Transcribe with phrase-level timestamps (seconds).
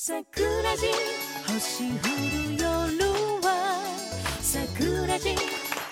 [0.00, 0.22] 桜
[0.76, 0.86] 地
[1.48, 2.62] 星降る夜
[3.42, 3.82] は
[4.40, 5.34] 桜地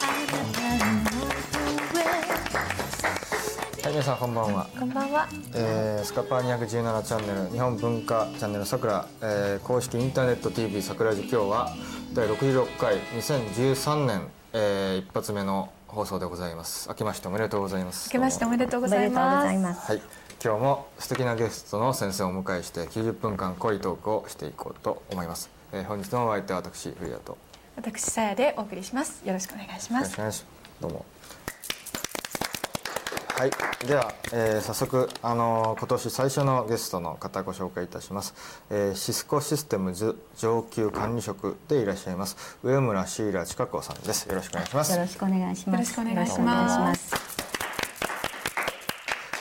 [0.01, 1.11] あなたのも
[1.51, 4.69] とへはい、皆さんこんばんは。
[4.79, 5.27] こんばんは。
[5.57, 11.75] えー、スカパー217チャンネル日本文化チャンネルさくら、えー、公式インターネット TV さくらじ今日は
[12.15, 16.89] 第66回2013年、えー、一発目の放送でございます。
[16.89, 18.09] 明けましておめでとうございます。
[18.11, 19.47] 明けましておめでとうございおめでとうごます。
[19.47, 19.91] ざいます。
[19.91, 20.03] はい、
[20.43, 25.51] 今日も素敵なゲストの先生をお迎えして90分間濃いトークをしていこうと思います。
[25.73, 27.39] えー、本日のお相手は私古谷とよ
[27.77, 29.23] 私さやでお送りします。
[29.27, 30.23] よろしくお願いしますろしくお。
[30.23, 30.47] 願いします。
[30.81, 31.05] どうも。
[33.39, 33.51] はい、
[33.87, 38.35] では、えー早速、あのー今年最初のゲストの方ご紹介いたします、
[38.71, 45.77] えーシスコシステムズ上級管理職でいらっしゃいます上村シーラ千佳子さんですよろしくお願いしますよろしくお願いします。
[45.77, 47.37] よろしくお願いしますよろくお願いします。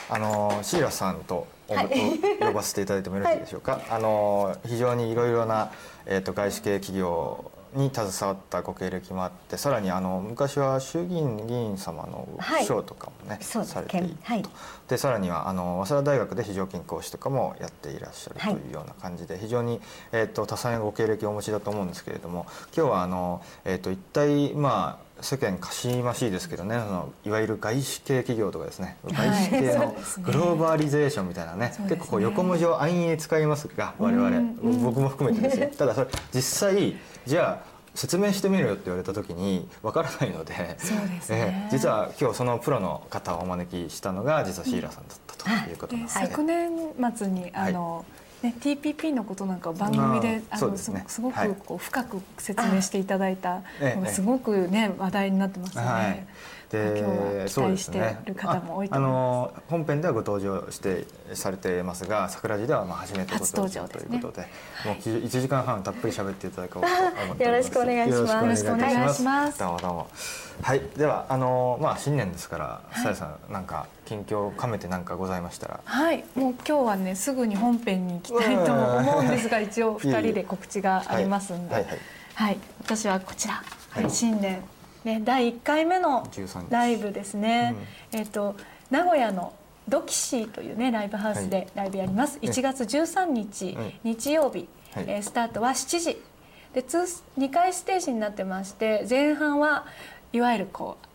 [0.08, 5.72] あのーシーラさんと呼ばせていただいてもよろしいでしょうか、あのー非常にいろいろな、
[6.06, 12.60] えー、と外資系企業に携わったご経歴もあってさらにあの昔は衆議院議員様のはい。
[12.62, 13.74] 秘書とかもね、そうです。
[13.74, 14.44] されていると、はい。
[14.88, 18.54] でさらにはあの早稲田大学で非常勤講師とかもやっていらっしゃるとはい。
[18.54, 19.80] いうような感じで、非常に、
[20.12, 31.96] えー、と多彩なご経歴をお持ちだと思うんですけれども今日はあの、えー、と一体まあ世間かしましいですけどねあのいわゆる外資系企業とかですね外資系そうのグローバリゼーションみたいなねそうですね。
[31.96, 34.34] 結構こう横文字を安易に使いますが我々うん。
[34.58, 35.68] うん僕も含めてですよ。
[35.76, 36.96] ただそれ実際
[37.26, 41.68] じゃあ説明してみるよって言われた時にわからないのでそうですね。
[41.68, 46.26] えー実は今日そのプロの方をお招きしたのが実はシーラさんだったということでなんですね。
[46.30, 46.70] 昨年
[47.16, 48.04] 末にあの、
[48.46, 51.48] ね TPP のことなんかを番組であのすごはい。
[51.48, 56.26] くこう深く説明していただいたええのがすごくね話題になってますよね。
[56.72, 58.92] はい、今日は期待している方も多いと思います。
[58.92, 64.48] ああの本編ではご登場してされてますが桜地ではまあ初めてご登場ということで
[64.84, 67.42] もう1時間半たっぷり喋っていただこうと思っております。
[67.42, 68.32] よろしくお願いします。
[68.32, 69.58] よろしくお願いします。
[69.58, 70.08] どうもどうも。
[70.62, 70.82] はい。
[70.96, 75.80] ではあのまあ新年ですからさやさんなんか近況を兼めて何かございましたら。
[75.84, 81.98] はい、もう今日はねすぐに本編に行きたいと思うんですが 一応二人で告知がありますんで、ははいい。
[82.34, 82.58] はい。
[82.80, 83.54] 私はこちら、
[83.90, 84.02] はい。
[84.04, 84.10] はい。
[84.10, 84.62] 新年
[85.06, 86.70] ね第1回目の13日。
[86.70, 87.74] ライブですね。
[88.12, 88.56] えっ、と
[88.90, 89.54] 名古屋の
[89.88, 92.38] ドキシーというねライブハウスはでライブやります。
[92.40, 94.00] 1月13日、はい。
[94.04, 95.04] 日曜日、はい。
[95.08, 96.22] えースタートは7時。
[96.74, 99.86] で2回ステージになってまして前半は
[100.34, 101.06] いわゆるこう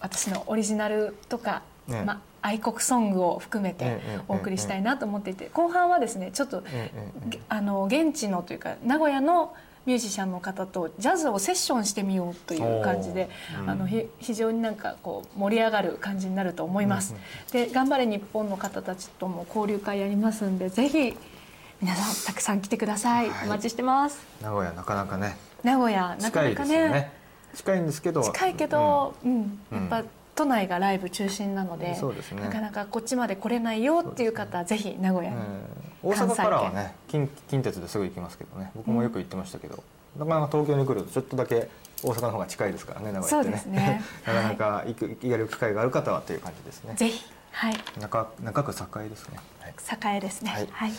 [0.00, 6.62] 私のオリジナルとか、ねまあ愛国ソングを含めてええお送りしたいなと思っていて後半はですねちょっと
[7.50, 9.54] あの現地のというか名古屋の
[9.86, 13.28] ミュージシャンの方とジャズをセッションしてみようという感じで
[13.62, 13.64] う。
[13.64, 17.14] んあのひ非常になんかこう盛り上がる感じになると思います。
[17.52, 21.16] で頑張れ日本の方たちとも交流会やりますんでぜひ
[21.80, 23.46] 皆さんたくさん来てください、はい。
[23.46, 24.20] お待ちしてます。
[24.42, 25.36] 名古屋なかなかね。
[25.62, 27.12] 名古屋なか近ないかねですよね。
[27.54, 28.22] 近いんですけど。
[28.22, 29.60] 近いけど、うん。
[29.72, 29.78] うん。
[29.78, 30.04] やっぱ
[30.34, 32.00] 都内がライブ中心なので,、ね。
[32.40, 35.36] なかなかこっちまで来れないよっていう方はぜひ名古屋に、
[36.02, 38.70] 大阪からはね近近鉄ですぐ行きますけどね。
[38.74, 39.82] 僕もよく行ってましたけど、
[40.18, 41.68] なかなか東京に来るとちょっとだけ
[42.02, 43.62] 大阪の方が近いですからね名古屋ってね。
[43.66, 44.02] ね。
[44.26, 46.94] なかなか行く行ける機会がある方はという感じですね。
[46.94, 47.74] ぜひはい。
[47.98, 48.70] 中中区
[49.04, 49.68] 栄ですね、は
[50.12, 50.50] い、栄ですね。
[50.50, 50.68] はい。
[50.72, 50.92] はい、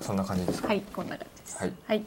[0.00, 0.68] そんな感じですか？
[0.68, 1.58] はい、こんな感じです。
[1.58, 1.72] はい。
[1.88, 2.04] はい、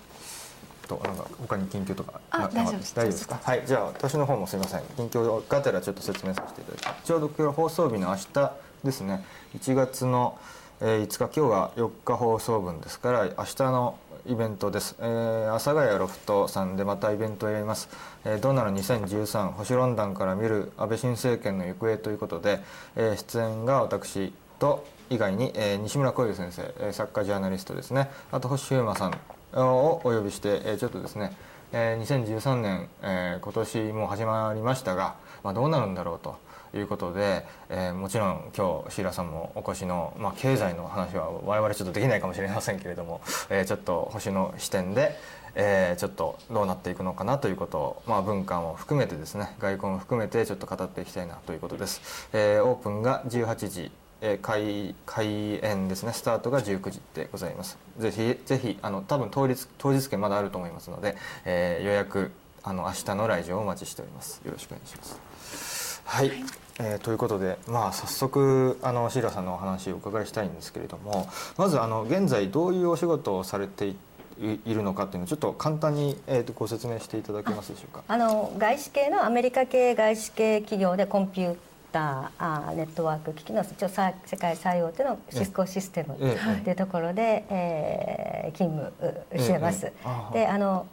[0.87, 2.95] となんか他に近況とか大丈夫です。
[2.95, 3.39] 大丈夫ですか？
[3.43, 3.63] はい。
[3.67, 4.81] じゃあ私の方もすみません。
[4.95, 7.03] 近況がてらちょっと説明させていただきます。
[7.03, 8.51] ちょうど今日放送日の明日
[8.85, 9.23] ですね。
[9.55, 10.39] 1月の、
[10.83, 17.87] えー5日今日が4日放送分ですから明日のイベントです、えー、阿佐ヶ谷ロフトさんでまたイベントをやります
[18.25, 22.61] 「えー、どうなる2013星論壇から見る安倍新政権の行方」ということで、
[22.95, 28.09] えー出演が私と以外に、えー西村浩之先生、えー作家ジャーナリストですね。
[28.31, 29.13] あと星飛雄馬さん
[29.53, 31.35] をお呼びして、えーちょっとですね、
[31.73, 35.13] えー2013年、えー今年も始まりましたが、
[35.43, 36.37] まあ、どうなるんだろうと。
[36.73, 45.17] いうことで、えーもちろん今日シーラさんもお越しの、まあ、経済の話は我々ちょっとできないかもしれませんけれども、えーちょっと星の視点で、
[45.55, 53.91] えーちょっとどうなっていくのかなということを、まあ、文化も含めてですね外交も含めてちょっと語っていきたいなということです、えーオープンが18時
[54.21, 56.13] えー開開演ですね。
[56.13, 57.77] スタートが19時でございます。
[57.97, 62.31] ぜひぜひあの多分当日当日券まだあると思いますので、えー予約
[62.63, 64.39] あの明日の来場をお待ちしております。
[64.45, 66.01] よろしくお願いします。
[66.05, 66.31] はい、
[66.79, 71.27] えーということでまあ早速あのシーラさんのお話をお伺いしたいんですけれども
[71.57, 73.95] まずあの現在どういうお仕事をされてい
[74.39, 78.03] いるのかっていうのをちょっと簡単に、えー、とご説明していただけますでしょうか？
[78.07, 81.55] あの外資系のアメリカ系外資系企業でコンピューっ
[81.91, 86.63] たあネットワーク機器の一応さ世界最大手のシスコシステムええ。
[86.63, 88.91] というところで、えー勤務
[89.31, 89.85] うしてます。
[89.85, 89.93] ええ。
[90.05, 90.87] あはであの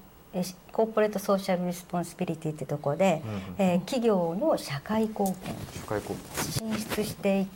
[0.73, 3.23] corporate social responsibility というところで、
[3.59, 3.65] うん。
[3.65, 5.35] えー企業の社会貢献
[5.75, 6.45] 社会貢献。
[6.45, 7.47] 進出していっ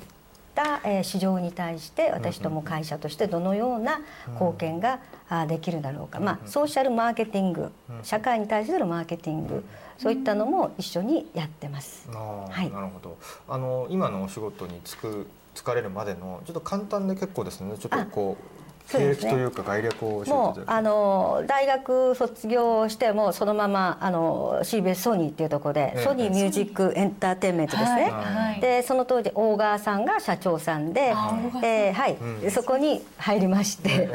[0.55, 4.00] た、えー市場に対して私ども会社としてどのような
[4.32, 4.99] 貢献が、
[5.29, 9.64] あできるだろうか、まあ、ソーシャルマーケティング、社会に対するマーケティング、
[9.96, 12.06] そういったのも一緒にやってます。
[12.11, 12.70] はい。
[12.70, 13.17] なるほど。
[13.49, 17.76] あの今のお仕事に就く疲れるまでのちょっと簡単で結構ですね。
[17.78, 26.05] ちょっとこう経歴というか概略をもうあの大学卒業してもそのままあの CBS ソニーっていうところで、ええ。
[26.05, 28.61] ソニーミュージックエンターテインメントですね、はい。
[28.61, 31.64] でその当時大川さんが社長さんで、あ大川さん。
[31.64, 32.17] えーはい。
[32.43, 32.50] うん。
[32.50, 34.08] そこに入りまして、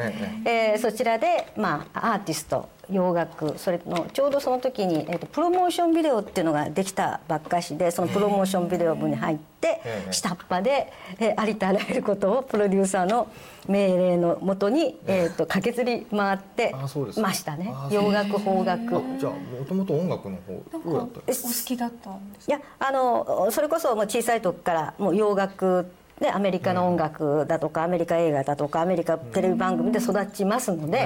[0.44, 13.28] ええーそちらで、まあ、アーティスト洋楽それのちょうどその時に、えーとプロモーションビデオっていうのができたばっかしでそのプロモーションビデオ部に入って、ええ下っ端で、えーありとあらゆることをプロデューサーの
[13.68, 16.74] 命令のもとに、えー、と駆けずり回って
[17.16, 17.72] ましたね。
[17.90, 18.96] 洋楽邦楽。
[18.96, 25.90] あじゃあもともと音楽の方お好きだったんですいやあのそれこそもう小さい時からもう洋楽
[26.20, 30.98] でアメリカの音楽だとか、アメリカ映画だとかアメリカテレビ番組で育ちますので、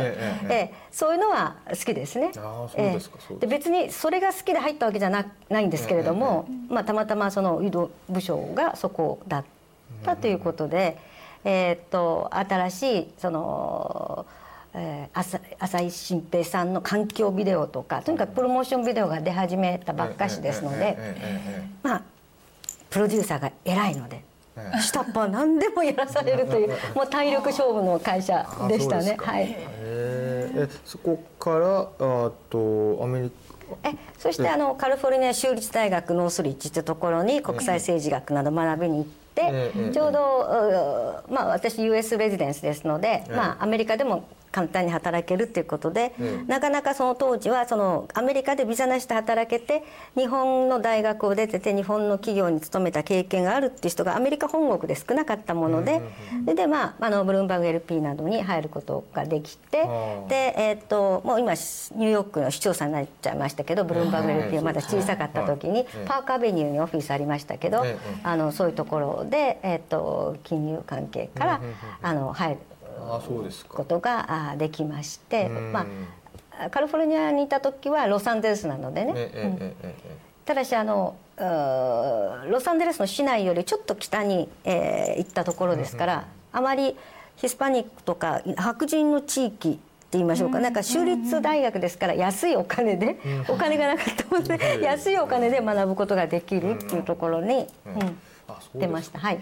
[0.49, 2.33] ええそういうのは好きですね。
[2.37, 9.45] ああそうで別にそれが好きで入ったわけじゃなないんですけれども、まあ、たまたまその移動部署がそこだっ
[10.05, 10.97] たということで、
[11.45, 14.27] えーっと新しいその。
[14.75, 20.97] えー浅浅井新平さんの環境ビデオとかとにかくプロモーションビデオが出始めたばっかしですので、
[21.83, 22.03] まあ
[22.89, 24.32] プロデューサーが偉いので、え
[24.81, 29.17] 下っ端は何でもやらされるというもう体力勝負の会社あでしたね。
[29.19, 29.57] はい。
[29.59, 33.43] ええそこからあとアメリカ
[33.85, 43.33] えそしてあのカリフォルニア州立大学ノースリッジというところに国際政治学など学びに行って、ええちょうど、うまあ、私 US レジデンスですので、え。
[43.35, 49.83] まあ、アメリカでも簡単に働けるっていうことで、ええなかなかその当時はそのアメリカでビザなしで働けて
[50.17, 56.03] 日本の大学を出てて日本の企業に勤めた経験があるっていう人がアメリカ本国で少なかったもので、
[56.45, 59.85] ででまああのブルームバーグ LP などに入ることができて、あ
[60.27, 60.29] あ。
[60.29, 65.87] でえーっともう今ニューヨークの市長さんになっちゃいましたけどブルームバーグ LP がまだ小さかった時にはい。
[66.07, 71.61] パークアベニューにオフィスありましたけど、ええあのそういうところで、えーっと金融関係から、
[72.03, 72.59] あの入る
[73.69, 75.73] ことがあできまして、うん。
[75.73, 75.87] ま
[76.61, 79.75] あ、カリフォルニアにいた時はロサンゼルスなのでね、
[80.45, 86.97] ただしあのロサンゼルスの市内よりちょっと北に、えー行ったところですから、あまり
[87.37, 89.79] ヒスパニックとか白人の地域って
[90.13, 98.19] 言いましょうか、なんか州立大学ですから安いお金で、お金がなかったので、安いお金で学ぶことができるっていうところに、うん
[98.75, 99.19] 出ました。
[99.19, 99.41] はい。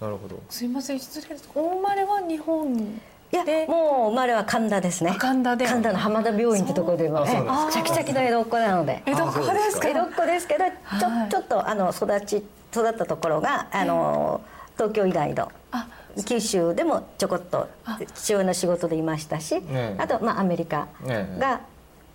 [0.00, 0.40] なるほど。
[0.48, 0.98] すいません。
[0.98, 1.48] 失礼です。
[1.54, 2.98] お生まれは日本に
[3.32, 3.66] いやで？
[3.66, 5.10] もう生まれは神田ですね。
[5.10, 5.66] あ神田で。
[5.66, 7.26] 神田の浜田病院ってところでは。
[7.26, 9.02] そうあチャキチャキの江戸っ子なので。
[9.06, 9.88] 江戸っ子ですか？
[9.88, 11.28] 江戸っ子ですけどちょ,、はい。
[11.28, 12.36] ちょっとあの育ち
[12.72, 14.40] 育ったところがあの
[14.76, 15.88] 東京以外のあ
[16.26, 17.68] 九州でもちょこっと
[18.14, 21.38] 父親の仕事でいましたし、えあと、まあ、アメリカええ。
[21.38, 21.60] が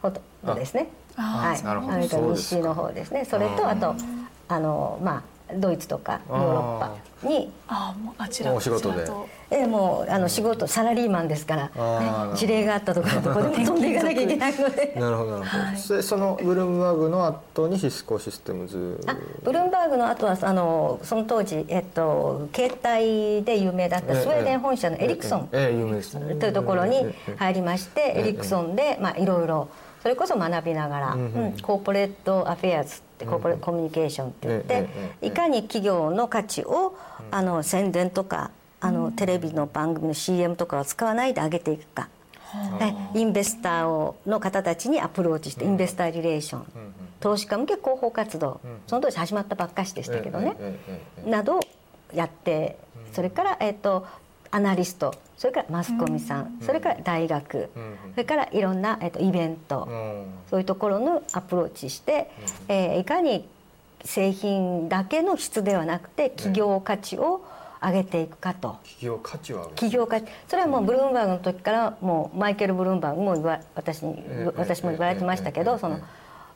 [0.01, 1.93] ほとんどですね、あはい、なるほど。
[1.93, 2.55] アメリカそうですか。
[2.57, 3.23] 西の方ですね。
[3.23, 3.95] それとあと
[4.49, 5.23] あの、まあ、
[5.55, 7.51] ドイツとかヨーロッパに。
[7.67, 9.07] あもうあちらお仕事で。
[9.51, 11.63] ええもうあの仕事サラリーマンですから、
[12.31, 14.95] ね、事例があったところどこでも飛んでいかなきゃいけないので。
[14.99, 15.31] なるほど。
[15.31, 18.99] なるほど、でそのブルームバーグの後にシスコシステムズ。
[19.05, 25.73] あブルームバーグの後はあのその当時、えっと、携帯で有名だったスウェーデン本社のエリクソンええ。
[25.73, 26.35] ええ有名ですね。
[26.35, 29.67] というところにええ入りまして、エリクソンで、まあ、いろいろ
[30.03, 31.43] それこそ学びながら、うんうん。
[31.45, 34.87] うん corporate affairs って corporate communication って言って、
[35.21, 36.95] いかに企業の価値を、
[37.31, 42.09] あの宣伝とかあのテレビの番組の CM とかを使わないで上げていくか。
[42.79, 46.65] え investor をの方たちにアプローチして investor relation、
[47.19, 50.55] 投資家向け広報活動、その当時始まったばっかしでしたけどね、
[51.25, 51.59] などを
[52.13, 52.77] やって
[53.13, 54.05] それから、えっと
[54.55, 57.97] アナリストそれからマスコミさん、それから大学、うん。
[58.11, 60.25] それからいろんな、えっとイベント、うん。
[60.47, 62.29] そういうところのアプローチして、
[62.67, 63.49] えーいかに
[64.05, 67.43] 製品だけの質ではなくて企業価値を
[67.81, 68.77] 上げていくかと。
[68.83, 70.27] 企業価値は上げる企業価値。
[70.47, 75.99] それはもうブルームバーグの時からもうマイケル・ブルームバーグも言わ私にええ私も言われてましたけええええどその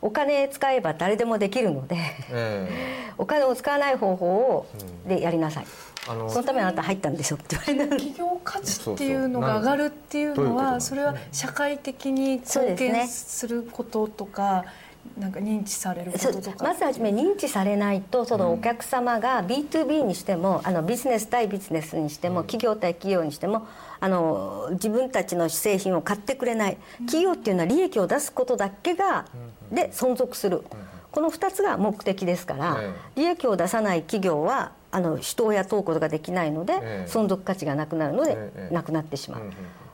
[0.01, 1.97] お金使えば誰でもできるので
[2.29, 2.69] え
[3.17, 4.67] お金を使わない方法を
[5.07, 5.65] でやりなさい。
[5.65, 14.63] えあのそのためにあなた入ったんでしょって言われた企業価値っていうのが上がるっていうのはそれは社会的に貢献することとか
[15.17, 16.11] なんか認知される
[16.61, 23.67] まずはじめ認知されないとそのお客様が B2B にしてもあのビジネス対ビジネスにしても企業対企業にしても
[23.99, 26.77] あの自分たちの製品を買ってくれない。
[27.05, 29.25] 企業っていうのは利益を出すことだけが
[29.71, 30.63] で存続する。
[31.11, 37.11] この2つが目的ですからえ利益を出さない企業はあの人を雇うことができないのでええ。
[37.11, 38.73] 存続価値がなくなるのでええ。
[38.73, 39.41] なくなってしまう。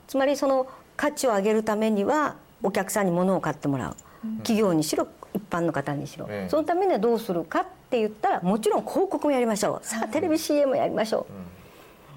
[0.07, 0.67] つまりその
[0.97, 3.95] 価値を上げるためにはお客さんに物を買ってもらう
[4.39, 6.49] 企業にしろ一般の方にしろ、ええ。
[6.49, 9.85] そのためにはどうするかって言ったらもちろん広告もやりましょう。
[9.85, 11.25] さあテレビ CM やりましょ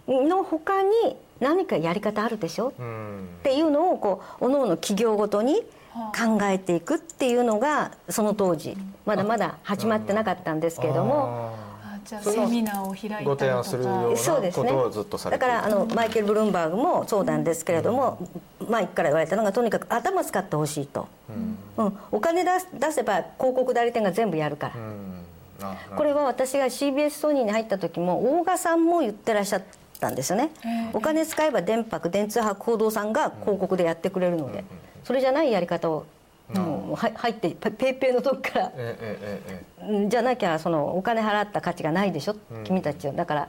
[0.07, 0.91] う、の他に
[1.41, 2.73] 何かやり方あるでしょ？
[2.79, 3.29] うん。
[3.41, 5.63] っていうのをこう各々企業ごとに
[6.15, 11.67] 考えていくっていうのがその当時まだまだ始まってなかったんですけれども。
[12.07, 13.45] あじゃあそのセミナーを開いたりごとか。
[13.45, 14.71] 提案するようなそうですね。
[14.71, 15.53] ことをずっとされている。
[15.55, 18.19] だからあのマイケル・ブルームバーグもそうなんですけれども、
[18.69, 21.09] マイクから言われたのがとにかく頭使ってほしいと、
[21.77, 21.99] うん。
[22.13, 25.25] お金出す出せば広告代理店が全部やるから、うん。
[25.63, 29.63] あこれは私が CBS ソニーに入った時も大賀さんも言ってらっしゃっ
[29.99, 30.51] たんですよね、
[30.93, 34.65] お金使えば電白電通博報堂さんが広告でやってくれるので、
[35.05, 36.05] それじゃないやり方を、
[36.55, 43.49] もうは入ってペペイペイのとこからえええええうんじゃなきゃそのお金払った価値がないでしょ、君たちはだから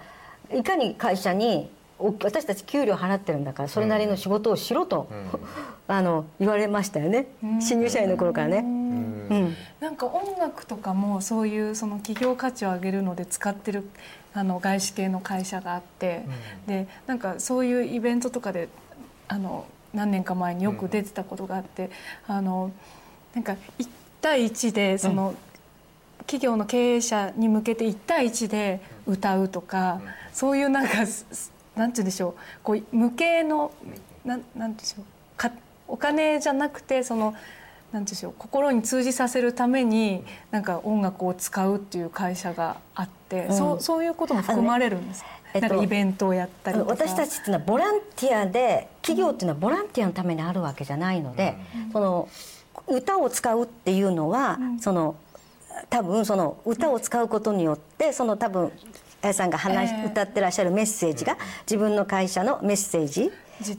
[0.53, 5.07] いかに会社にお私たち給料払ってるんだからそれなりの仕事をしろと、
[5.87, 7.27] あの言われましたよね、
[7.59, 8.59] 新入社員の頃からね。
[8.59, 9.55] うん。
[9.79, 13.89] なんか音楽とかもそういうその企業価値を上げるので使ってる
[14.33, 16.23] あの外資系の会社があって、
[16.67, 18.69] でなんかそういうイベントとかで
[19.27, 19.65] あの
[19.97, 21.89] 何年か前によく出てたことがあって、
[22.27, 22.71] あの
[23.33, 23.87] なんか1
[24.21, 25.33] 対1でその、
[26.19, 30.01] 企業の経営者に向けて1対1で歌うとか、
[30.33, 31.13] そういうなんかなんて
[31.75, 32.33] 言うんでしょう。
[32.63, 33.71] こう無形の
[34.23, 35.05] なんなんて言うんでしょう。
[35.35, 35.51] か
[35.87, 37.39] お金じゃなくてそのなんて
[37.91, 38.33] 言うんでしょう。
[38.37, 45.29] 心に通じさせるためになんか音楽を使うっていう会社があって、そうそういうことも含まれるんですか、
[45.63, 46.91] えっとイベントをやったりとか。
[46.91, 51.55] 私たちっていうのはボランティアで企業っていうのはボランティアのためにあるわけじゃないので、
[51.91, 52.29] その
[52.87, 55.15] 歌を使うっていうのは、その
[55.89, 58.71] 多分その歌を使うことによってその多分
[59.21, 63.31] あやさんが話し、ええ歌ってらっしゃるメッセージが自分の会社のメッセージ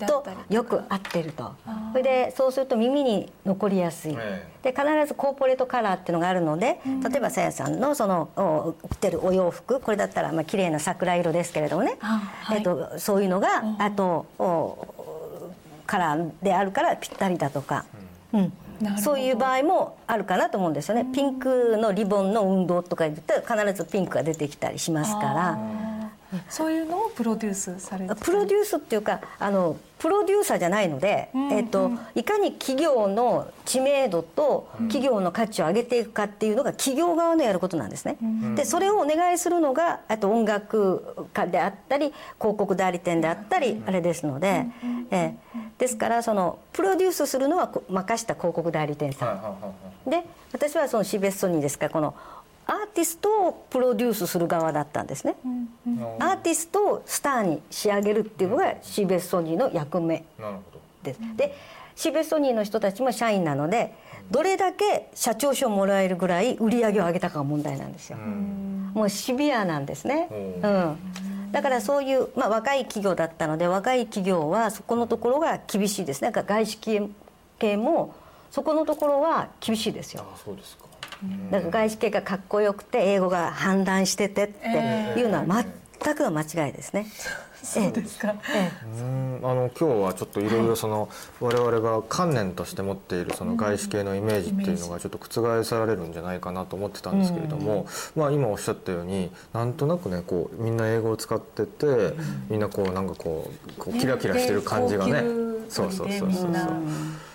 [0.07, 1.53] とよく合ってると。
[1.93, 12.59] それでそうすると耳に残りやすい、えで必ずコーポレートカラーっていうのがあるので、例えばさやさんのそのお着てるお洋服これだったらまあ綺麗な桜色ですけれどもね、あはい。
[12.59, 14.87] えっと、そういうのがあとお
[15.87, 17.85] カラーであるからぴったりだとか、
[18.33, 18.53] うん。
[18.99, 25.59] そういう場合もあるかなと思うんですよね、ピンクのリボンの運動とか言ったら必ずピンクが出てきたりしますから。
[26.49, 38.17] そういうのをプロデュースされてプロデュースっていうかあのプロデューサーじゃないので、んえっと、いかに企業の知名度と企業の価値を上げていくかっていうのが企業側のやることなんですね。
[38.55, 44.67] でそれをお願いするのがあと音楽家であったり広告代理店であったりあれですので、
[45.11, 45.35] ええ。
[45.79, 49.29] ですからそのプロデュースするのはこ任した広告代理店さん。
[49.29, 50.23] はいはいはいはい。
[50.23, 52.15] で私はその CBS ソニーですからこの
[52.69, 55.37] アーティストをプロデュースする側だったんですね。
[56.19, 60.23] アーティストをスターに仕上げるっていうのが CBS ソニーの役目
[61.03, 61.21] です。
[61.37, 61.55] で
[61.97, 63.95] CBS ソニーの人たちも社員なので
[64.31, 68.19] どれだけ社長賞をもらえるぐらい売り上げを上げたかが問題なんですよ。
[68.19, 70.29] もうシビアなんですね。
[70.31, 70.99] ううん。
[71.53, 76.31] だからそういう、まあ、若い企業だったので若い企業はそこのところが厳しいですね。
[76.35, 77.09] 外資系
[77.59, 78.15] 系も
[78.51, 80.27] そこのところは厳しいですよ。
[80.31, 80.88] あそうですか
[81.51, 85.65] だから外資系がかっこよくて英語が判断しててっていうのは
[86.01, 87.07] 全くの間違いですね。
[87.63, 88.71] そうですか、え
[89.01, 89.41] うん。
[89.43, 91.09] あの今日はちょっといろいろその
[91.41, 102.15] 我々が観念として持っているその外資系のイメージっていうのがちょっと覆されるんじゃないかなと思ってたんですけれども、まあ今おっしゃったようになんとなくねこうみんな英語を使ってて
[102.49, 105.23] みんなこうなんかこうこうキラキラしてる感じがね。
[105.23, 106.51] 高級そうそうそうそう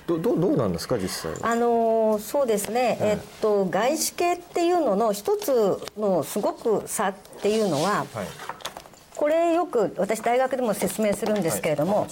[0.08, 1.38] どどうどうなんですか実際は？
[1.44, 8.28] あのーそうですね、えっと、外資系っていうのの一つのすごく差っていうのははい。
[9.16, 12.10] これよく私大学でも説明するんですけれども、はい。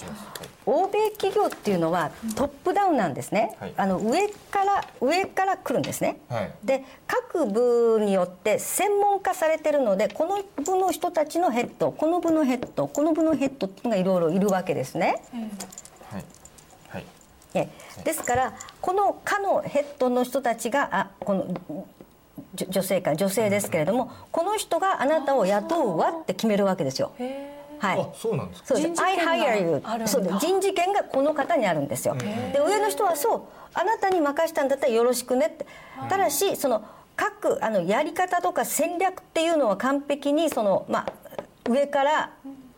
[0.64, 3.74] 欧米企業っていうのはトップダウンなんですね、はい。
[3.76, 6.52] あの上から上から来るんですね、はい。
[6.64, 15.22] で各部によって専門化されてるのでこの部の人たちのヘッドこの部のヘッドこの部のヘッドっていうのがいろいろいるわけですね。
[15.32, 15.50] はいはい
[17.54, 17.68] え
[18.04, 21.86] ですからこの課のヘッドの人たちがあこの
[22.54, 27.12] じょ女性か女性ですけれどもこの人があなたを雇うわって決めるわけですよ。
[27.78, 28.00] はい。
[28.00, 28.68] あそうなんですか。
[28.68, 28.88] そうです。
[28.88, 30.06] 人事 I hire you あるんだ。
[30.06, 30.38] そうです。
[30.38, 32.14] 人事権がこの方にあるんですよ。
[32.16, 33.42] で上の人はそう。
[33.74, 35.66] あなたに任したんだったらよろしくねって。
[36.08, 36.84] ただしその
[37.16, 41.12] 各あのやり方とか戦略っていうのは完璧にその、まあ、
[41.68, 42.32] 上から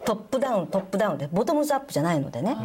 [0.04, 2.56] トップダウントップダウンでボトムズアップじゃないのでね、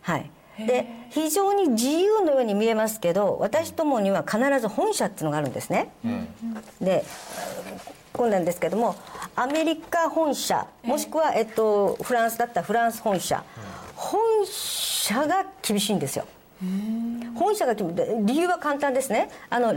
[0.00, 5.90] はいで非常に自由のように見えますけど私どもには必ず本社っていうのがあるんですね、
[6.80, 7.04] で
[8.12, 8.94] こうなんですけども
[9.34, 13.42] アメリカ本社もしくは、えっと、フランスだったらフランス本社、
[13.96, 16.26] 本社が厳しいんですよ。
[17.34, 17.92] 本社が厳
[18.24, 19.30] 理由は簡単ですね。
[19.50, 19.74] あの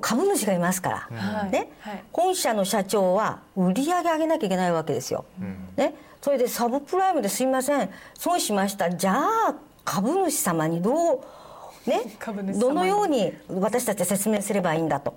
[0.00, 1.50] 株主がいますから、はい。
[1.50, 1.70] ね。
[1.80, 2.02] はい。
[2.12, 5.24] 本社の社長は売り上げ上げなきゃいけないわけですよ、
[5.76, 8.90] ね、それでサブプライムですいません損しました。
[8.90, 9.54] じゃあ
[9.88, 11.20] 株主様にどう
[11.88, 12.02] ね
[12.60, 15.14] どのように私たちは説明すればいいんだと、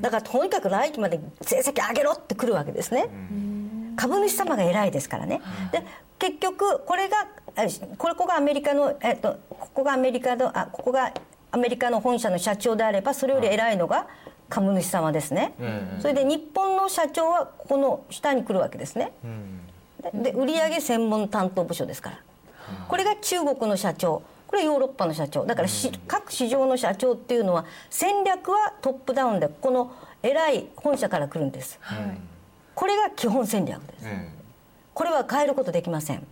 [0.00, 3.08] だからとにかく来期まで成績上げろってくるわけですね、
[3.96, 5.82] 株主様が偉いですからね、で
[6.18, 7.62] 結局これがあ
[7.98, 11.12] これここがアメリカの、えっと、ここがアメリカのあここが
[11.50, 14.06] アメリカの本社の社長であればそれより偉いのが
[14.48, 15.52] 株主様ですね、
[16.00, 19.12] それで日本の社長はここの下に来るわけですね、
[20.14, 22.18] でで売上専門担当部署ですから
[22.88, 24.22] これが中国の社長。
[24.46, 25.44] これヨーロッパの社長。
[25.44, 29.92] だからし、各市場の社長っていうのは戦略はトップダウンでこの
[30.22, 31.78] 偉い本社から来るんです、
[32.74, 34.06] これが基本戦略です、
[34.94, 36.26] これは変えることできません、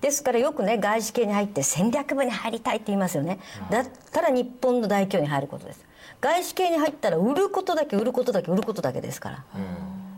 [0.00, 3.38] ですからよくね外資系に入って戦略部に入りたいって言いますよね、
[3.70, 5.84] だったら日本の大企業に入ることです。
[6.22, 9.44] 外資系に入ったら売ることだけ売ることだけ売ることだけですから。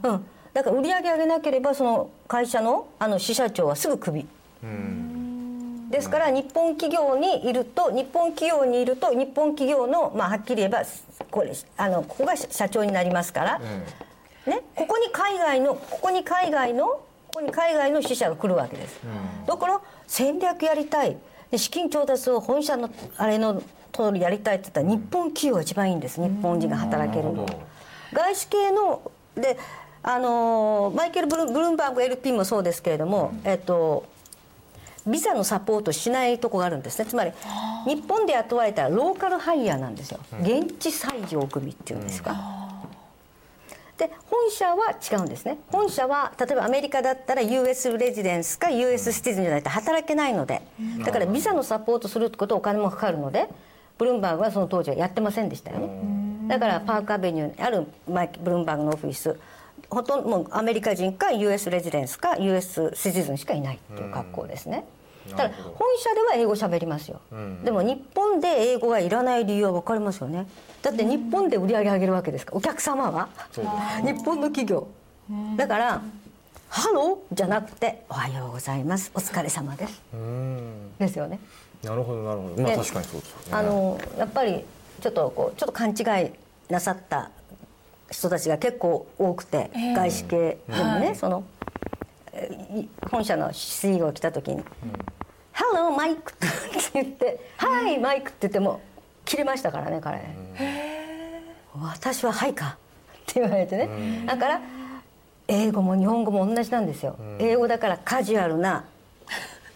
[0.05, 4.25] うん、だから売り上げ上げなければその会社のあの支社長はすぐクビ
[5.91, 10.83] ですから日本企業にいると日本企業にいると日本企業の、まあ、はっきり言えば
[11.31, 17.03] これあのここが社長になりますから、ね、ここに海外のここに海外のこ
[17.35, 18.99] こに海外の支社が来るわけです、
[19.47, 21.17] だから戦略やりたい。
[21.51, 23.63] で資金調達を本社のあれの
[23.93, 26.21] 通りやりたいって言ったら日本企業が一番いいんです。
[26.21, 27.33] 日本人が働ける。
[27.33, 27.47] の
[28.13, 29.59] 外資系ので
[30.03, 34.07] あのマイケル・ブルンブルームバーグ LP もそうですけれども、えっと
[35.07, 37.07] ビザのサポートしないとこがあるんですね。
[37.07, 37.33] つまり
[37.87, 40.19] 日本で雇われたらローカルハイヤーなんですよ。
[40.41, 42.35] 現地採用組っていうんですか、
[43.97, 45.59] で本社は違うんですね。
[45.71, 50.63] 本社は例えばアメリカだったら US レジデンスか US シティズンじゃないと働けないので。
[51.05, 53.49] だからビザのサポートするってことはお金もかかるので
[53.99, 55.79] ブルームバーグはその当時はやってませんでしたよ。
[55.79, 59.39] ねだからパークアベニューにあるマイケブルームバーグのオフィス。
[59.89, 64.85] ほとんどもうアメリカ人か US レジデンスか US シティズンしかいないっていう格好ですね
[65.31, 67.21] ただ本社では英語喋りますよ、
[67.65, 70.47] でも日本で英語がいらない理由は分かりますよね。
[70.83, 73.29] だって日本で売り上げ上げるわけですからお客様は。
[74.05, 74.87] 日本の企業。
[75.57, 76.03] だから
[76.37, 79.11] 「Hello」じゃなくて「おはようございます。
[79.15, 80.03] お疲れ様です」
[80.99, 81.41] ですよね。
[81.83, 82.63] なるほどなるほど。
[82.63, 83.45] まあで確かにそうですよね。
[83.51, 84.65] あのやっぱり
[85.01, 86.31] ちょっとこうちょっと勘違い
[86.69, 87.31] なさった
[88.11, 89.95] 人たちが結構多くて、ええ。
[89.95, 91.45] 外資系でもね、はいその
[93.11, 94.63] 本社の CEO が来た時に
[95.55, 96.47] 「Hello マイク」って
[96.95, 98.81] 言って「Hi Mike」って言っても
[99.25, 100.21] 切れましたからね彼。
[101.83, 102.77] 私は「はいか」
[103.15, 104.61] って言われてね、だから
[105.49, 108.85] 英語も日本語も同じなんですよ、英語だからカジュアルな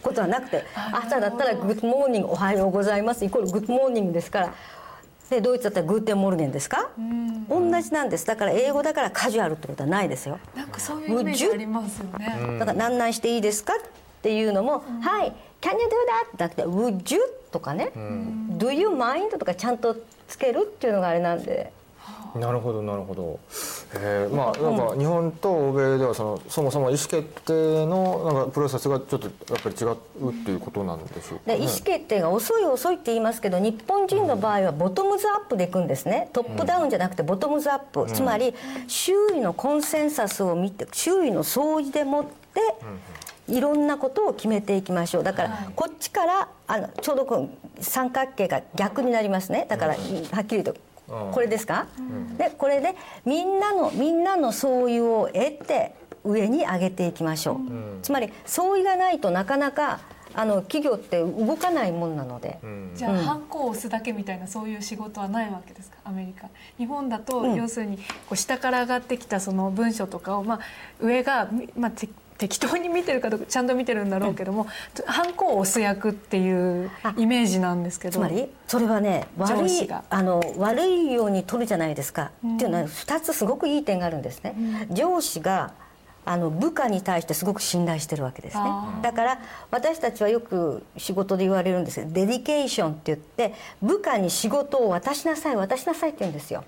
[0.01, 4.53] ことはなくて 朝だったら「Good morning おはようございます」イコール「Good morning」ですから
[5.31, 6.89] でドイツだったら「Guten Morgen」ですか？
[7.49, 12.57] 同じなんですだから英語だからカジュアルってことはないですよなんかそういうイメージありますよね。
[12.59, 13.77] だから「何々していいですか?」っ
[14.21, 17.91] ていうのも「はい Can you do that?」じゃなくて「Would you?」とかね
[18.57, 19.95] 「Do you mind?」とかちゃんと
[20.27, 21.71] つけるっていうのがあれなんで
[22.35, 23.39] なるほどなるほど、
[23.95, 36.29] えー、まあなんか日本と欧米ではそのそもそも意思決定のなんかプロセスがちょっとやっぱり違うっていうことなんでしょうか、ね、で意思決定が遅い遅いって言いますけど日本人の場合はボトムズアップでいくんですね。
[36.33, 38.53] トップダウンじゃなくてボトムズアップ、つまり
[38.87, 42.61] 周囲のコンセンサスを見て周囲の相違でもって、
[43.47, 45.23] いろんなことを決めていきましょう。
[45.23, 49.65] だからこっちからあのちょうどこう三角形が逆になりますね。
[49.69, 49.99] だからは
[50.41, 50.75] っきりと
[51.31, 51.87] これですか、
[52.37, 52.95] でこれで
[53.25, 57.57] みんなのみんなの相違を得て上に上げていきましょう、
[58.01, 59.99] つまり相違がないとなかなか
[60.33, 62.59] あの企業って動かないもんなので、
[62.95, 66.47] じゃあ、ハンコを押すだけみたいなそういう仕事はないわけですかアメリカ。
[66.77, 70.59] 日本だと、要するにこう下から上がってきたその文書とかを、まあ、
[71.01, 72.07] 上が、まあ、て
[72.41, 74.65] 適当に見てるかどうかちゃんと見てるんだろうけども、
[75.05, 78.13] ハンコを押す役っていうイメージなんですけど。
[78.13, 85.73] つまりそれはね悪いあの悪いように取るじゃないですか、っていうのは2つすごくいい点があるんですね、上司が
[86.23, 88.63] あの部下に対してすごく信頼してるわけですね。
[89.01, 89.39] だから
[89.71, 96.63] 私たちはよく仕事で言われるんですけどデディケーションって言って部下に仕事を渡しなさい渡しなさいって言うんですよ。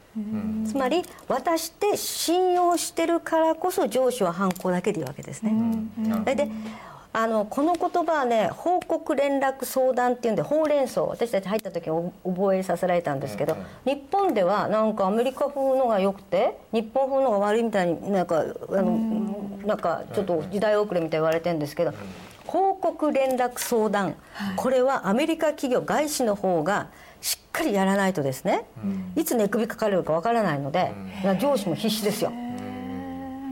[0.65, 5.53] つまり渡して信用してるからこそ上司は反抗だけでいいわけですね。
[6.11, 6.49] それで
[7.15, 18.97] あのこの言葉はね報告連絡相談っていうんでほうれん草私たち入った時覚えさせられたんですけど、日本ではなんかアメリカ風のが良くて日本風のが悪いみたいになんかあの
[19.63, 21.93] なんかちょっと時代遅れみたいに言われてるんですけど、
[22.47, 24.15] 報告連絡相談、
[24.55, 26.89] これはアメリカ企業外資の方が
[27.21, 28.65] しっかりやらないとですね、
[29.15, 30.91] いつ寝首かかれるかわからないので、
[31.39, 32.33] 上司も必死ですよ。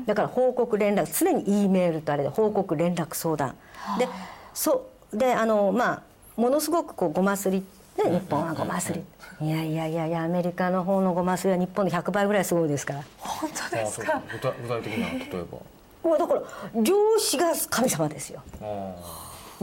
[0.05, 3.55] だから報告連絡常に E メールとあれで報告連絡相談。
[3.99, 4.07] で
[4.53, 6.01] そうであのまあ
[6.35, 7.63] ものすごくこうごますり
[7.97, 9.03] で日本はごますり。
[9.41, 13.03] いやいやいやいやアメリカの方のごますりは日本で100倍ぐらいすごいですから。
[13.17, 16.09] 本当ですあかそう具体具体的な例えば。
[16.09, 16.41] もうだから
[16.81, 18.41] 上司が神様ですよ。
[18.61, 18.95] あ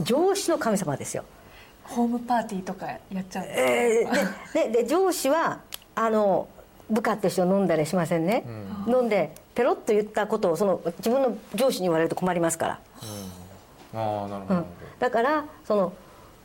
[0.01, 1.23] 上司の神様ですよ。
[1.83, 5.59] ホームパーティーとかやっちゃうえーででで上司は
[5.95, 6.47] あの
[6.89, 8.43] 部下と一緒に飲んだりしませんね、
[8.87, 12.79] 飲んでペロッと言ったことをその自分の上司に言われると困りますから。
[13.93, 14.65] ああなるほど、
[14.99, 15.91] だからその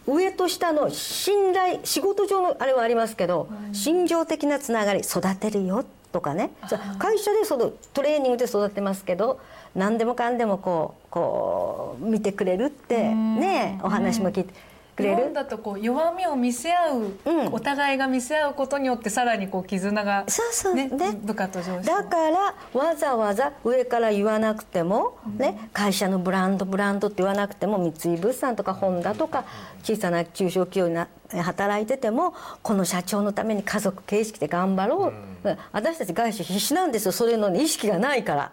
[0.04, 6.50] 上と下の信頼仕事上のあれはありますけど、心情的なつながり育てるよとかね。
[6.98, 9.38] 会社でそのトレーニングで育てますけど
[9.76, 14.52] 何でもかんでもこうこう見てくれるってねお話も聞いて
[15.02, 15.32] 日本。
[15.32, 17.46] だとこう弱みを見せ合う、うん。
[17.52, 20.74] お互いが見せ合うことによってさらにこう絆が、そうそう。
[20.74, 29.44] ねね部下と上司だからわざわざ上から言わなくても、ね、会社のブランドブランドって言わなくても三井物産とかホンダとか
[29.84, 31.08] 小さな中小企業にな
[31.42, 35.12] 働いててもこの社長のために家族形式で頑張ろ
[35.44, 37.12] う、私たち外資必死なんですよ。
[37.12, 38.52] それの意識がないから。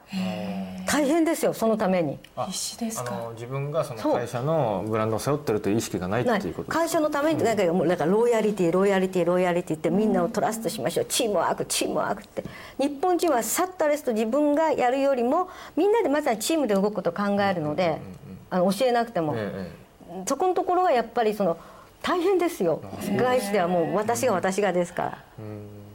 [0.87, 2.17] 大変ですよそのために。
[2.35, 3.15] あ必死ですか？
[3.15, 11.05] あの自分がその会社のブランドを背負ってるという意識がないっていうことです会社のためになんかもうなんかロイヤリティロイヤリティロイヤリティってみんなをトラストしましょう。
[11.05, 12.43] チームワークチームワークって。
[12.79, 18.01] 日本人はさっとレスと自分がやるよりもみんなでまずはチームで動くことを考えるので
[18.49, 19.33] あの教えなくても。
[19.37, 19.80] ええ
[20.25, 21.57] そこのところがやっぱりその
[22.01, 22.81] 大変ですよ。
[23.17, 25.17] 外資ではもう私が私がですから。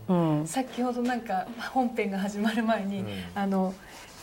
[0.09, 0.47] うん。
[0.47, 3.75] 先ほどなんか本編が始まる前に、あの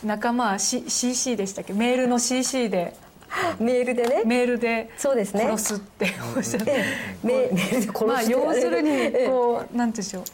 [0.02, 1.72] 仲間は、C、CC でしたっけ？
[1.72, 2.94] メールの CC で。
[3.58, 4.22] メールでね。
[4.24, 5.42] メールでそうですね。
[5.44, 6.84] 殺すっておっしゃって、
[7.22, 8.04] メメールで殺して。
[8.06, 10.24] まあ要するにええこうなんていうんでしょう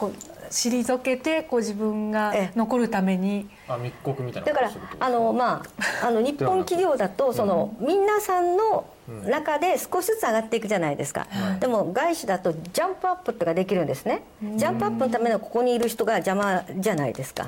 [0.00, 0.12] こう
[0.50, 2.58] 退けてこう自分がええ。
[2.58, 3.48] 残るために。
[3.68, 5.62] あ密告みたいなだからあのま
[6.02, 8.84] ああの 日本企業だとその皆さんの
[9.26, 11.26] 中で少しずつ上がっていくじゃないですか、
[11.58, 14.22] でも外資だとジャンプアップとかできるんですね。
[14.40, 17.44] ジャンプアップのためにはここにいる人が邪魔じゃないですか、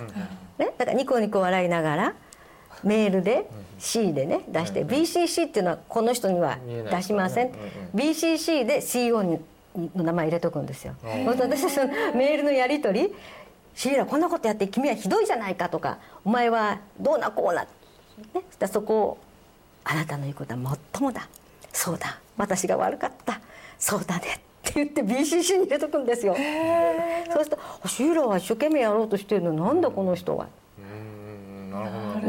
[0.59, 2.15] ね、だからニコニコ笑いながら
[2.83, 6.59] メールで C でね出して BCC っていうのはこの人には
[6.91, 7.53] 出しません。
[7.95, 9.41] BCC で CEO に
[9.77, 10.95] の名前入れとくんですよ。
[11.27, 13.15] 私はそのメールのやり取り
[13.75, 17.63] 「シーラこんなことやって君はひどいじゃないか」とか「お前はどうなこうな」
[18.35, 19.19] ね、そそこを
[19.85, 21.29] 「あなたの言うことはもっともだ
[21.73, 23.41] そうだ私が悪かった
[23.79, 26.37] そうだね」って言って BCC に入れとくんですよ。
[27.33, 30.49] そうすると「シーラは一生懸命やろうとしてるのになんだこの人は」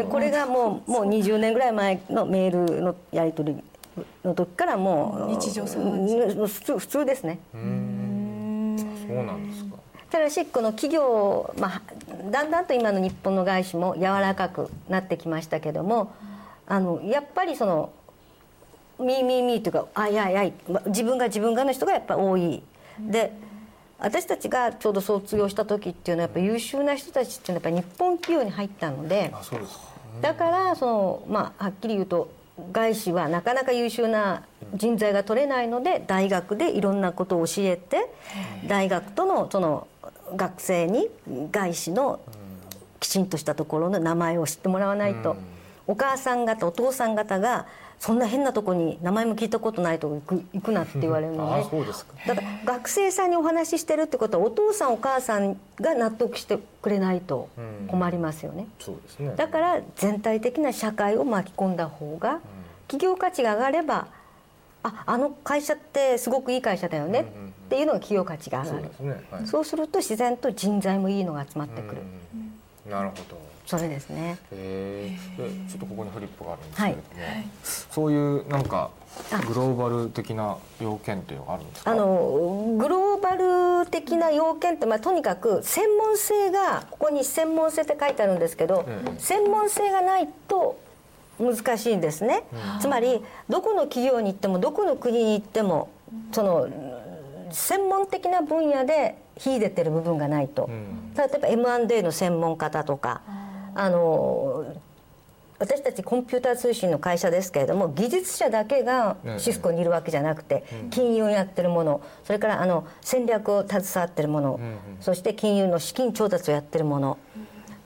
[0.10, 3.64] これがもうもう20年ぐらい前のメールのやり取り
[4.24, 6.18] の時からもう日常茶飯事。
[6.18, 7.40] うん普通普通ですね。
[7.54, 7.64] そう
[9.24, 9.78] なんですか。
[10.10, 11.82] ただしこの企業、まあ、
[12.30, 16.14] だんだんと今の日本の外資も柔らかくなってきましたけども
[16.68, 17.92] あのやっぱりその
[19.00, 22.62] 「ミーミーミー」というか「あいあいあい」ま自分が自分がの人がやっぱ多い。
[23.00, 23.34] で
[24.00, 29.34] 私たちがちょうど卒業した時っていうのはやっぱ優秀な人たちっていうのはやっぱ日本企業に入ったので
[30.22, 32.30] だからその、まあ、はっきり言うと
[32.72, 34.44] 外資はなかなか優秀な
[34.76, 38.14] 人材が取れないので大学でいろんなことを教えて
[38.68, 39.88] 大学とのその
[40.36, 41.10] 学生に
[41.52, 42.20] 外資の
[43.00, 45.36] きちんとしたところの名前を知ってもらわないと。
[45.86, 47.66] お母さん方お父さん方が
[48.04, 52.14] そんな変なとこに名前も聞いたことないとこ行く行くなって言われるの あねそうですか。
[52.28, 57.48] だから学生さんにお話ししてるってことはお父さんお母さんが納得してくれないと
[57.88, 58.68] 困りますよね。
[58.82, 59.34] そうですね。
[59.38, 62.42] だから全体的な社会を巻き込んだ方が
[62.90, 64.08] 企業価値が上がれば
[64.84, 67.24] ああの会社ってすごくいい会社だよねっ
[67.70, 68.82] ていうのが企業価値が上がる。
[68.82, 69.24] そうですね。
[69.32, 69.48] はい。
[69.48, 72.02] そうすると自然と人材もいいのが集まってくる。
[72.86, 72.92] うん。
[72.92, 74.38] なるほどそれですね。
[74.52, 77.04] へえでちょっとここにフリップがあるんですけれども、
[77.92, 78.92] そういうなんか
[79.48, 81.92] グローバル的な要件っていうのがあるんですか？
[81.92, 88.86] あのグローバル要的な要件って、まあ、とにかく専門性がここに専門性って書いてあるんですけど、
[89.18, 90.80] 専門性がないと
[91.40, 92.44] 難しいんですね、
[92.80, 95.90] つまりどこの企業に行ってもどこの国に行っても
[96.32, 96.70] その
[97.52, 100.70] 専門的な分野で秀でてる部分がないと、
[101.18, 103.22] 例えば M&A の専門家だとか
[103.76, 104.66] あの
[105.60, 114.60] 私たちコンピューター通信の会社ですけれども技術者だけがシスコにいるわけじゃなくて金融をやってるものそれからあの戦略を携わってるもの
[115.00, 117.18] そして金融の資金調達をやってるもの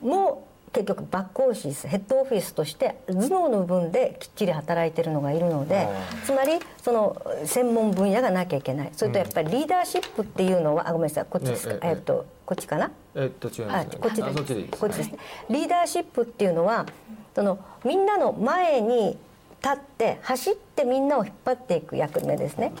[0.02, 5.88] も結局バックオフィスヘッドオフィスとして頭脳の部分できっちり働いてるのがいるので
[6.24, 8.90] つまりその専門分野がなきゃいけない。
[8.92, 12.90] それとやっぱりリーダーシップっていうのはあごめんなさいこっちですか、えええっとこっちかな？
[13.14, 14.24] えっと違いまあすねこっちです。
[14.30, 15.18] あそっちでいいですこっちですね。
[15.50, 16.86] リーダーシップっていうのは
[17.34, 19.18] そのみんなの前に
[19.62, 22.72] 立って走ってみんなを引っ張っていく役目ですね。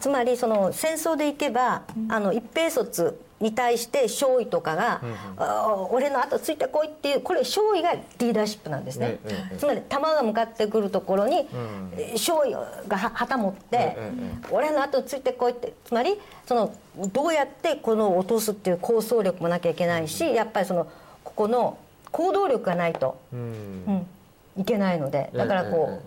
[0.00, 5.00] つまりその戦争でいけばあの一兵卒に対して少尉とかが
[5.38, 9.20] 「あー俺の後ついてこい」っていうこれ少尉がリーダーシップなんですね。
[9.24, 11.46] ええええつまり弾が向かってくるところに
[12.16, 12.54] 少尉
[12.88, 14.12] がは旗持ってええ
[14.50, 15.74] 「俺の後ついてこい」って。
[15.84, 20.86] つまりそのどうやってこの落とすっていう構想力もなきゃいけないしやっぱりその
[21.24, 21.78] ここの
[22.10, 24.06] 行動力がないと、うん。
[24.56, 26.02] うん、いけないのでだからこ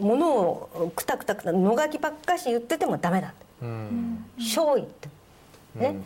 [0.00, 3.34] う、ものをくたくたくたのがきばっかし言っててもダメだ。
[3.62, 4.24] うん。
[4.38, 5.08] 勝利って、
[5.74, 6.00] ね。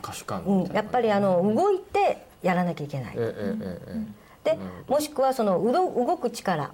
[0.47, 0.65] うん。
[0.73, 3.17] やっぱりあの動いてやらなきゃいけない。
[3.17, 6.73] でもしくはそのうど動く力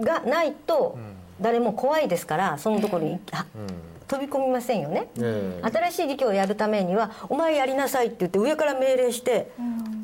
[0.00, 0.98] がないと
[1.40, 3.44] 誰も怖いですからそのところにあ
[4.06, 5.08] 飛び込みませんよね。
[5.18, 5.70] ええ。
[5.70, 9.50] 新しい事業をやるためには「お前やりなさい」って言って上から命令して、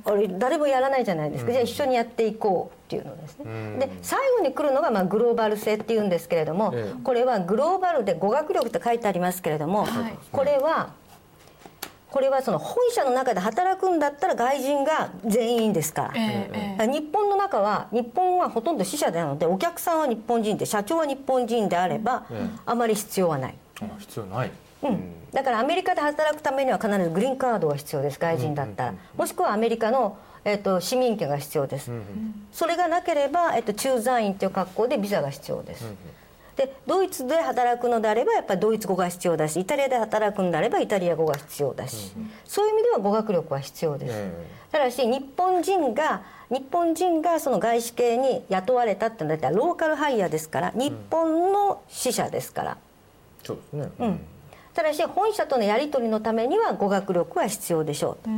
[0.04, 3.78] あれ誰もやらないじゃないですか、じゃあ一緒にやっていこうっていうのですね、ん。
[3.78, 7.02] で最後に来るのがまあグローバル性っていうんですけれども、ええ。
[7.02, 10.14] これはグローバルで語学力って書いてありますけれども、はい。
[10.32, 10.90] これは
[12.10, 16.12] これはその本社の中で働くんだったら外人が全員ですから。
[16.16, 16.86] ええええ。
[16.88, 22.58] 日本の中は日本はほとんど支社なのでお客さんは日本人で社長は日本人であれば、ええ。
[22.66, 23.54] あまり必要はない。
[23.82, 24.50] あ必要ない。
[24.82, 31.90] うん、だからアメリカで働くためには必ずグリーンカードが必要です外人だったら、もしくはアメリカの、えっと市民権が必要です、
[32.50, 35.84] それがなければ、えっと駐在員という格好でビザが必要です、
[36.56, 42.14] でドイツで働くのであればやっぱりドイツ語が必要だしイタリアで働くんであればイタリア語が必要だし、
[42.46, 52.76] そういう意味では語学力は必要です、えただし日本人が日本人がその外資系に雇われたってのはローカルハイヤーですから日本の支社ですから、
[53.44, 53.88] そうですね。
[53.98, 54.20] うん。
[54.74, 58.30] ただし本社とのやり取りのためには語学力は必要でしょうと。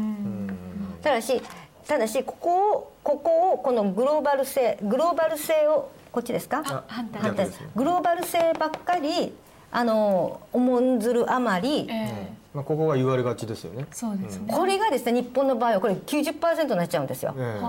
[1.03, 1.43] ただし
[1.87, 6.63] ただしここをここをこのグローバル性グローバル性をこっちですか？
[6.65, 7.47] あ反対反対。
[7.47, 7.71] 逆ですね。
[7.75, 9.35] グローバル性ばっかり
[9.71, 12.33] あの重んずるあまり、ええ。
[12.55, 13.87] まあここが言われがちですよね。
[13.91, 17.35] そうですね、これがですね日本の場合はこれ90%になっちゃうんですよ。
[17.37, 17.61] え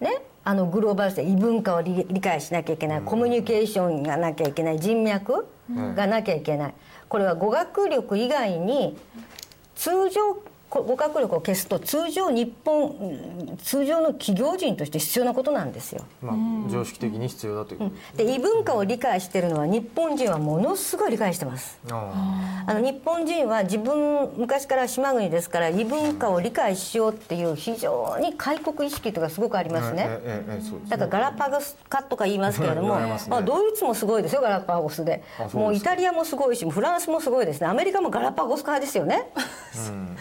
[0.00, 0.04] え。
[0.04, 4.80] ね、あのグローバル性異文化を理理解しなきゃいけない、コミュニケーションがなきゃいけない。
[4.80, 6.74] 人脈がなきゃいけない、
[7.08, 8.96] これは語学力以外に
[9.74, 10.38] 通常
[10.82, 16.04] 語学力を消すと通常日本うん通常の企業人として必要なことなんですよ。
[16.22, 16.36] まあ
[16.70, 17.78] 常識的に必要だという。
[17.78, 21.78] ことで異文化を理解しているのは日本人はものすごい理解してます。
[21.90, 22.74] ああ。
[22.74, 30.06] の日本人は自分昔から島国ですから異文化を理解しようっていう非常に開国意識とかすごくありあますね。
[30.08, 35.22] ええええそうですだからガラパゴス化とか言いますけれども、 ねまあ、ドイツもすごいですよガラパゴスで。
[35.52, 37.66] もうイタリアもすごいしフランスもすごいですね。
[37.66, 39.30] アメリカもガラパゴス化ですよね。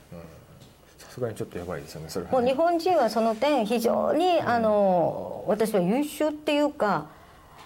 [0.98, 7.06] さすがにちょっとやばいですよねそれはもう日本人はその点非常にあの私は優秀っていうか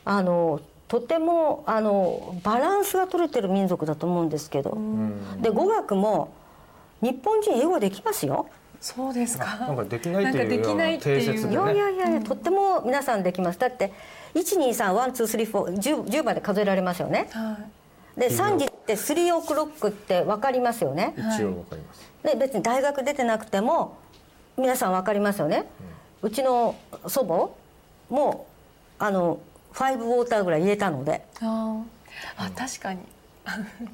[0.04, 4.76] あのとてもあのバランスが取れてる民族だと思うんですけど。
[5.40, 6.32] で語学も
[7.00, 8.48] 日本人英語できますよ。
[8.80, 9.56] そうですか。
[9.60, 11.20] なんかできないっていうなんかできないっていう。
[11.20, 13.58] 定説でいやいねやいやいやとっても皆さんできます。
[13.60, 13.92] だって
[14.34, 17.28] 123123410 10まで数えられますよね。
[17.30, 17.56] は
[18.16, 18.20] い。
[18.20, 21.14] で3時って3オクロックって分かりますよね。
[21.16, 22.10] 一応わかります。
[22.24, 23.96] で別に大学出てなくても
[24.58, 25.66] 皆さん分かりますよね、
[26.20, 26.74] うちの
[27.06, 28.46] 祖母も
[28.98, 29.38] うあの
[29.74, 31.24] 5ウォーターぐらい言えたので。
[31.40, 31.82] あー。
[32.36, 33.00] あ確かに。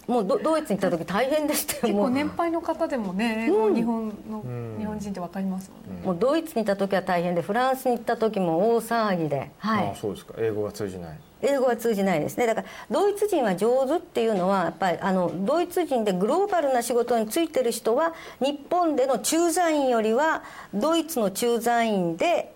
[0.06, 2.10] もうドドイツに行った時大変でしたよ 結構もう。
[2.10, 4.76] 年配の方でもね英語日本のん。
[4.78, 6.04] 日本人ってわかりますもんね。
[6.04, 9.90] もうドイツに行った時は大変でフランスに行った時も大騒ぎで、はい。
[9.90, 10.34] あそうですか。
[10.38, 11.18] 英語が通じない。
[11.42, 12.46] 英語は通じないですね。
[12.46, 20.42] だからドイツ人は上手っていうのはやっぱりあのドイツ人でグローバルな仕事に就いてる人は日本での駐在員よりは
[20.74, 22.52] ドイツの駐在員で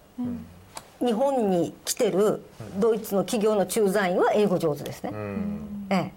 [1.04, 2.42] 日本に来てる
[2.78, 5.10] ドイツの企業の駐在員は英語上手ですね。
[5.12, 5.86] うん。
[5.90, 6.12] ええ、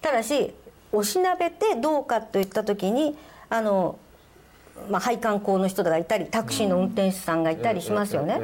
[0.00, 0.54] ただし
[0.92, 3.16] おしなべてどうかといった時に
[3.48, 3.98] あの、
[4.90, 8.38] まあ、配管工の人がいたりタクシーの運転手さんがいたりしますよね。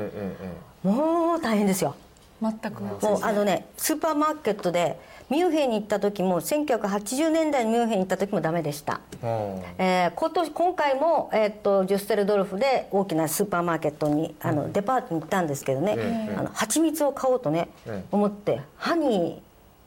[0.83, 1.97] もう大変ですよ
[2.41, 4.99] 全くもうあのねスーパーマーケットで
[5.31, 19.43] ミュンヘンに行った時も1980年代にミュンヘンに行った時もダメでした、えええー今年今回も、えーっとジュステルドルフで大きなスーパーマーケットにあの、デパートに行ったんですけどね、ええあの蜂蜜を買おうとね、ええ思ってハニ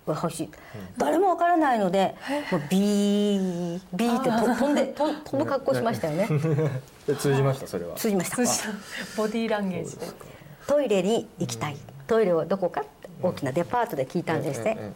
[0.06, 0.50] ーが欲しい、
[0.98, 2.16] 誰もわからないので
[2.52, 6.28] もうビービーってと飛んでと飛ぶ格好しましたよね。
[7.08, 7.66] で通じました？
[7.68, 7.96] それは。
[7.96, 8.36] 通じました。
[8.36, 8.70] 通じた。
[9.18, 10.06] ボディーランゲージで。
[10.68, 11.78] トイレに行きたい、
[12.08, 12.84] トイレはどこか
[13.22, 14.94] 大きなデパートで聞いたんですね、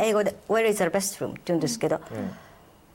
[0.00, 2.00] 英語で「Where is the restroom?」って言うんですけど、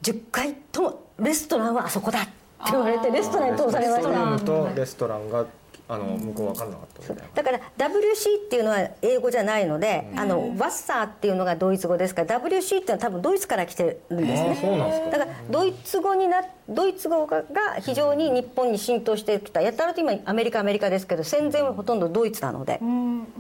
[0.02, 2.32] 10回とも「レストランはあそこだ」って
[2.72, 4.46] 言われてレストランに通されました。
[4.46, 5.46] とレストランが
[5.92, 7.24] あの向こう分からなかったみたいな。
[7.36, 12.24] だから WC っていうのは英語じゃないので、あのワッサーっていうのがドイツ語ですか。
[12.24, 14.58] ら WC っていうのは多分ドイツから来てるんですね。
[14.58, 15.10] あそうなんですか。
[15.12, 17.44] だからドイツ語になドイツ語が
[17.82, 19.62] 非常に日本に浸透してきた。
[19.62, 22.80] やったらと今アメリカアメリカですけど戦前はほとんどドイツなので、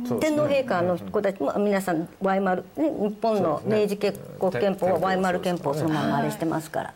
[0.06, 6.94] そうですね天皇陛下の子たちも皆さんワイマル、ね、日本の明治憲国憲法はワイマル憲法そのままあれしてますから。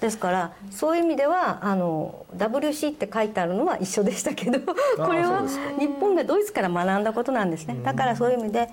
[0.00, 4.58] ですからそういう意味ではあの WC って書いてあるのは一緒でしたけど
[5.04, 5.42] これは
[5.78, 7.76] 日本がドイツから学んだことなんですね。
[7.84, 8.68] だからそういう意味で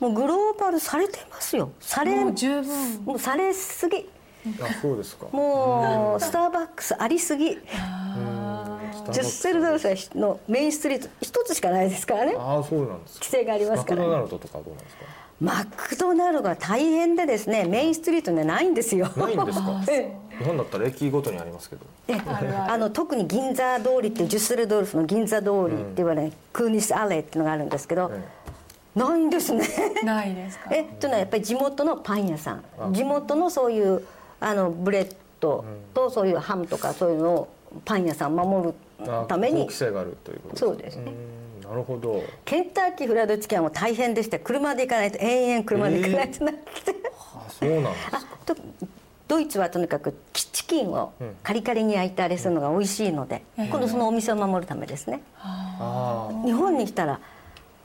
[0.00, 1.70] もうグローバルされてますよ。
[1.80, 3.02] されもう十分。
[3.04, 4.08] もうされすぎ。
[4.60, 5.26] あそうですか。
[5.32, 7.50] もうスターバックスありすぎ。
[7.50, 12.34] ジュッセルドルフのメインストリート一つしかないですからね。
[12.38, 13.24] ああそうなんですか。
[13.26, 15.04] 規制がありますから、ね、マクドナルドとかどうなんですか？
[15.40, 19.10] マクドナルドが大変でですねメインストリートにはないんですよ。
[19.16, 19.82] ないんですか？
[19.90, 21.84] え日本だったら駅ごとにありますけど。
[22.06, 22.14] で
[22.68, 29.66] あの特に銀座通りってデュッセルドルフの銀座通りって言われる、ケーニヒスアレーっていうのがあるんですけど、えないんですね。
[30.04, 30.70] ないですか？
[30.72, 32.64] えというのはやっぱり地元のパン屋さん。
[32.92, 34.02] 地元のそういう
[34.40, 37.48] あのブレッドとそういうハムとかそういうのを
[37.84, 38.74] パン屋さん守る
[39.10, 39.54] あために。
[39.62, 41.02] 法規制があるということそうですね。
[41.06, 42.22] うんなるほど。
[42.44, 46.94] ケンタッキーフライドチキンはもう大変でして車で行かないと延々車で行かないとなくて、
[47.36, 48.22] あそうなんですか。
[48.46, 48.56] と
[49.26, 57.20] ドイツはとにかくチキンをカリカリに焼いてあれするのが美味しいので、今度そのお店を守るためですね、あ日本に来たら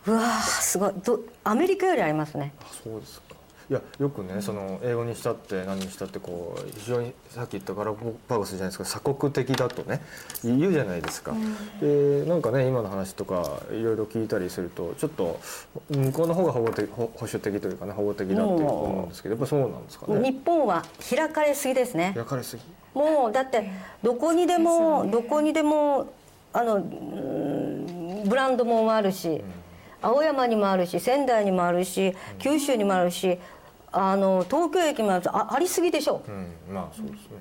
[0.06, 0.94] うわーすごい。
[1.04, 2.54] どアメリカよりありますね。
[2.62, 3.29] あそうですか
[3.70, 7.94] いやよくねその英語にしたって何にしたってこう非常にさっき言ったガラ
[8.28, 10.02] パゴスじゃないですか鎖国的だとね
[10.44, 11.34] 言うじゃないですか、
[11.80, 15.40] でなんかね今の話とかいろいろ聞いたりするとちょっと
[15.90, 20.32] 向こうの方が保護的保保守的というかね保護的だって思うんですけどやっぱそうなんですかね。
[20.32, 22.14] 日本は開かれすぎですね。
[22.16, 22.64] 焼かれすぎ。
[22.96, 23.70] もうだって
[24.02, 26.12] どこにでもどこにでも
[26.54, 29.42] あのうんブランドもんあるし
[30.02, 33.38] 青山にもあるし仙台にもあるし九州にもあるし
[33.92, 36.22] あの東京駅もああありすぎでしょ。
[36.28, 36.32] う
[36.72, 37.38] んまあそうですね。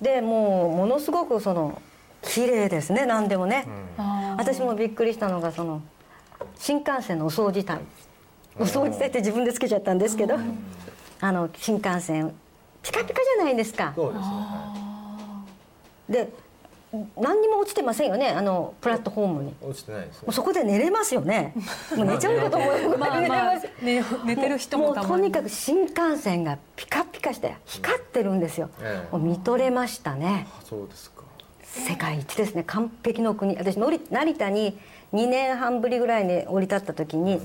[0.00, 1.80] でもうものすごくその
[2.22, 3.66] 綺麗ですね何でもね、
[3.98, 5.82] あ私もびっくりしたのがその
[6.56, 7.80] 新幹線のお掃除隊
[8.58, 10.36] お掃除隊って自分でつけちゃったんですけど
[11.20, 12.34] あの新幹線
[12.82, 13.92] ピカピカじゃないですか。
[13.94, 14.24] そうですね。
[14.26, 15.44] は
[16.08, 16.32] で
[17.16, 19.54] 何にも落ちてませんよねあのプラットフォームに。
[19.62, 20.26] 落ちてないですね。
[20.28, 21.54] うそこで寝れますよね。
[21.96, 25.14] もう寝ちゃうかと思うーまあまあ寝寝寝てる人ももたまに。
[25.14, 29.12] うとにかく新幹線がピカピカして光ってるんですよ、ええ。
[29.12, 30.46] もう見とれましたね。
[30.58, 31.22] あそうですか。
[31.62, 32.62] 世界一ですね。
[32.64, 33.56] 完璧の国。
[33.56, 34.78] 私のり成田に
[35.12, 37.40] 2年半ぶりぐらいに降り立った時に、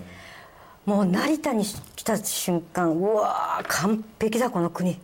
[0.86, 1.64] もう成田に
[1.96, 5.00] 来た瞬間うわー完璧だこの国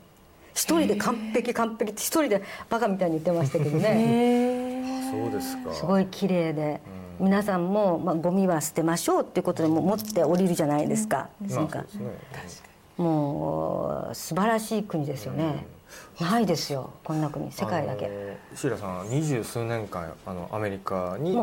[0.56, 4.82] 一人で完璧完璧って一人でバカみたいに言ってましたけどね。
[5.12, 5.74] そうですか。
[5.74, 6.80] すごい綺麗で、
[7.20, 11.80] 皆さんも、まあ、ゴミは捨てましょうっていうことでもう持って降りるじゃないですか、まなんか。
[11.80, 12.70] あそうですね。
[12.98, 15.66] もう素晴らしい国ですよね、
[16.20, 18.10] ないですよこんな国世界だけ。
[18.56, 21.38] シーラさんは二十数年間あのアメリカに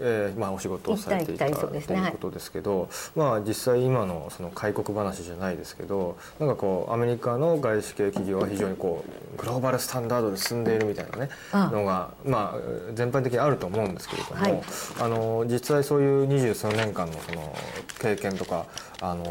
[0.00, 9.04] えーまあ、お仕事をされていたとですねいうことですけど、まあ、実際今のその開国話じゃないですけどなんかこうアメリカの外資系企業は非常にこ
[9.36, 11.70] うグローバルスタンダードで進んでいるみたいなねあ。
[11.70, 14.62] のが、まあ、全般的にあると思うんですけれども、はい。
[15.00, 17.56] あの実際そういう二十数年間のその
[18.00, 18.66] 経験とか
[19.00, 19.24] あの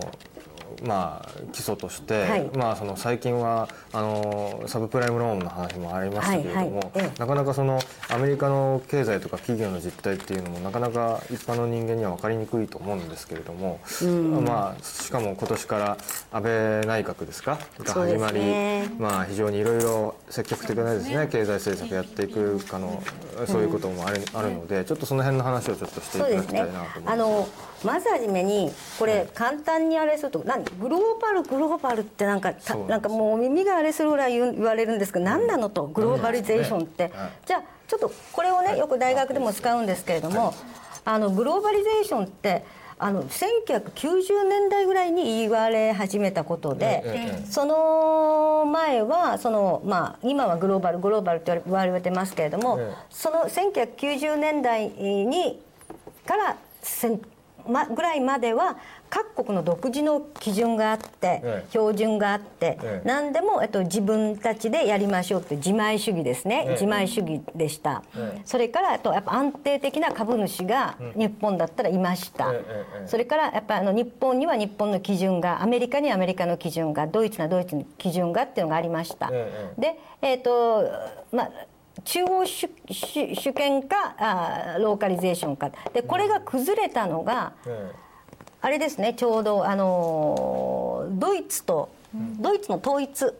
[0.83, 2.49] まあ、基礎として、はい。
[2.53, 6.91] まあ、その最近はあのサブプライムローンの話もありましたけれども、はいはい。
[6.95, 7.19] ええ。
[7.19, 13.79] なかなかそのアメリカの経済とか企業の実態っていうのもなかなか一般の人間には分かりにくいと思うんですけれども、
[14.45, 15.97] まあ、しかも今年から
[16.31, 16.51] 安倍
[16.87, 17.59] 内閣ですか？
[17.79, 18.89] が始まり、ね。
[18.97, 23.01] まあ、非常にいろいろ積極的なですね経済政策やっていくかの
[23.47, 27.68] そういうこともある,、あるのでちょっとその辺の話をちょっとしていただきたいなと思います。
[27.83, 30.63] まずはじめにこれ簡単にあれすると何？
[30.79, 32.53] グローバルグローバルってなんか
[32.87, 35.87] なんかもう耳があれするぐらい言われるんですけど何なのと？
[35.87, 37.11] グローバリゼーションって、はい。
[37.45, 40.53] じゃあちょっとこれをねよく大学でも使うんですけれども、
[41.05, 42.63] あのグローバリゼーションって
[43.01, 52.95] あの1990年代ぐらいに言われ始めたことで、ええその前はその、まあ、今はグローバルグローバルって言われてますけれども、ええ。
[53.09, 55.61] その1990年代に
[56.25, 56.57] から
[57.69, 58.77] ま、ぐらいまでは
[59.09, 61.69] 各国の独自の基準があって、ええ。
[61.69, 63.07] 標準があって、ええ。
[63.07, 66.71] 何でも、えっと、自分たちでやりましょうって自前主義ですね、ええ。
[66.73, 68.41] 自前主義でした、ええ。
[68.45, 72.53] それからあとやっぱ安定的な株主が日本だったらいました、
[73.05, 79.81] それからやっぱあの日本には日本の基準がアメリカにはアメリカの基準がドイツにはドイツの基準がっていうのがありました、ええ。
[79.81, 80.83] でえっ、と
[81.31, 81.51] まあ
[82.03, 85.71] 中央主主主権かあーローカリゼーションか。
[85.93, 87.91] でこれが崩れたのが、え
[88.61, 93.33] あれですねちょうどあのードイツと、ドイツの統一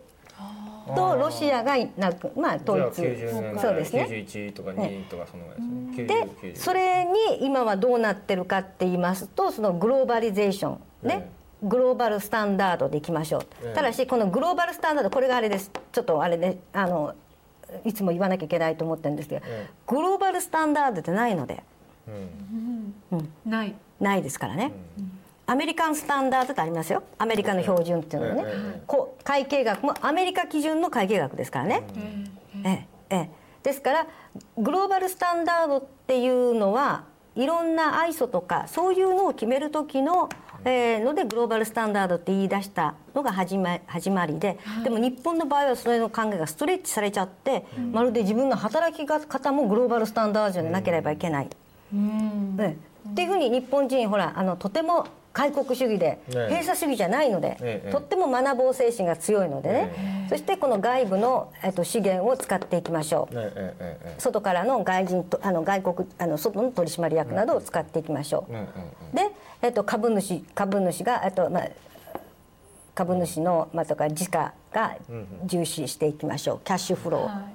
[0.95, 2.95] とロシアがなくまあえ統一。
[2.95, 4.07] じゃあ90年代そうですね。
[4.09, 5.59] 91とか2とかそのぐらい
[5.95, 6.05] ですね。
[6.05, 11.29] で90それに今はどうなってるかって言いますとそのグローバリゼーションね、
[11.63, 13.73] グローバルスタンダードでいきましょう、ええ。
[13.73, 15.71] ただしこのグローバルスタンダードこれがあれです。
[15.91, 17.15] ちょっとあれであの
[17.85, 19.73] いつも言わなきゃいけないと思ってるんですけど、ええ。
[19.87, 21.63] グローバルスタンダードってないので。
[22.07, 23.29] うん。
[23.45, 23.75] ない。
[23.99, 24.71] ないですからね、
[25.45, 27.03] アメリカンスタンダードってありますよ。
[27.17, 31.83] アメリカの標準っていうのはね、こう会計学もアメリカ基準の会計学ですからね、
[32.63, 33.29] ええええ、
[33.63, 34.07] ですから
[34.57, 37.03] グローバルスタンダードっていうのは
[37.35, 51.49] いろんな ISO とかそういうのを決める時の、えーのでグローバルスタンダードって言い出したのが始ま始まりで、でも日本の場合はそれの考えがストレッチされちゃって、まるで自分の働き方もグローバルスタンダードじゃなければいけない。
[51.93, 52.57] うん。
[52.59, 56.47] ええっていうふうに日本人ほらあのとても開国主義でええ。
[56.49, 57.91] 閉鎖主義じゃないので、ええ。
[57.91, 59.93] とっても学ぼう精神が強いのでね、
[60.25, 60.29] え。
[60.29, 63.35] そしてこの外部の、えっと、資源を使っていきましょう。
[63.35, 64.15] えええええ。
[64.17, 68.53] 外からの外人とあの外国あの外の取締役などを使っていきましょう。
[68.53, 71.69] えええで、えっと、株主株主が、えっとまあ、
[72.95, 74.95] 株主の、まあ、とか時価が
[75.45, 76.59] 重視していきましょう。
[76.63, 77.45] キャッシュフロー、は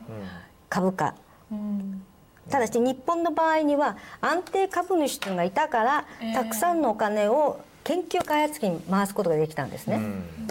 [0.68, 1.09] 株価。
[1.51, 2.04] いうん
[2.51, 10.01] ただし日本の場合には安定株主というのがいたから、ええたくさんのお金を研究開発費に回すことができたんですね、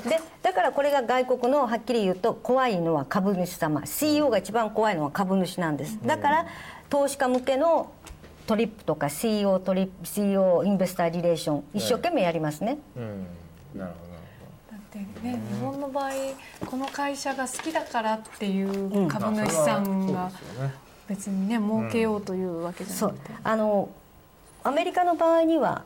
[0.07, 3.85] でだからこれが外国のはっきり言うと怖いのは株主様。
[3.85, 5.99] CEO が一番怖いのは株主なんです。
[6.05, 6.45] だから
[6.89, 7.91] 投資家向けの
[8.45, 13.25] トリップとか CEO トリップ CEO インベスターリレーション一生懸命やりますね、うん。
[13.75, 14.13] なるほど
[14.75, 16.11] ってね日本の場合
[16.65, 20.29] この会社が好きだからっていう株主さんが
[21.13, 23.33] 別にね儲けようというわけじゃそうなくて。
[23.43, 23.89] あの
[24.63, 25.83] アメリカの場合には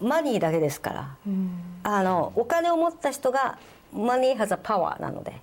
[0.00, 1.16] マニーだけですから。
[1.26, 1.50] うん。
[1.82, 3.58] あのお金を持った人が
[3.92, 5.40] マニーハザパワーなので、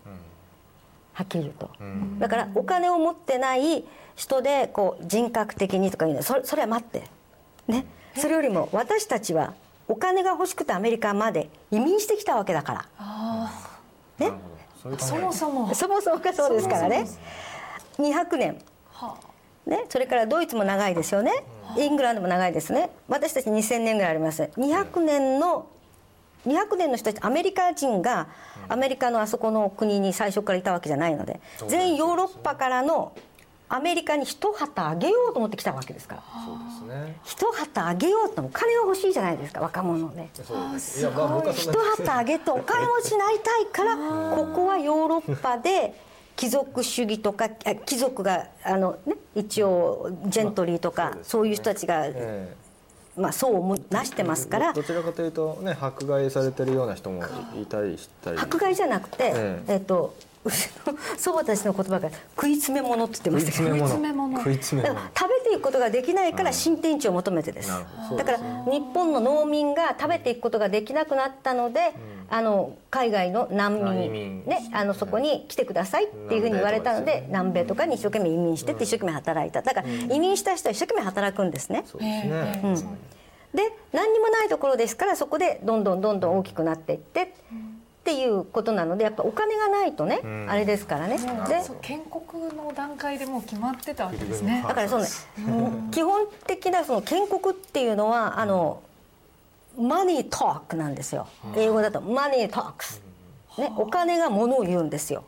[1.13, 2.20] はっきり言うと、ん。
[2.20, 6.18] だからお金を持ってない人でこう人格的にとかいうの。
[6.18, 7.03] はそれそれは待って。
[7.68, 7.86] ね。
[8.15, 9.53] それよりも私たちは
[9.88, 12.86] お金が欲しくてアメリカまで移民してきたわけだから。
[12.99, 13.51] あ
[14.20, 14.32] ね。
[14.99, 15.74] そもそも。
[15.74, 17.07] そもそもがそうですからね。
[17.95, 18.49] そも200年。
[18.49, 18.55] は
[19.65, 21.43] ね、それからドイツも長いですよね、
[21.77, 22.89] イングランドも長いですね。
[23.09, 24.43] 私たち2000年ぐらいあります。
[24.57, 25.67] 200年の
[26.45, 28.27] 200年の人たちアメリカ人が
[28.69, 33.11] アメリカのあそこの国に最初からいたわけじゃないので全ヨーロッパからの
[33.69, 36.23] アメリカに一旗あげようと思ってきたわけですから。
[36.45, 37.19] そうですね。
[37.25, 40.29] 一旗あげようとお金が欲しいじゃないですか若者で。
[40.33, 41.01] そうです。
[41.01, 45.93] いやまあ僕はそ一旗あげてお金持ちになりたいからここはヨーロッパで
[46.38, 52.55] 貴族主義とかあ貴族があの、ね、一応ジェントリーとかそういう人たちが、え
[53.17, 54.73] まあ、層をもなしてますから。
[54.73, 57.23] どちらかというとね迫害されてるような人も
[57.59, 58.38] いたりしたり。
[58.38, 59.73] 迫害じゃなくて、ええ。
[59.73, 60.15] えっと
[60.47, 63.51] うちの祖母たちの言葉が食い詰め物って言ってました。
[63.51, 64.37] けど食い詰め物。
[64.37, 65.01] 食い詰め物。
[65.15, 67.69] 食べていくことができないから新天地を求めてです。
[67.69, 68.23] なるほど。
[68.23, 68.37] だから
[68.71, 71.93] 日本の農民が食べていくことができなくなったので、
[72.29, 74.45] あの海外の難民民。
[74.45, 79.61] ね、あのそこに来てくださいっていうふうに言われたので南米とかに一生懸命移民してって一生懸命働いた。
[79.61, 81.83] だから移民した人は一生懸命働くんですね。
[81.85, 83.17] そうですね、ええ
[83.53, 87.33] で何にもないところですからそこでどんどんどんどん大きくなっていって
[88.08, 90.49] っていうことなのでやっぱお金がないとね、ん。
[90.49, 91.18] あれですからね。
[91.49, 94.64] でそう建国の段階でもう決まってたわけですね。
[94.66, 95.10] だからそのね。
[95.91, 98.82] 基本的なその建国っていうのはあの
[99.78, 101.28] マニートークなんですよ。
[101.58, 103.01] 英語だとマニートークス、
[103.58, 105.26] ね、お金がものを言うんですよ。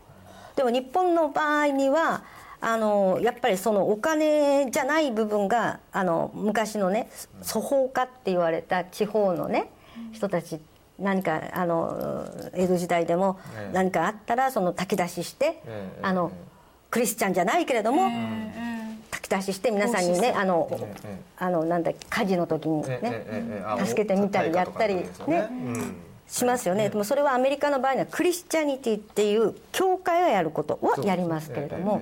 [0.55, 2.23] でも日本の場合には
[2.61, 7.09] あのやっぱりそのお金じゃない部分があの昔のね
[7.45, 9.69] 粗放家って言われた地方のね
[10.13, 10.61] 人たち
[10.99, 13.73] 何かあの江戸時代でもええ。
[13.73, 16.31] 何かあったらその炊き出ししてええあの
[16.91, 18.09] クリスチャンじゃないけれども
[19.11, 25.05] 炊き出しして皆さんにねあのええあのなんだ火事の時にね助けてみたりやったりね。
[25.27, 25.95] うん。
[26.29, 26.89] しますよね。
[26.89, 32.01] でもそれはアメリカの場合にはクリスチャニティっていう教会がやることをやりますけれども。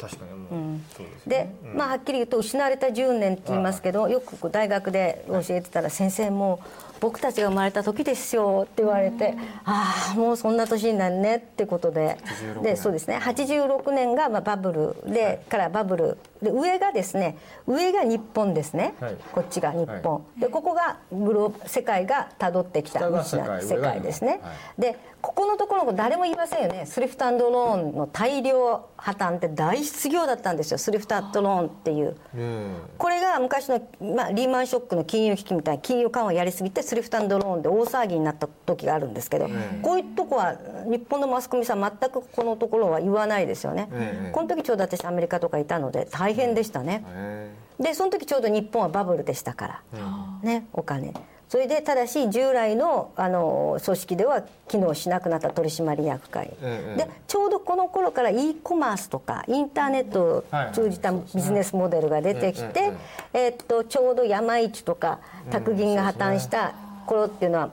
[0.00, 1.76] 確かにもう、そうですよでねうん。
[1.76, 9.34] まあはっきり言うと失われた10年って言いますけどよく大学で教えてたら先生もう僕たちが生まれた時ですよって言われて
[9.64, 12.18] ああもうそんな年になるねってことで。
[12.24, 13.18] 86でそうですね。
[13.22, 14.72] 86年がまあバブ
[15.04, 16.18] ルでからバブル。
[16.42, 17.36] で上がですね
[17.66, 18.94] 上が日本ですね。
[19.00, 19.16] はい。
[19.32, 20.24] こっちが日本。
[20.38, 24.40] でここがグロー世界が辿ってきた世界ですね。
[24.78, 26.86] でここのところ誰も言いませんよね。
[26.86, 30.78] スリフトローンの大量破綻って大失業だったんですよ。
[30.78, 32.16] スリフトローンっていう。
[32.34, 33.82] えこれが昔の、
[34.14, 39.48] まあ、リーマンショックの金融危機みたいな金融緩和やりすぎてスリフトローンで大騒ぎになった時があるんですけど、
[39.82, 40.56] こういうとこは
[40.86, 44.30] 日本のマスコミさん全くこのところは言わないですよね、ええ。
[44.32, 50.00] この時ちょうど私アメリカとかいたので大変でしたね、えでその時ちょうど日本はバブルでしたから、
[50.42, 51.12] ねお金
[51.50, 62.92] それでただし従来のあの組織では機能しなくなった取締役会、ええでちょうどこの頃から e コマースとかインターネットを通じたビジネスモデルが出てきええて、
[63.32, 65.18] えっとちょうど山一とか
[65.50, 66.72] 宅銀が破綻した
[67.04, 67.70] 頃っていうのは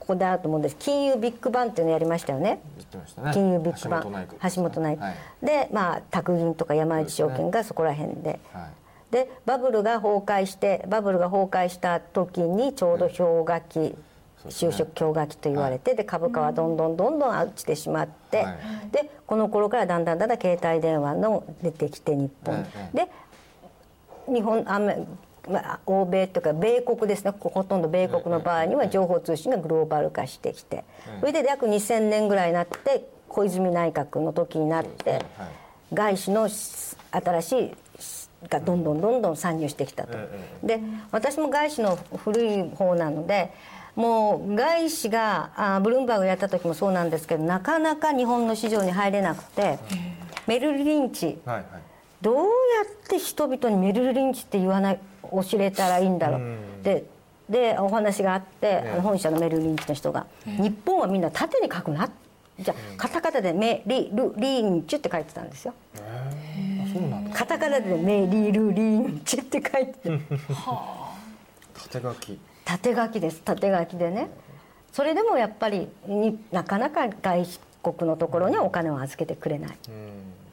[0.00, 0.76] ここであると思うんです。
[0.76, 2.60] 金融ビッグバンっていうのやりましたよね。
[3.22, 3.30] ね。
[3.32, 4.26] 金融ビッグバン。
[4.52, 5.16] 橋本内はい。
[5.40, 8.40] でまあ宅銀とか山一証券がそこら辺で。
[8.52, 8.81] はい
[9.12, 13.94] でバブルが崩壊してバブルが崩壊した時にちょうど氷河期、ね
[14.48, 18.90] 就職氷河期と言われて、で株価はどんどんどんどん落ちてしまって、はい。
[18.90, 23.08] でこの頃からだんだんだんだん携帯電話の出てきて日本、えで
[24.26, 25.06] 日本アメ
[25.48, 27.32] まあ、欧米というか米国ですね。
[27.38, 30.84] ほとんど米国の場合には情報通信がグローバル化してきて。
[31.18, 35.22] それで約2000年ぐらいになって小泉内閣の時になって、はい。
[35.94, 37.74] 外資の新しい
[38.48, 40.18] がどんどんどんどん参入してきたと。
[40.62, 40.80] で
[41.10, 43.52] 私も外資の古い方なので
[43.94, 49.78] もう外資があブルームバーグやった時もそうなんですけどなかなか日本の市場に入れなくて
[50.46, 51.38] メルル・リンチ。
[51.44, 51.64] はいはい。
[52.20, 56.42] どうやって人々にメルル・リンチって言わない教えたらいいんだろう。
[56.82, 57.04] で
[57.50, 62.08] でお話があって、あの本社のメルル・リンチの人が「日本はみんな縦に書くな」
[62.58, 65.74] じゃあカタカナで「メリル・リンチ」って書いてたんですよ。
[67.32, 70.10] カタカナで「メリル・リンチ」って書いてて。
[71.74, 72.38] 縦書き。
[72.64, 73.42] 縦書きです。
[73.42, 74.28] 縦書きでね。
[74.92, 77.46] それでもやっぱりになかなか外
[77.82, 79.78] 国のところにはお金を預けてくれない。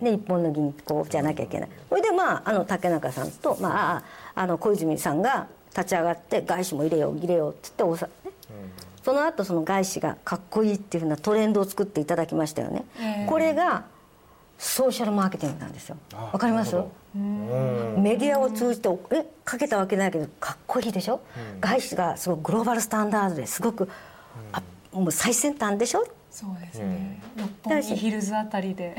[0.01, 1.69] で日本の銀行じゃなきゃいけない。
[1.89, 4.03] それでまああの竹中さんと、まあ、あ
[4.35, 8.31] あの小泉さんが立ち上がって外資も入れよう入れようって言っておさ、ね
[9.03, 13.85] その後その外資がかっこいいっていうふうなトレンドを作っていただきましたよね、ええこれが
[14.61, 15.95] ソーシャルマーケティングなんですよ。
[16.33, 16.75] わかります？
[17.15, 21.21] メディアを通じてえかけたわけないけどかっこいいでしょ、
[21.61, 23.89] 外資がすごいグローバルスタンダードですごく、
[24.51, 26.05] あもう最先端でしょ？
[26.31, 28.95] そうですね、六本木ヒルズあたりで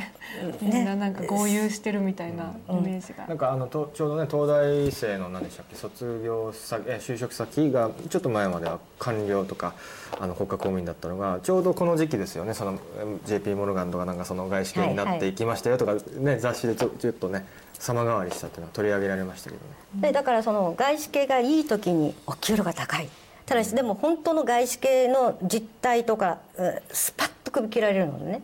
[0.60, 5.76] みねんななんか合流してるみたいなイメージが、なんかあのとちょうどね東大生の何でしたっけ？
[5.76, 9.74] 卒業先え就職先がちょっと前までは官僚とか
[10.18, 12.52] あの国家公務員だったのがちょうどこの時期ですよね。
[12.52, 17.46] そのえ JP モルガンとかなんかその外資系になっていきましたよとか、ね雑誌でちょちょっとね
[17.78, 20.08] 様変わりしたっていうのは取り上げられましたけどね。
[20.08, 23.08] でだからその外資系がいい時にお給料が高い
[23.50, 28.42] ただしでも本当の外資系の実態とかえスパッと首切られるのでね、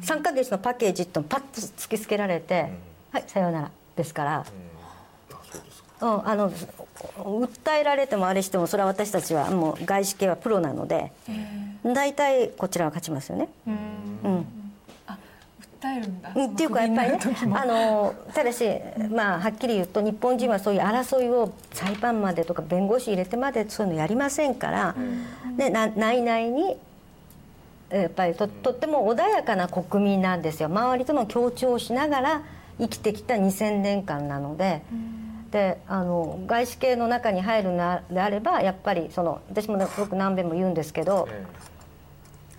[0.00, 2.70] 3ヶ月のパッケージってのパッと突きつけられて、
[3.12, 4.46] はいさようならですから、
[6.00, 11.12] うん、あの訴えられてもあれしてもそれは私たちはもう外資系はプロなので
[11.84, 13.50] 大体こちらは勝ちますよね。
[13.66, 14.63] うん
[16.34, 17.18] うんっていうかやっぱりね
[17.52, 18.64] あのただし
[19.10, 24.96] まあはっきり言うと日本人はそういう争いを裁判までとか弁護士入れてまでそういうのやりませんから、
[25.56, 26.76] でな内々に
[27.90, 30.66] やっぱりととっても穏やかな国民なんですよ。
[30.66, 32.42] 周りとの協調をしながら
[32.78, 34.82] 生きてきた2000年間なので。
[35.50, 41.44] であの外資系の中に入るのであればやっぱりその私もよく何べんも言うんですけど、え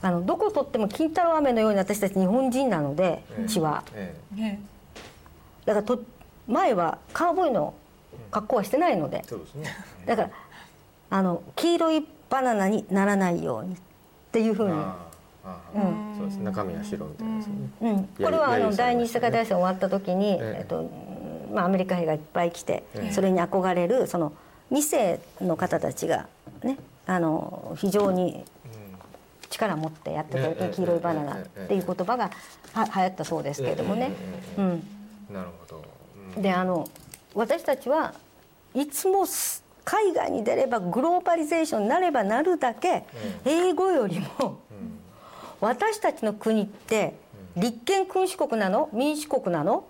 [0.05, 3.83] あのどこ取っても金太郎飴のように私たち日本人なので、え血は。
[5.65, 6.03] だからと
[6.47, 7.73] 前はカウボーイの
[8.29, 9.23] 格好はしてないので。
[9.25, 9.75] えそうですね。
[10.05, 10.29] だから
[11.09, 13.77] あの黄色いバナナにならないようにっ
[14.31, 14.95] ていうふうに、あ
[15.43, 17.53] あああそうです中身は白みたいなですね。
[17.81, 20.55] うん、これはあの第二次世界大戦終わった時に、ええ。
[20.59, 20.87] えっと
[21.51, 23.11] まあ、アメリカ兵がいっぱい来て、ええ。
[23.11, 24.33] それに憧れるその
[24.71, 26.27] 2世の方たちが
[26.61, 26.77] ね
[27.07, 28.45] あの非常に
[29.49, 32.31] 力を持ってやってた時ええに黄色いバナナっていう言葉が
[32.73, 34.11] は流行ったそうですけれどもね。
[35.31, 35.83] なるほど。
[36.35, 36.41] うん。
[36.41, 36.87] であの
[37.33, 38.13] 私たちは
[38.73, 43.05] いつもす海外に出ればグローバリゼーションになればなるだけ
[43.45, 44.59] 英語よりも
[45.61, 47.15] 私たちの国って
[47.55, 48.89] 立憲君主国なの？
[48.91, 49.85] 民主国なの？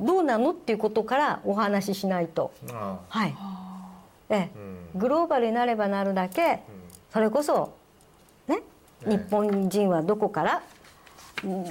[0.00, 0.52] どうなの？
[0.52, 2.52] っていうことからお話ししないと。
[2.72, 3.34] あはい。
[4.30, 4.50] ええ。
[4.94, 5.00] うん。
[5.00, 6.60] グローバルになればなるだけ
[7.12, 7.74] それこそ
[9.06, 10.62] 日本人はどこから？
[11.44, 11.64] うん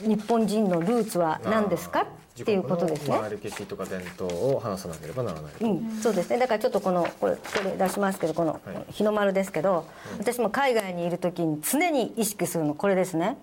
[0.00, 2.06] 日本人のルーツは何ですか？
[2.40, 3.18] っていうことですね。
[3.30, 6.38] 歴史とか伝統を話さなければならない、うん、そうですね。
[6.38, 8.92] だからちょっとこのこれこれ出しますけどこのはい。
[8.92, 9.84] 日の丸ですけど、
[10.18, 13.36] 私も海外にいる時に常に意識するのこれですね、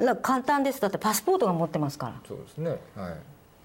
[0.00, 0.80] うん簡単です。
[0.80, 2.14] だってパスポートが持ってますから。
[2.26, 2.70] そうですね。
[2.96, 3.16] は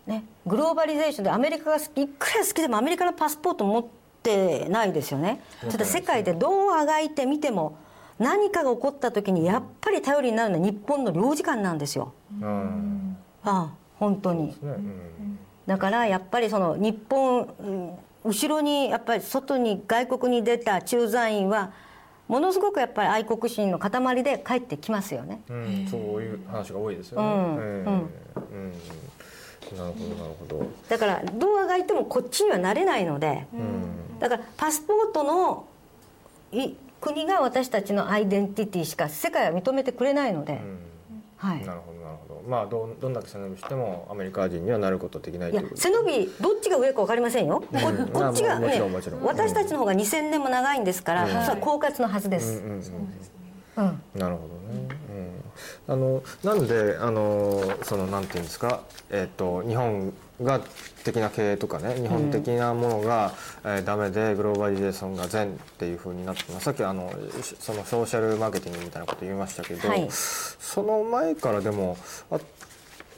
[0.07, 0.09] い。
[0.09, 0.25] ね。
[0.45, 3.85] グローバリゼーションでアメリカが好きいくら好きでもアメリカのパスポート持っ
[4.21, 5.29] てないですよね。
[5.29, 7.77] 持ってないただ世界でどうあがいてみても
[8.19, 12.13] 何かが起こった時にやっぱり頼りになるのは日本の領事館なんですよ。
[12.41, 13.17] うん。
[13.43, 14.47] ああ本当に。
[14.47, 14.55] ね。
[14.63, 15.39] うん。
[15.65, 17.91] だからやっぱりその日本うん
[18.25, 21.71] 後ろにやっぱり外に外国に出た駐在員は
[22.27, 25.41] ものすごくやっぱり愛国心の塊で帰ってきますよね。
[25.49, 27.27] うん、そういう話が多いですよね。
[27.27, 27.57] うん。
[27.59, 28.11] ええうん。
[28.51, 29.77] うん。
[29.77, 30.67] なるほどなるほど。
[30.89, 34.19] だからどうあがいてもこっちにはなれないのでうん。
[34.19, 35.67] だからパスポートの
[36.51, 40.79] い国が私たちのアイデンティティしか世界は認めてくれないので、うん。
[41.37, 41.65] はい。
[41.65, 42.41] なるほどなるほど。
[42.47, 48.07] まあどんどんだけ背伸びしてもアメリカ人にはなることできないいや背伸びどっちが上か分かりませんよ、こうん。
[48.07, 48.81] こっちがね
[49.23, 51.29] 私たちの方が2000年も長いんですから、うん。
[51.29, 52.59] それは狡猾のはずです。
[52.59, 52.81] うんうんうん。
[53.77, 54.19] うん。
[54.19, 54.97] なるほどね。
[55.87, 60.61] うん、あのなんであのそのなんていうんですか、えっ、と日本が
[61.03, 63.33] 的な経営とかね、日本的なものが、
[63.63, 66.65] えーダメでグローバリゼーションが善っていう風になってます。
[66.65, 67.11] さっきあの
[67.41, 71.97] しそのソーシャルマーケティングみたいなこと言いましたけど、はいその前からでも
[72.29, 72.39] あ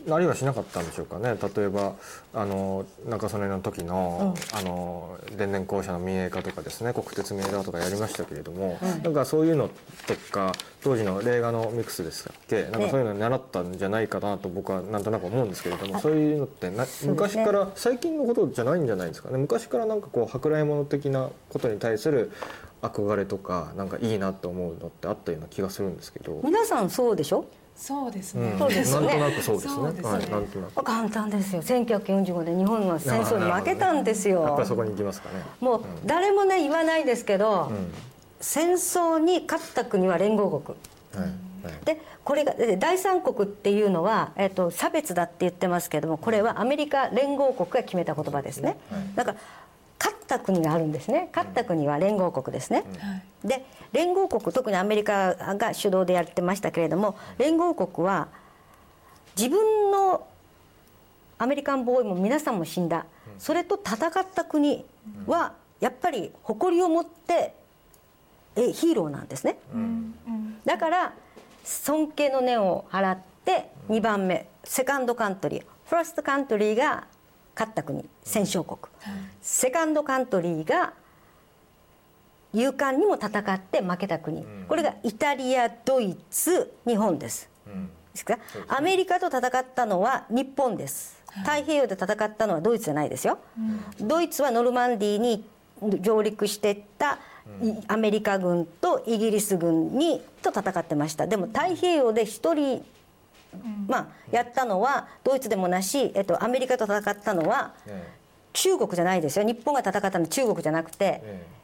[0.07, 1.35] なりはしなかったんでしょうかね。
[1.55, 1.93] 例えば
[2.33, 9.69] あの中曽根の時の,、あの電電公社の民営化とかですね国鉄民営化とかやりましたけれども、なんかそういうの
[10.07, 12.63] とか当時の映画のミックスですっけ？
[12.63, 19.37] なんかそういうのに習ったんじゃないかなと僕はなんとなく思うんですけれどもそういうのってな昔から最近のことじゃないんじゃないですかね。
[19.37, 22.31] 昔からなんかこう舶来物的なことに対する
[22.81, 26.39] 憧れとかなんかいいなと思うのってあったような気がするんですけど。
[26.43, 27.45] 皆さんそうでしょ？
[27.79, 29.73] そうですね、うん、そうですよねなんとなくそうですね。
[29.73, 30.83] そうですねはい、なんとなく。
[30.83, 35.41] 簡単ですよ1945年日本は戦争に負けたんですよやっぱりそこに行きますかね。
[35.61, 37.93] もう誰もね言わないですけど、うん。
[38.41, 40.77] 戦争に勝った国は連合国
[41.13, 41.31] はい。
[41.65, 41.85] はい。
[41.85, 48.77] でこれがで第三国っていうのは、えっと差別だって言ってますけどもこれはアメリカ連合国が決めた言葉ですね、
[49.15, 49.58] だから勝
[50.35, 51.29] った国があるんですね。
[51.33, 53.47] 勝った国は連合国ですね、はい。
[53.47, 58.27] で連合国特にアメリカが主導でやってましたけれども連合国は
[59.35, 60.27] 自分の
[61.39, 63.05] アメリカンボーイも皆さんも死んだ、
[63.39, 64.85] それと戦った国
[65.25, 67.53] はやっぱり誇りを持って
[68.55, 69.57] えヒーローなんですね、
[70.65, 71.13] だから
[71.63, 75.63] 尊敬の念を払って2番目セカンドカントリー。
[75.85, 77.05] ファーストカントリーが
[77.59, 78.79] 勝った国戦勝国、
[79.41, 80.93] セカンドカントリーが
[82.53, 87.49] 勇敢にも戦って負けた国、これがイタリアドイツ日本です。
[87.67, 87.87] うん。
[87.87, 88.39] ですか？
[88.69, 91.21] アメリカと戦ったのは日本です。
[91.43, 93.39] 太平洋で戦ったのはドイツじゃないですよ、
[93.99, 95.43] ドイツはノルマンディーに
[96.01, 97.19] 上陸していった
[97.61, 101.27] いアメリカ軍とイギリス軍にと戦ってました。
[101.27, 102.85] でも太平洋で一人
[103.87, 108.07] まあやったのはドイツでもなし、えっと、アメリカと戦ったのはえ
[108.53, 109.45] 中国じゃないですよ。
[109.45, 111.21] 日本が戦ったのは中国じゃなくてえ。
[111.23, 111.59] え。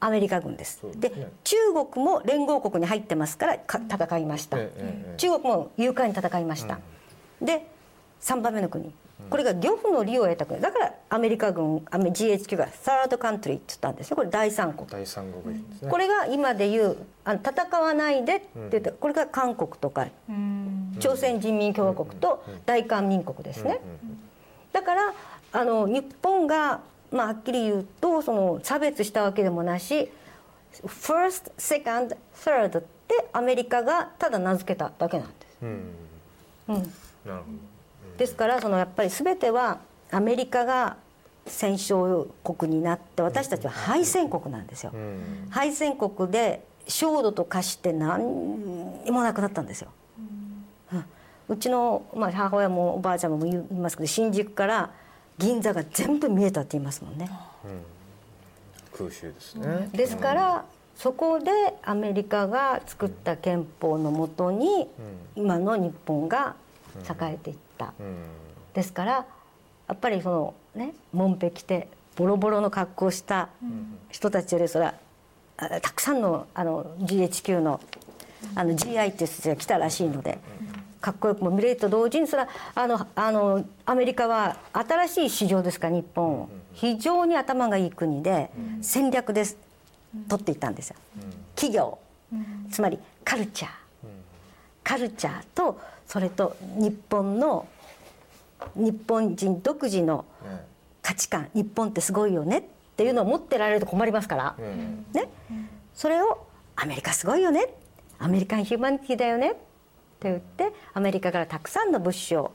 [0.00, 0.80] アメリカ軍です。
[0.96, 1.12] で
[1.44, 1.56] 中
[1.92, 4.58] 国も連合国に入ってますからか戦いました。
[5.16, 6.80] 中国も勇敢に戦いました、
[7.40, 7.68] で
[8.20, 8.92] 3番目の国
[9.32, 14.86] これが漁夫の利を得た国だからアメリカ軍アメ GHQ がサードカントリーって言ったんですよこれ第三国。
[14.90, 15.90] 第三国人ですね。
[15.90, 20.96] これが今でいうあの戦わないでって言ってこれが韓国とかうん。
[21.00, 23.80] 朝鮮人民共和国と大韓民国ですね。
[24.70, 25.14] だから
[25.52, 26.80] あの日本が、
[27.10, 30.10] まあ、はっきり言うとその差別したわけでもなし
[30.84, 35.56] first, second, third ってアメリカがただ名付けただけなんです。
[35.62, 35.68] うん。
[36.68, 36.74] うん、
[37.24, 37.71] なるほ
[38.18, 40.96] ですからそのやっぱり全てはアメリカが
[41.46, 44.92] 戦勝国になって私たちは敗戦国なんですよ。
[44.92, 44.98] ど。
[44.98, 45.46] うん。
[45.50, 49.90] 敗戦国で焦土と化して何にもなくなったんですよ。
[50.92, 51.04] うん。
[51.48, 54.90] うちの、まあ、母親もおばあちゃんも言いますけど新宿から
[55.38, 57.30] 銀座が全部見えたって言いますもんね。
[58.96, 59.88] 空襲ですね。
[59.92, 61.50] ですからそこで
[61.82, 64.88] アメリカが作った憲法のもとに
[65.34, 66.54] 今の日本が
[67.00, 67.56] 栄えていっ
[68.74, 73.48] ですからやっぱりそのねもんぺ着てボロボロの格好をした
[74.10, 74.94] 人たちよりそれは
[75.56, 77.80] あたくさんのあの GHQ の
[78.54, 80.38] あの GI っていう人たちが来たらしいので。
[81.02, 86.42] かっこよくも見れると同時にそれはあのあのアメリカは新しい市場ですから日本。
[86.42, 89.56] を非常に頭がいい国で戦略です
[90.28, 90.96] 取っていったんですよ。
[91.54, 91.98] 企業。
[92.70, 93.70] つまりカルチャー。
[94.84, 95.80] カルチャーと
[96.12, 97.66] それと日本の
[98.76, 102.62] 日本人独自のね価値観日本ってすごいよねっ
[102.96, 105.06] ていうのを持ってられると困りますから、うん。
[105.12, 105.28] ね、
[105.94, 106.46] それを
[106.76, 107.66] アメリカすごいよね。
[108.18, 109.52] アメリカンヒューマニティだよね。
[109.52, 109.58] って
[110.24, 112.52] 言ってアメリカからたくさんの物資を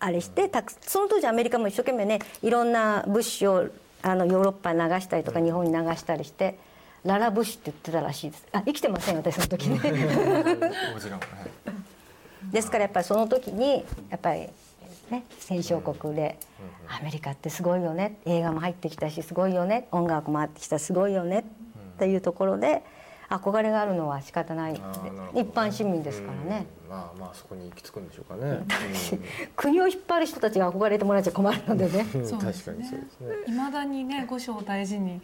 [0.00, 3.68] あれしてたくその当時アメリカも一生懸命ねいろんな物資を
[4.02, 6.58] あのヨーロッパに流したりとか日本に流したりして
[7.04, 8.46] ララ物資って言ってたらしいです。
[8.52, 9.76] あ生きてません私その時ね。
[9.76, 11.26] もちろんは
[11.68, 11.73] い
[12.54, 14.48] ですからやっぱりその時にやっぱり
[15.10, 16.38] ね戦勝国で
[16.88, 22.84] アメリカってすごいよね映画も入ってきたしすごいよね音楽も入ってきたすごいよねっていうところで
[23.28, 24.72] 憧れがあるのは仕方ない。
[24.80, 26.66] あーなるほど一般市民ですからね。
[26.84, 26.90] うん。
[26.90, 28.60] まあまあそこに行き着くんでしょうかね。
[29.56, 32.04] 国を引っ張る人たちが憧れてもらっちゃ困るのでね。
[32.04, 33.34] 確かですねにそうですね。
[33.48, 35.20] いまだにね五章を大事に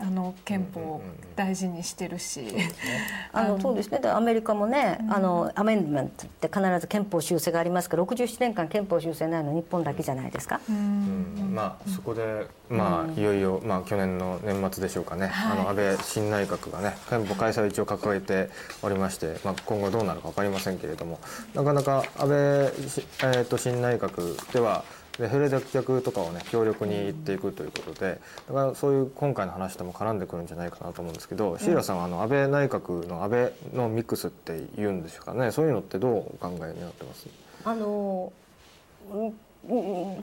[0.00, 1.02] あの憲法を
[1.36, 2.42] 大事にしてるし、
[3.32, 3.98] あのそうですね。
[3.98, 10.60] でアメリカもね、あのアメンドメントって必ず憲法修正がありますから67年間憲法修正ないの日本だけじゃないですか。
[10.68, 11.52] うん。
[11.54, 15.58] まあそこでまあいよいよまあ去年の年末でしょうかね、はい。
[15.58, 18.48] あの安倍新内閣がね憲法改正を一応掲げて
[18.82, 21.20] おりまして、まあ今後どうなるかわかりませんけれども、
[21.54, 24.84] なかなか安倍しえっ、と新内閣では
[25.18, 37.26] デフレ脱却とかをね強力に言っていくということでだからそういう今回の話とも絡んでくるんじゃないかなと思うんですけど、シーラさんはあの安倍内閣の安倍のミックスって言うんでしょうかねそういうのってどうお考えになってます？
[37.64, 38.32] あの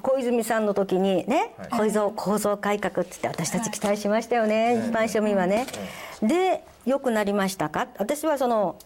[0.02, 1.70] 小泉さんの時にね、はい。
[1.70, 5.68] 構造構造改革って言って私たち期待しましたよね、一般庶民はね。
[6.24, 7.88] で良くなりましたか？
[8.00, 8.78] 私はその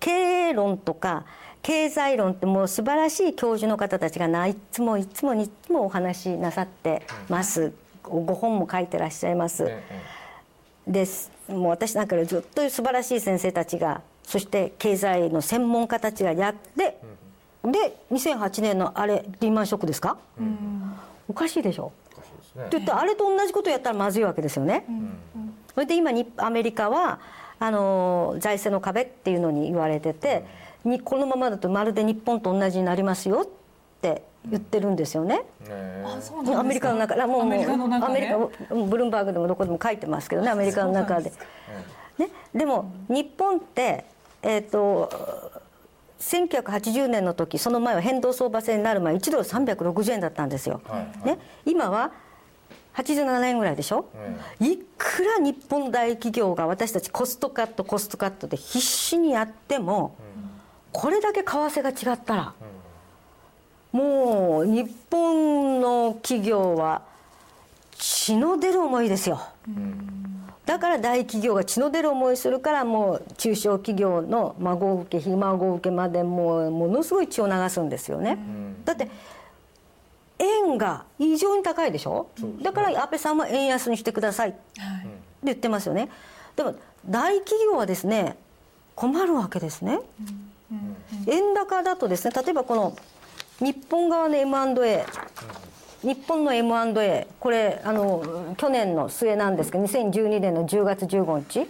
[0.00, 0.10] 経
[0.48, 1.24] 営論とか
[1.62, 9.70] 経済論ってもう素晴らしい教授の方たちがないつもいつもいつもお話しなさってます、ご本も書いてらっしゃいます。
[10.86, 11.30] です。
[11.48, 16.98] もう私なんかよりずっと素晴らしい先生たちがそして経済の専門家たちがやって、
[17.62, 20.18] で2008年のあれリーマンショックですか、
[21.28, 21.92] おかしいでしょ。
[22.58, 24.84] って言ったらあれと同じことやったらまずいわけですよね。
[25.74, 27.20] それで今にアメリカは
[27.60, 30.44] あの財政の壁っていうのに言われてて、
[30.84, 33.48] にこのままだとまるで日本と同じになりますよっ
[34.00, 35.42] て言ってるんですよね。
[35.68, 36.60] ねあそうなんですか。
[36.60, 38.38] アメリカの中でもうアメリカの中でアメリカ
[38.74, 41.32] もブルームバーグでもどこでも書いてますけどねアメリカの中で。
[42.18, 44.04] ね、でも日本って、
[44.42, 45.10] えー、と
[46.20, 50.80] 1980年の時その前は変動相場制になる前1ドル360円だったんですよ。
[50.84, 52.12] はいね、今は
[52.94, 54.06] 87円ぐらいでしょ、
[54.60, 60.14] いくら日本大企業が私たちコストカットコストカットで必死にやっても、
[60.92, 62.52] これだけ為替が違ったら、
[63.92, 67.02] もう日本の企業は
[67.92, 69.40] 血の出る思いですよ。
[70.64, 78.38] だから大企業が血の出る思いするからもう中小企業の孫受けひ孫受けまでもうものすごい血を流すんですよね。
[78.84, 79.08] だって
[80.38, 82.28] 円が異常に高いでしょ？
[82.62, 85.06] だから安倍さんは円安にしてくださいってはい
[85.44, 86.08] 言ってますよね。
[86.56, 86.74] でも
[87.06, 88.36] 大企業はですね
[88.94, 90.00] 困るわけですね。
[91.26, 92.96] 円高だとですね例えばこの
[93.60, 95.04] 日本側の M&A
[96.02, 101.68] 日本の M&A これあの去年の末なんですけど2012年の10月15日、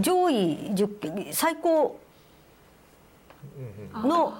[0.00, 0.34] 上位
[0.72, 1.98] 10最高
[3.94, 4.34] の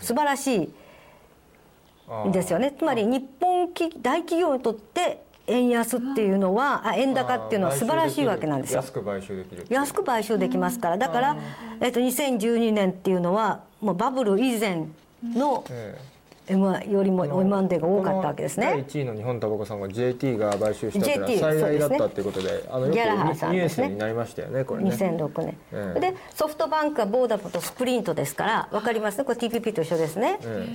[0.00, 2.74] 素晴らしいですよね。
[2.76, 8.78] つまり日本き大企業にとって円安っていうのはあ円高っていうのは素晴らしいわけなんですよ。
[8.80, 10.98] 安く買収できる安く買収できますから。
[10.98, 11.36] だから、
[11.80, 14.86] えっと、2012年っていうのはもうバブル以前
[15.22, 15.98] のえ
[16.46, 18.84] M1 よりも M1 が多かったわけです第ね。
[18.86, 24.90] 1位の日本タバコさんが JT が買収したから最大だったっていうことであのよくギャラハーさんニューですねスになりましたよねこれね。
[24.90, 26.00] 2006年、ええ。
[26.00, 29.18] でソフトバンクはボーダフォンとスプリントですから分かります？
[29.18, 30.68] ねこれ TPP と一緒ですね、え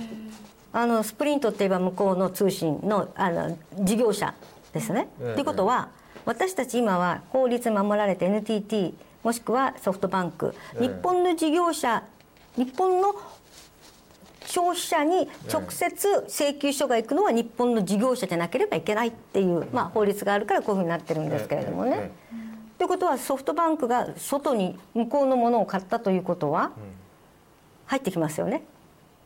[0.72, 4.34] あのスプリントっていえば向こうの通信のあの事業者
[4.72, 5.08] ですね。
[5.18, 5.88] と、ええいうことは
[6.24, 12.02] 私たち今は法律守られて NTT もしくはソフトバンク、ええ日本の事業者
[12.56, 13.14] 日本の
[14.46, 21.96] 消費者に直接請求書が行くのは日本の事業者じゃなければいけないっていう、まあ、法律があるからこういうふうになってるんですけれどもね。
[21.96, 22.40] ええ
[22.80, 26.72] ということはソフトバンクが外に向こうのものを買ったということは
[27.84, 28.62] 入ってきますよね。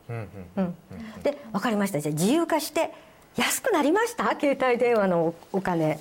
[0.09, 2.01] うんうんうん、で分かりました。
[2.01, 2.93] じゃあ自由化して
[3.37, 4.37] 安くなりました？
[4.41, 6.01] 携帯電話のおお金。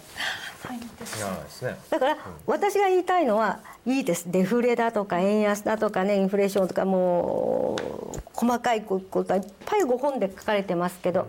[0.63, 1.05] はいなるで
[1.49, 1.75] すね。
[1.89, 4.31] だから私が言いたいのはいいです。
[4.31, 7.75] デフレだとか円安だとかねインフレーションとかも
[8.15, 11.27] う細かいことがいっぱいご本で書かれてますけど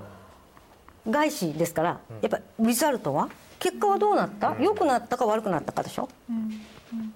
[1.09, 3.29] 外資ですからやっぱリザルトは？
[3.59, 4.57] 結果はどうなった？
[4.61, 6.09] 良くなったか悪くなったかでしょ？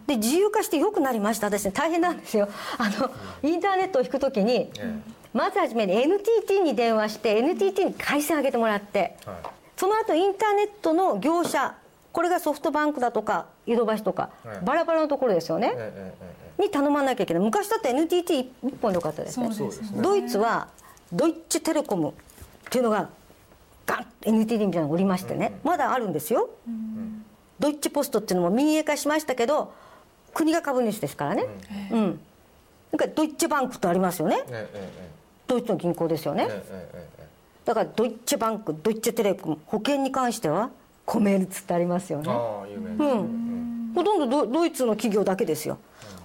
[0.08, 1.46] で自由化して良くなりました。
[1.46, 2.48] 私ね大変なんですよ。
[2.78, 3.10] あの
[3.42, 9.36] インターネットを引くときにええまずはじめに NTT に電話して NTT に回線上げてもらってはい。
[9.76, 11.74] その後インターネットの業者
[12.12, 14.60] これがソフトバンクだとかヨドバシとかはい。
[14.64, 15.74] バラバラのところですよね。
[16.58, 17.42] に頼まなきゃいけない。
[17.42, 18.50] 昔だって NTT 一
[18.80, 19.48] 本でよかったですね。
[19.48, 19.54] ね。
[20.02, 20.68] ドイツは
[21.12, 22.12] ドイッチェテレコムっ
[22.70, 23.08] ていうのが
[23.86, 25.60] ガンと NTT みたいなのがおりましてね。
[25.62, 26.50] まだあるんですよ。
[27.60, 29.72] ドイッチェポストっていうのも民営化しましたけど
[30.34, 31.46] 国が株主ですからね。
[31.92, 32.20] うん。
[32.92, 34.42] なんかドイッチェバンクとありますよね。
[34.48, 35.17] えええ
[35.48, 36.46] ドイツの銀行ですよね。
[36.48, 37.28] えええええ
[37.64, 40.70] だからドイッチェバンクドイッチェテレコム保険に関しては
[41.04, 42.30] コメルツってありますよね。
[42.30, 43.10] ああ有名ですね。
[43.10, 43.92] うん。
[43.94, 45.76] ほとんどドドイツの企業だけですよ。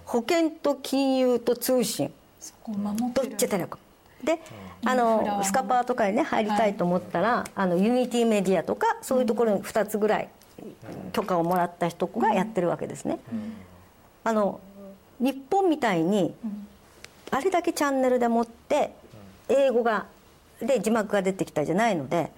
[0.06, 2.14] 保険と金融と通信。
[2.40, 3.12] そこを守ってる。
[3.14, 4.26] ドイチェテレコム。
[4.26, 4.40] で
[4.86, 10.30] あのスカパーとかにね入りたいと思ったら、あのユニティメディアとかそういうところに2つぐらい
[11.12, 13.20] 許可をもらった人がやってるわけですね。
[14.24, 14.62] あの
[15.20, 16.34] 日本みたいに
[17.32, 18.94] あれだけチャンネルでもって
[19.50, 20.06] 英語が
[20.62, 22.32] で字幕が出てきたじゃないので、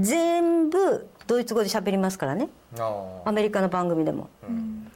[0.00, 2.48] 全部ドイツ語で喋りますからね。
[2.78, 4.28] あアメリカの番組でも。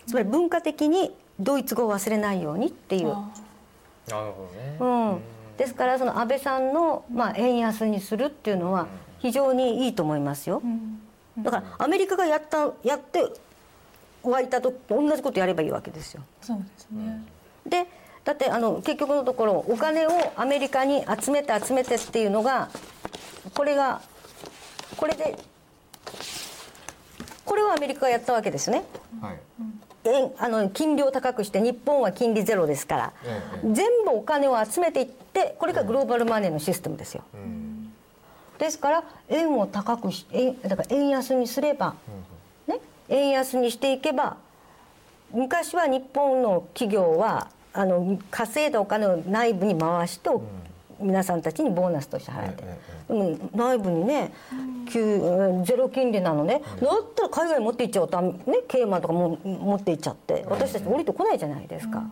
[0.07, 3.09] つまり文化的にドイツ語を忘れないようにっていう。
[3.09, 3.27] なる
[4.09, 4.49] ほ
[4.81, 5.13] どね。
[5.15, 5.21] うん、
[5.57, 8.87] ですからその安倍さんの、まあ、円安にするっていうのは
[9.19, 10.63] 非常にいいと思いますよ。
[11.39, 13.33] だからアメリカがやったやって
[14.23, 16.23] 湧いたと同じことやればいいわけですよ。
[16.41, 17.25] そうですね。
[17.67, 17.87] で
[18.27, 22.69] だってあの結局のところお金をアメリカに集めて集めてっていうのが
[23.55, 24.03] これが
[24.97, 25.39] これで
[27.45, 28.83] これをアメリカがやったわけですね。
[29.21, 29.39] はい。
[30.05, 37.23] 円あの金利を高くして日本は金利ゼロですから、え全部お金を集めていってこれがグローバルマネーのシステムですよ。
[37.33, 37.93] うん。
[38.59, 41.95] ですから円を高くし円だから円安にすれば、
[42.67, 44.37] ね、円安にしていけば
[45.31, 50.31] 昔は日本の企業はあの稼いだお金を内部に回して、
[50.99, 54.33] 皆さんたちにボーナスとして払って、えでも内部にね、
[54.91, 55.21] 給
[55.65, 58.35] ゼロ金利なのね、だったら海外に持っていっちゃうとね
[58.67, 62.03] ケーマンとかも持っていっちゃって私たち降りてこないじゃないですか。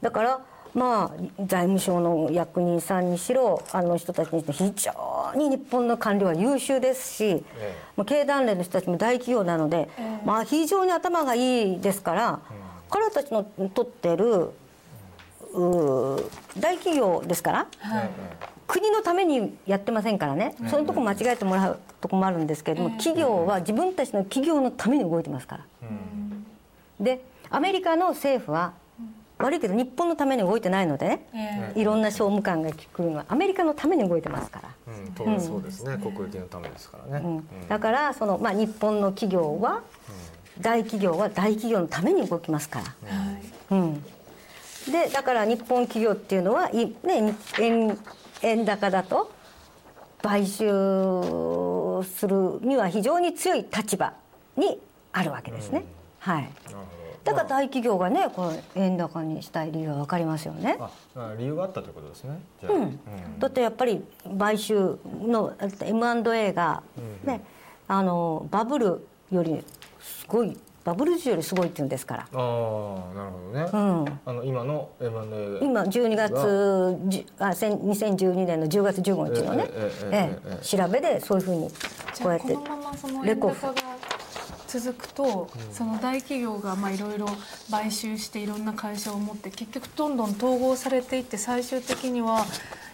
[0.00, 0.40] だから
[0.72, 9.90] まあ財務省の役人さんにしろあの人たちにして非常に日本の官僚は優秀ですし、えまあ経団連の人たちも大企業なので、
[10.24, 12.40] まあ非常に頭がいいですから、
[12.90, 14.50] 彼らたちの取ってる
[16.58, 18.10] 大企業ですから、はい。
[18.66, 25.64] 国のためにやってませんからね、そういうとこ間違えてもらうとこもあるんですけれども、企業は自分たちの企業のために動いてますから。
[27.00, 28.74] でアメリカの政府は
[29.38, 34.68] 悪いけど日本のために動いてないのでね、えいろんな商務官が来るのはアメリカのために動いてますから、
[35.26, 35.40] うん。
[35.40, 35.96] そうですね。
[35.96, 37.26] 国益のためですからね。
[37.26, 37.28] う
[37.64, 37.68] ん。
[37.68, 39.82] だからその、まあ、日本の企業は、
[40.60, 43.42] 大企業は大企業のために動きますから、はい。
[43.70, 44.02] うん、
[44.92, 47.98] でだから日本企業っていうのはい、ね、円
[48.42, 49.30] 円高だと
[50.22, 50.66] 買収
[52.04, 54.12] するには非常に強い立場
[54.56, 54.78] に
[55.12, 55.84] あるわけですね。
[56.18, 56.42] はい。
[56.42, 56.80] なるほど。
[57.24, 60.78] だから大企業がねこの円高にしたい理由は分かりますよね。
[61.38, 62.40] 理由があったということですね。
[62.60, 62.72] じゃあ。
[62.72, 62.98] うん。
[63.38, 64.02] だってやっぱり
[64.38, 66.82] 買収の M&A が、
[67.24, 67.42] ね
[67.88, 69.64] あのバブルより
[70.00, 72.22] すごいバブル時よりすごいって言うんですから。
[72.22, 76.34] ああなるほどね、うん、あの今の M&A 今12月
[77.38, 81.68] あ2012年の10月15日のね、ええええ調べでそういうふうに
[82.22, 82.56] こうやって
[83.24, 83.66] レコフ
[84.70, 87.26] 続くと、その大企業がいろいろ
[87.72, 92.46] 買収していろんな会社を持って結局どんどん統合されていって最終的には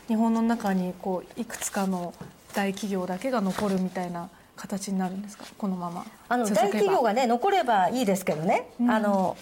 [0.08, 2.14] 日本の中にこういくつかの
[2.54, 5.44] 大企業だけが残るみたいな形になるんですか？
[5.58, 6.04] このまま。
[6.28, 9.36] あの大企業がね残ればいいですけどね、あの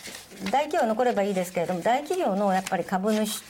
[0.51, 3.43] 大企業が残ればいいですけれども大企業のやっぱり株主っ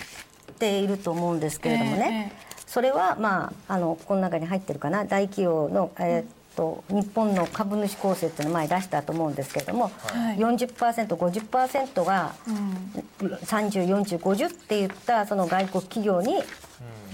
[0.58, 5.04] ていると思うんですけれどもね、ええそれはまああのこの中に入ってるかな。
[5.04, 6.24] 大企業の、えーっ
[6.56, 10.38] と日本の株主構成っていうのを前出したと思うんですけれども、はい。
[10.38, 13.28] 40%50% がうん。
[13.34, 16.36] 304050っていったその外国企業に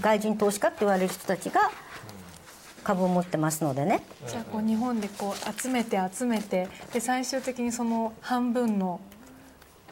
[0.01, 1.71] 外人投資家って言われる人たちが
[2.83, 4.03] 株を持ってますのでね。
[4.27, 8.99] じゃあこう日本でこう集めて集めてで最終的にその半分の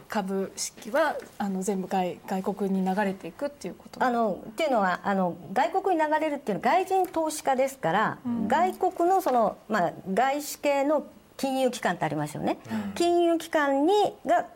[0.07, 4.03] 株式はあの全部外外国に流れていくっていうこと？
[4.03, 8.17] あのっていうのはあの外国に流れるっていうのは外人投資家ですから、
[8.47, 11.05] 外国のその、まあ、外資系の
[11.37, 12.57] 金融機関ってありますよね、
[12.95, 13.93] 金融機関に
[14.25, 14.47] が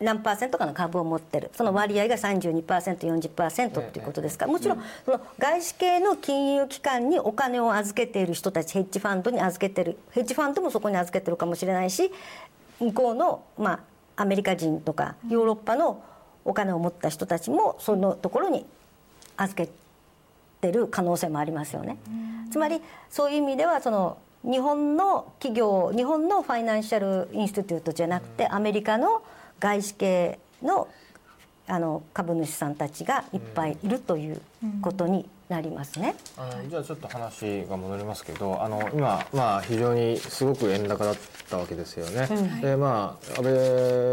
[0.00, 1.50] 何パーセントかの株を持ってる。
[1.54, 4.46] その割合が 32%40% っていうことですか？
[4.46, 9.98] らもちろんその外資系の金融機関にお金を預けている人たちヘッジファンドに預けてる。
[10.12, 12.10] ヘッジファンドもそこに預けてるかもしれないし
[12.78, 13.72] 向こうの、ま
[14.16, 16.02] あ、アメリカ人とかヨーロッパの
[16.44, 18.64] お金を持った人たちもそのところに
[19.36, 19.70] 預け
[20.62, 21.98] てる可能性もありますよね。
[22.50, 22.80] つまり
[23.10, 29.22] そういう意味ではその日本の企業日本のファイナンシャルインスティテュートじゃなくてアメリカの
[29.60, 30.88] 外資系の
[31.70, 34.40] あの株主さんたちがいっぱいいるという
[34.82, 36.16] ことになりますね。
[36.36, 41.14] あのじゃあちょっと話が戻りますけどあの今、まあ、非常にすごく円高だっ
[41.48, 42.60] たわけですよね。
[42.60, 43.52] でまあ安倍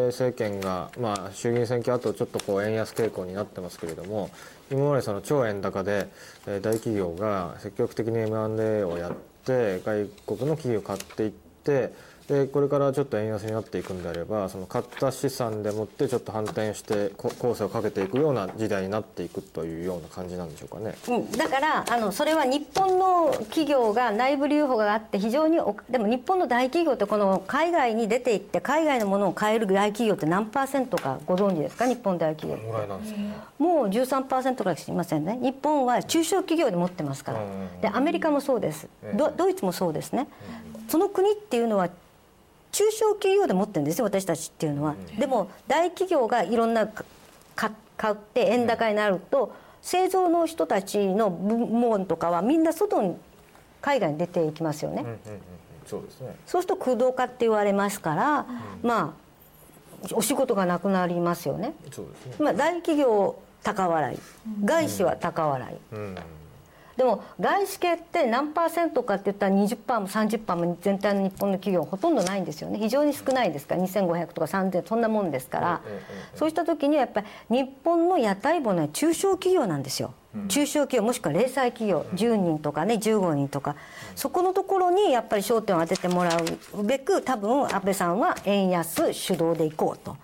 [0.08, 4.30] 政権が、まあ、衆議院選挙後ちょっとこう円安傾向になってますけれども
[4.72, 6.10] 今までその超円高で
[6.46, 9.14] えー大企業が積極的に M&A をやっ
[9.46, 11.94] て外国の企業を買っていって
[12.28, 20.96] でこれからちょっと円安になっていくんであればその買った資産でもってちょっと反転してこ構成をかけていくような時代になっていくというような感じなんでしょうかね。
[21.08, 31.88] うん、だからあのそれは日本の企業が内部留保があって非常におでも日本の大企業ってこの海外に出て行って海外のものを買える大企業って何パーセントかご存知ですか？
[31.88, 32.70] 日本大企業。
[32.70, 33.20] ぐらいなんですか
[33.58, 35.40] もう13%ぐらいしませんね。
[35.42, 37.40] 日本は中小企業で持ってますから。
[37.40, 38.90] うんでアメリカもそうです。
[39.16, 40.28] ドドイツもそうですね。
[40.90, 41.90] その国っていうのは
[42.78, 44.94] 中小企業で持ってるんですよ私たちっていうのは。
[45.18, 46.88] でも大企業がいろんな
[47.56, 47.72] 買
[48.12, 49.52] って円高になると
[49.82, 53.16] 製造の人たちの部門とかはみんな外に
[53.82, 55.02] 海外に出ていきますよね。
[55.02, 55.20] うんうんうん
[55.88, 56.36] そうですね。
[56.46, 58.46] そうすると空洞化って言われますから
[58.84, 59.16] ま
[60.04, 61.74] あお仕事がなくなりますよね。
[61.92, 62.36] そうですね。
[62.38, 64.20] まあ、大企業高笑い
[64.64, 66.16] 外資は高笑い、うん。
[66.98, 72.80] でも外資系って何パーセントかって言ったら20%も30%も全体の日本の企業ほとんどないんですよね。
[72.80, 73.82] 非常に少ないですから。
[73.84, 75.82] 2500とか3000そんなもんですから、
[76.36, 80.14] そうした時にはやっぱり日本の屋台骨は中小企業なんですよ、
[80.48, 83.76] 中小企業もしくは零細企業10人とかね15人とか。
[84.16, 86.36] そこのところにやっぱり焦点を当ててもら
[86.74, 90.18] うべく多分安倍さんは円安主導でいこうと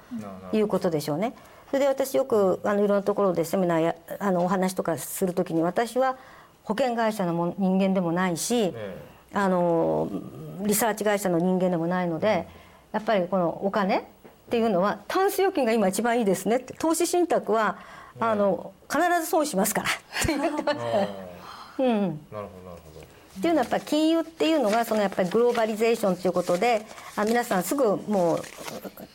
[0.51, 1.36] いうことでしょうね。
[1.69, 6.17] それで私よくあのいろんなところでセミナーやあのお話とかする時に私は
[6.64, 10.09] 保険会社のも人間でもないし、えあの
[10.61, 12.47] リサーチ会社の人間でもないので
[12.91, 14.01] やっぱりこのお金っ
[14.49, 17.78] ていうのはタンス預金が今一番いいですねって投資信託は
[18.20, 19.91] あの必ず損しますからっ
[20.26, 20.84] て言ってました。
[20.84, 21.09] ね。
[21.80, 21.88] うん。
[21.88, 22.47] なるほどなる
[22.86, 23.05] ほど。
[23.39, 26.86] っていうのはやっぱり金融っていうのがそのやっぱりグローバリゼーションということで
[27.16, 28.41] あ皆さんすぐもう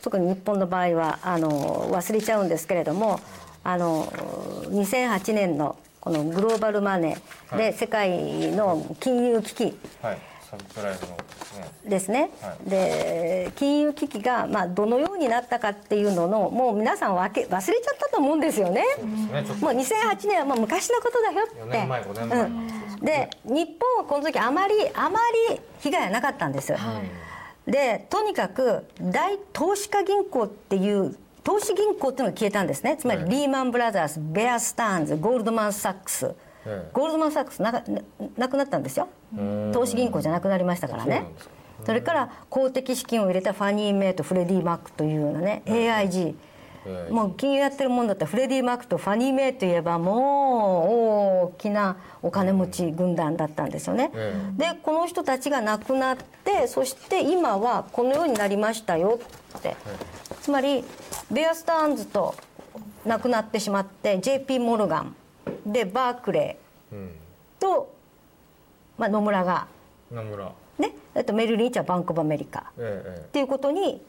[0.01, 3.21] 特に日本の場合はあの忘れちゃうんですけれども
[3.63, 9.63] あの2008年のこのグローバルマネーで世界の金融危機
[10.01, 10.17] はい。
[10.49, 11.19] サブプライムのね。
[11.85, 18.83] ですね、はいで金融危機がまあどのようになったかっていうののもう皆さんわけ忘れちゃったと思うんですよね。
[19.31, 19.41] ね。
[19.61, 21.61] もう2008年はもう昔のことだよって。
[21.61, 22.69] 4年前5年前うん
[23.01, 25.19] で日本はこの時あまりあま
[25.49, 26.73] り被害はなかったんです。
[27.65, 31.15] でとにかく大投資家銀行っていう
[31.49, 32.95] 投資銀行っていうのが消えたんですね。
[32.95, 33.29] つまりはい。
[33.31, 38.01] リーマンブラザーズベアスターンズゴールドマン・サックス、えゴールドマン・サックスなかな
[38.37, 39.07] なくなったんですよ。
[39.73, 41.25] 投資銀行じゃなくなりましたからね。
[41.87, 46.35] それから公的資金を入れたファニー・メイとフレディ・マックというようなね AIG
[46.85, 59.19] ええもう金融やってるもんだったらフレディ・マークとファニー・メイといえばもう大きなお金持ち軍団だったんですよね、えでこの人たちが亡くなってそして今はこのようになりましたよ
[59.57, 59.75] って、
[60.41, 60.83] つまり
[61.31, 62.35] ベア・スターンズと
[63.05, 65.15] 亡くなってしまって JP モルガン
[65.65, 66.57] でバークレ
[66.91, 66.97] うん。
[66.99, 67.93] ーと、
[68.97, 69.67] まあ、野村が、
[70.11, 70.51] 野村。
[70.79, 72.71] ね、あとメルリンチはバンク・オブ・アメリカ。
[72.77, 73.21] えええ。
[73.21, 74.01] っていうことに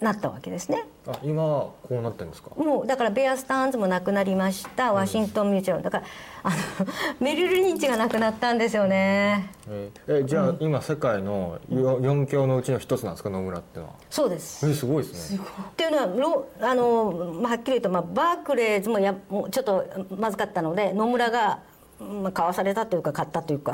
[0.00, 0.84] なったわけですね。
[1.08, 2.50] えあ今はこうなってるんですか？
[2.56, 4.92] もうだからベア・スターンズも亡くなりました。
[4.92, 6.04] ワシントン・ミューチャルだから
[6.44, 6.56] あの
[7.18, 9.50] メリル・リンチが亡くなったんですよね。
[9.68, 13.30] ええじゃあ、今世界のよ四強のうちの一つなんですか？
[13.30, 13.92] 野村ってのは。
[14.08, 14.68] そうです。
[14.70, 15.40] えすごいですね。
[15.70, 19.84] っていうのはロあの、まあ、はっきり言うと、まあ、バークレーズもやもうちょっと
[20.16, 21.58] まずかったので野村が、
[21.98, 23.72] まあ、買わされたというか買ったというか、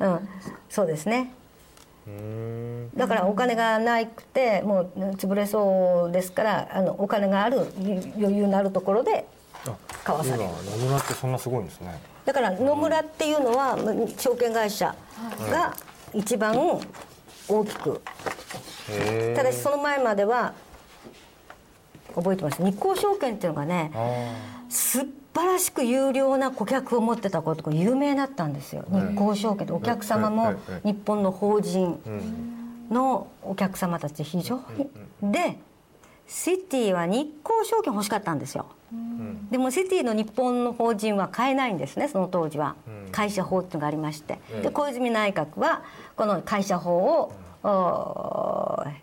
[0.00, 0.08] うん。
[0.08, 0.28] うん、
[0.70, 1.34] そうですね
[2.96, 7.68] だからお金がなくてもう潰れそうですからあのお金がある
[8.16, 9.26] 余裕のあるところで
[9.66, 10.50] あ買わされる。
[10.66, 11.98] 今野村ってそんなすごいんですね。
[12.24, 13.76] だから野村っていうのは
[14.18, 14.94] 証券会社
[15.50, 15.74] が
[16.12, 16.80] 一番
[17.48, 18.00] 大きく。
[19.36, 20.52] ただしその前までは
[22.14, 22.62] 覚えてます。
[22.62, 28.84] 日興証券っていうのがねあ素晴らしく有料な顧客を持ってたことが有名だったんですよ。
[28.90, 30.54] 日興証券ってお客様も
[30.84, 32.00] 日本の法人
[32.90, 34.60] のお客様たち非常
[35.22, 35.32] に。
[35.32, 35.58] で
[36.26, 38.66] シティは日興証券欲しかったんですよ。
[39.50, 42.76] でもシティの日本の法人は買えないんですねその当時は。
[42.86, 43.12] うん。
[43.12, 44.38] 会社法っていうのがありまして。
[44.50, 45.82] ええで小泉内閣は
[46.16, 47.49] この会社法をお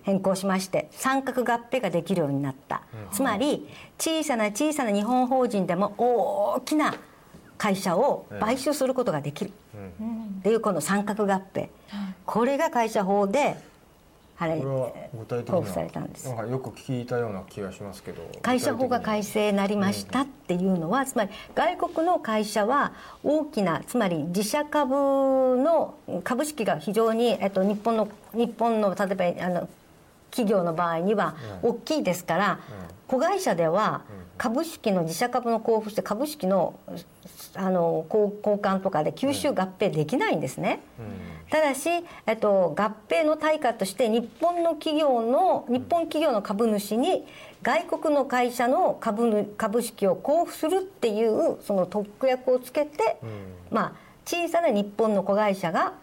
[0.03, 2.82] 変更しまして三角合併ができるようになった。
[3.12, 3.68] つまり
[3.99, 6.95] 小さな小さな日本法人でも大きな
[7.58, 9.51] 会社を買収することができる。
[10.39, 11.70] っていうこの三角合併。
[12.26, 13.58] これが会社法で
[14.40, 16.28] あれこれは具体的には交付されたんです。
[16.28, 24.96] なんかよく聞いたような気がしますけど会社法が改正正になりましたっていうのはつまり外国の会社は大きなつまり自社株
[25.58, 29.70] の株式が非常に、えっと、日本の日本の例えばあの
[30.32, 32.60] 企業の場合には大きいですから、
[33.08, 34.04] 子会社では
[34.38, 36.80] 株式の自社株の交付して株式の
[37.56, 40.82] あの交交換とかで吸収合併できないんですね。
[41.50, 41.89] ただし、
[42.26, 47.26] えっと、合併の対価として日本の企業の日本企業の株主に
[47.64, 53.18] 外国の会社の株ぬ株式を交付するっていうその特約をつけて、
[53.72, 53.93] まあ、
[54.26, 55.93] 小さな日本の子会社が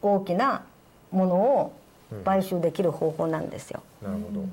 [0.00, 0.64] 大きな
[1.10, 1.72] ものを
[2.24, 3.82] 買収できる方法なんですよ。
[4.02, 4.48] なるほど、うん。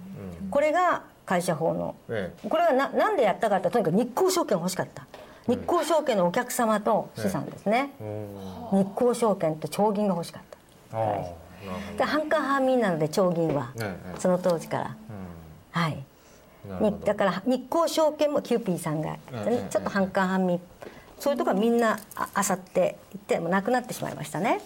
[0.49, 1.95] これが会社法の。
[2.09, 2.33] え。
[2.47, 5.05] これはななんでやったかってとにかく日興証券欲しかった
[5.49, 7.91] 日興証券のお客様と資産ですね、
[8.71, 10.43] 日興証券と長銀が欲しかっ
[10.91, 10.97] た。
[10.97, 11.23] ああなる
[11.91, 14.19] ほで半官半民なので長銀は、ええ。
[14.19, 14.83] その当時から。
[14.85, 14.93] ど
[15.71, 16.03] はい。
[17.05, 20.59] だから日興証券もキューピーさんが、ええちょっと半官半民
[21.19, 24.61] そういうところはみんなああさっていってもうなくなってしまいましたね。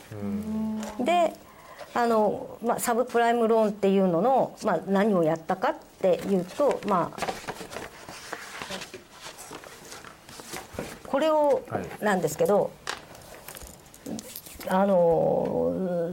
[1.00, 1.34] で
[1.96, 7.53] あの、まあ、サブプライムローンっていうのの、まあ、何をやったかっていうとまあ
[11.14, 12.04] これをはい。
[12.04, 12.72] なんですけど、
[14.68, 16.12] あの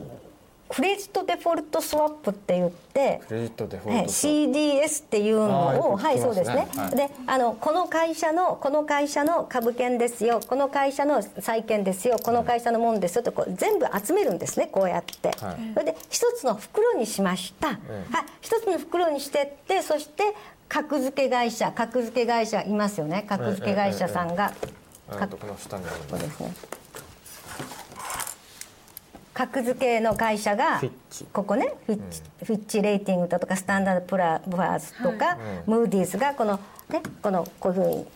[0.68, 6.05] クレジットデフォルトスワップって言ってクレジットデフォはいルト CDS っていうのをね。
[6.05, 6.96] はいそうですね、はい。
[6.96, 15.72] であのこの会社のこの会社の株券ですよこの会社の債券ですよこの会社のもんですよとこう全部集めるんですねこうやって、はい。
[15.72, 17.72] それで一つの袋にしました、え
[18.12, 20.34] はい、一つの袋にしてってそして
[20.68, 24.80] 格付け会社格付け会社いますよね格付け会社さんが、えっと
[25.11, 26.55] この下にあるのそうですね。
[29.33, 30.83] 格付けの会社が
[31.33, 38.07] ここねフィッチ,、フィッチレーティングだとかスタンダードプラプラスとか、ムーディーズがこのねこのこういうふうに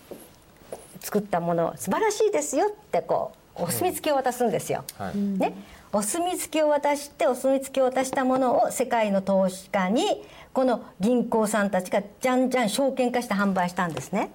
[1.00, 4.84] 作ったもの素晴らしいですよってこうお墨付きを渡すんですよ。
[4.98, 5.16] はい。
[5.16, 5.54] ね、
[5.92, 10.22] お墨付きを渡してお墨付きを渡したものを世界の投資家に
[10.54, 14.30] この銀行さんたちがじゃんじゃん証券化して販売したんですね。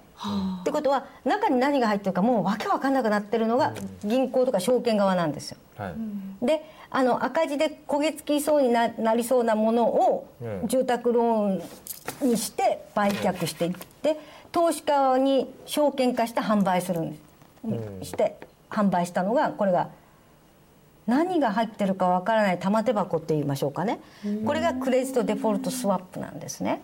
[0.60, 3.72] ってことは中に何が入ってるかもうわけわかんなくなってるのが
[4.04, 5.58] 銀行とか証券側なんですよ。
[5.78, 5.88] は
[6.42, 6.46] い。
[6.46, 10.68] であの赤字で焦げ付きそうにななりそうなものをうん。
[10.68, 13.72] 住宅ローンにして売却していっ
[14.02, 14.18] て
[14.52, 17.18] 投資家に証券化して販売するんで
[18.04, 18.36] す、して
[18.68, 19.88] 販売したのがこれが
[21.06, 24.00] 何が入ってるかわからない玉手箱って言いましょうかね。
[24.46, 26.82] これがクレジットデフォルトスワップなんですね。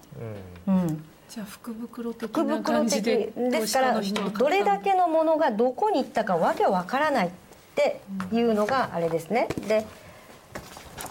[0.67, 1.05] うん。
[1.29, 7.31] じゃあ福袋的福な感じでですからどれだけのものがどこに行ったかわけわからないっ
[7.75, 8.01] て
[8.33, 9.49] いうのがあれですね。
[9.69, 9.85] で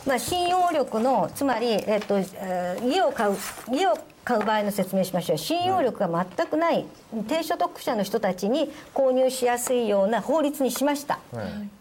[0.06, 3.36] まあ、信用力のつまり、えっとえー家を買う
[3.72, 5.38] 家を買う場合の説明しましょう。
[5.38, 6.86] 信用力が全くない
[7.27, 11.19] 低所得者の人たちに購入しやすいような法律にしました。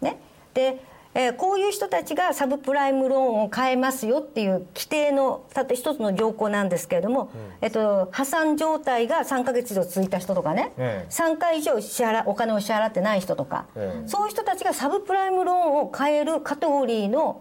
[0.00, 0.18] ね、
[0.54, 0.80] で
[1.14, 7.30] えーこういう人たちがサブプライムローンを買えますよっていう規定のたった一つの条項なんですけれども、
[7.60, 11.10] えっと、破産状態が3か月以上続いた人とかね、ええ。
[11.10, 14.08] 3回以上支払お金を支払ってない人とか、ええ。
[14.08, 17.40] そういう人たちがサブプライムローンを買えるカテゴリーの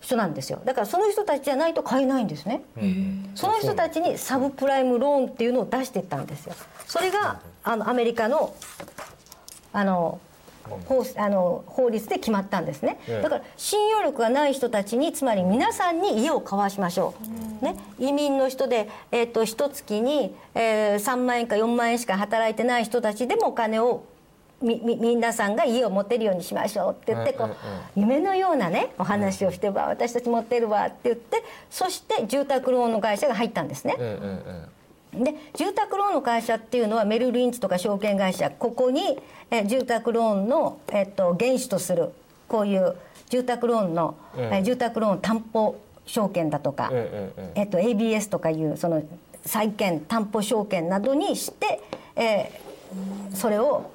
[0.00, 0.60] 人なんですよ。
[0.64, 2.62] だからその人たちじゃないと買えないんですね、
[3.34, 6.54] その人たちにサブプライムローンっていうのを出していったんですよ。
[6.86, 8.54] それがあのアメリカの
[9.72, 10.20] あの
[10.86, 13.22] 法あの法律で決まったんですね、ええ。
[13.22, 17.14] だから信用力がない人たちにつまり皆さんに家を買わしましょ
[17.60, 24.04] う、ね、移民の人で、えっと一月に、えー3万円か4万円しか働いてない人たちでもお金を
[24.62, 27.56] みみ皆さんが家を持てるようにしましょうって言ってこう、うんうん。
[28.10, 33.96] 夢のようなねお話をしてば私たち持ってるわって言ってそして住宅ローンの会社が入ったんですね。
[33.98, 34.75] ええええ
[35.24, 39.18] で住宅ローンの会社っていうのはメルリンチとか証券会社ここに
[39.50, 42.10] え住宅ローンの、えっと、原資とする
[42.48, 42.94] こういう
[43.30, 44.58] 住宅ローンの、ええ。
[44.58, 45.76] え住宅ローン担保
[46.06, 49.02] 証券だとか、えっと、ABS とかいうその
[49.44, 51.80] 債券担保証券などにして、
[52.16, 52.66] えー
[53.34, 53.90] それを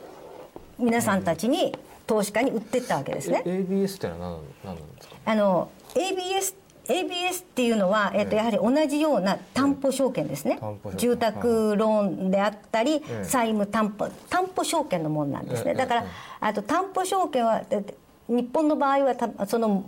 [0.78, 1.74] 皆さんたちに
[2.06, 3.42] 投資家に売ってったわけですね。
[3.46, 5.16] え ABS ってのは何何なんですか？
[5.26, 6.54] あの ABS
[6.92, 10.60] ABS っていうのは、えっとやはり同じような担保証券ですね。
[10.98, 15.78] 住宅ローンであったり、え債務担保担保証券のものなんですね、ええ。
[15.78, 16.06] だから、え
[16.42, 17.96] あと担保証券はで
[18.28, 19.84] 日本の場合はたその、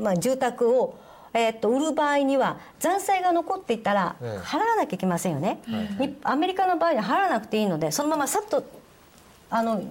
[0.00, 0.98] まあ、住宅を
[1.32, 4.38] えっと売る場合には残債が残っていたらええ。
[4.38, 5.60] 払わなきゃいけませんよね、
[5.98, 8.64] にアメリカの場合は払わなくていいのでそのままさっと
[9.50, 9.82] あの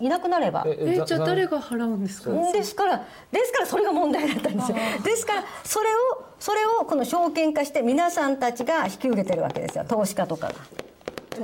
[0.00, 0.64] いいなくなれば。
[0.66, 2.30] えじゃあ誰がが払うんですか？
[2.52, 4.76] ですからですからそれが問題だったんですよ。
[5.04, 9.84] ですからそれをそれをこの証券化して皆さんたちが引き受けてるわけですよ。
[9.88, 10.54] 投資家とかが。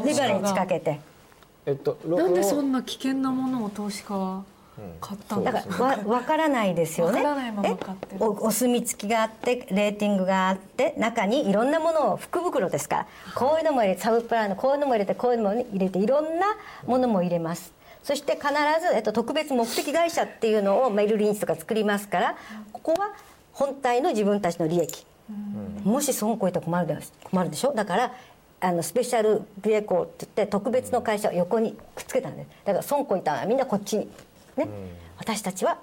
[0.04, 1.00] レバレッジかけて
[1.66, 4.42] えっとロなんでそロんな危険なものを投資家は
[5.02, 5.76] 買ったんだですか？
[5.76, 7.22] からわ分からないですよね。
[7.22, 8.24] わからないまま買ってるえ？
[8.24, 13.06] おお墨付きがあってレーティングがあって中にいろんなものを福袋ですから。
[13.34, 16.46] こういうのも入れてサブプランのこういうのも入れてこういうのも入れていろんな
[16.86, 17.72] ものも入れます
[18.02, 22.36] そして必ず、えっと、特別目的会社っていうのをメルリンチとか作りますから
[22.72, 23.12] ここは
[23.52, 25.06] 本体の自分たちの利益。
[25.84, 27.72] もし損こいたら困るで困るでしょ？
[27.74, 28.12] だから
[28.60, 32.48] あのスペシャルビエコーって言って特別の会社を横にくっつけたんです。
[32.64, 34.08] だから損こいたらみんなこっちに
[34.56, 34.68] ね、
[35.18, 35.78] 私たちは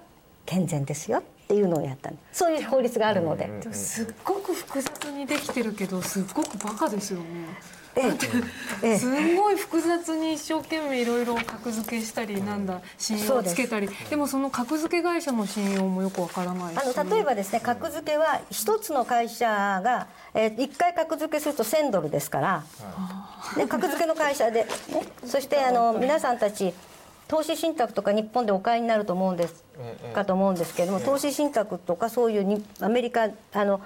[0.45, 2.39] 健全ですよっていうのをやったんです。
[2.39, 7.25] そういう法律があるので、すっごく複雑にできてるけどすっごくバカですよね
[7.95, 8.01] え
[8.81, 8.93] え。
[8.93, 13.89] えすんごい複雑に一生懸命いろいろ格付けしたりなんだ信用をつけたり。
[14.09, 19.47] でもその格付け会社の信用もよくわからないしあの例えばですね格付けは一つの会社
[19.83, 22.63] が、えー、1回格付けすると1000ドルですから、
[23.55, 24.69] で格付けの会社で、ね、
[25.25, 26.73] そしてあの皆さんたち
[27.29, 29.63] 投資信託とか日本でお買いになると思うんです
[30.13, 33.81] かと思うんですけれども投資信託とかそういうにアメリカあの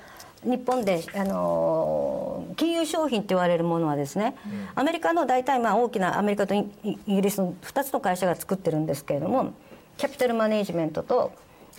[0.45, 4.35] 日本であの金融商品って言われるものはですね、
[4.75, 9.53] アメリカの大体まあ大きなアメリカとイイギリスの2つの会社が作ってるんですけれども
[9.97, 11.31] キャピタルマネージメントと、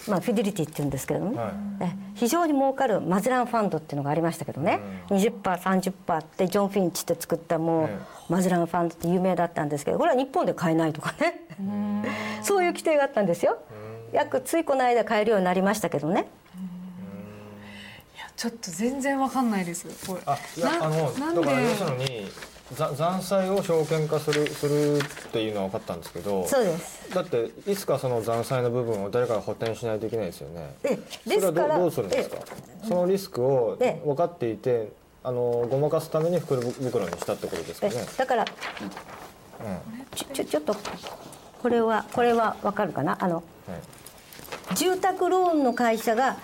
[0.08, 1.52] まあ、フィデリティっていうんですけれどもね、はい。
[1.80, 11.40] え非常に儲かるマゼランファンドっていうのがありましたけどね、20%30% ってジョン・フィンチって作ったもう、えマゼランファンドって有名だったんですけどこれは日本で買えないとかね。
[12.42, 13.58] そういう規定があったんですよ。
[14.12, 16.28] 約ついこの間買えるようになりましたけどね
[18.36, 19.86] ちょっと全然わかんないです。
[20.06, 20.20] これ。
[20.26, 22.30] あいやなあのなんだから要でするに
[22.72, 25.00] ざ残債を証券化するするっ
[25.30, 27.14] ていうのは分かったんですけどそうです。
[27.14, 30.74] だっていつかその残債の部分を誰かが補填しないといけないですよね。
[30.82, 32.36] えそれはですからどどうするんですか？
[32.88, 34.92] そのリスクをええ分かっていて
[35.22, 38.48] あのごまかすために袋袋にしたってことですかえねだからうん。
[40.16, 40.76] ちょちょちょっと
[41.62, 43.16] これはこれはわかるかな？
[43.20, 44.74] あのはい。
[44.74, 46.38] 住宅ローンの会社が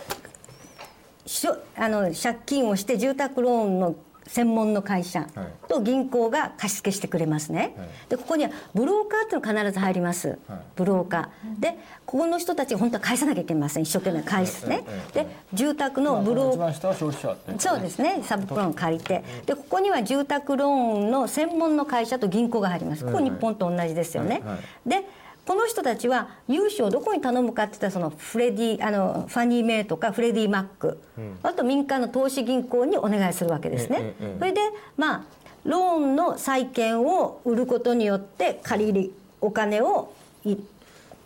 [1.76, 3.94] あの借金をして住宅ローンの
[4.26, 5.26] 専門の会社
[5.66, 7.88] と銀行が貸付してくれますね、はい。
[8.10, 10.58] でここにはブローカーっていうのが必ず入ります、はい。
[10.76, 11.60] ブローカー。
[11.60, 11.76] で
[12.06, 13.82] ここの人たちが本当は返さなきゃいけません。
[13.82, 16.70] 一生懸命返すね、で住宅のブローカー。
[16.70, 18.20] 一番下は消費者ってそうですね。
[18.22, 19.24] サブプランを借りて。
[19.46, 23.04] でここには住宅ローンの専門の会社と銀行が入ります。
[23.04, 24.42] ここ日本と同じですよね、
[24.86, 25.04] で
[25.46, 31.00] この人たちは融資をどこに頼むかって言ったらそのフレディあのファニー・メイとかフレディ・マック、
[31.42, 34.60] あと民間の投資銀行にお願いするわけですね、ええええそれで
[34.96, 35.24] まあ
[35.64, 40.14] ローンの債券を売ることによって借りるお金を
[40.44, 40.56] い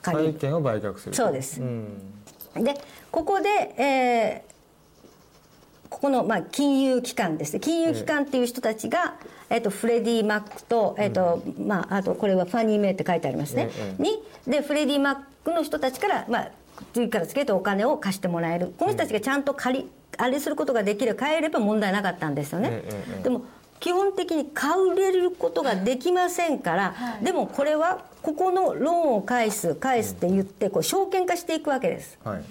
[0.03, 0.33] 借りる。
[0.33, 1.61] 債券を売却するそうです。
[1.61, 1.99] ん。
[2.57, 2.75] で
[3.11, 4.54] ここで、えー
[5.95, 7.61] ここの、まあ、金融機関ですね。
[7.61, 9.15] 金融機関っていう人たちが、
[9.49, 16.51] えっとフレディ・マックと,、えっとまあ、あとこれはファニー・メイって書いてありますね、にでフレディ・マックの人たちから、まあ、
[16.93, 18.75] 次から次へとお金を貸してもらえる。
[18.77, 21.15] この人たちがちゃんと借りあれすることができる。
[21.15, 22.83] 買えれば問題なかったんですよね、
[23.23, 23.43] でも
[23.79, 32.19] 基本的に買うれることができませんから、でもこれはここのローンを返す返すって言ってこう証券化していくわけです。
[32.25, 32.45] はいはい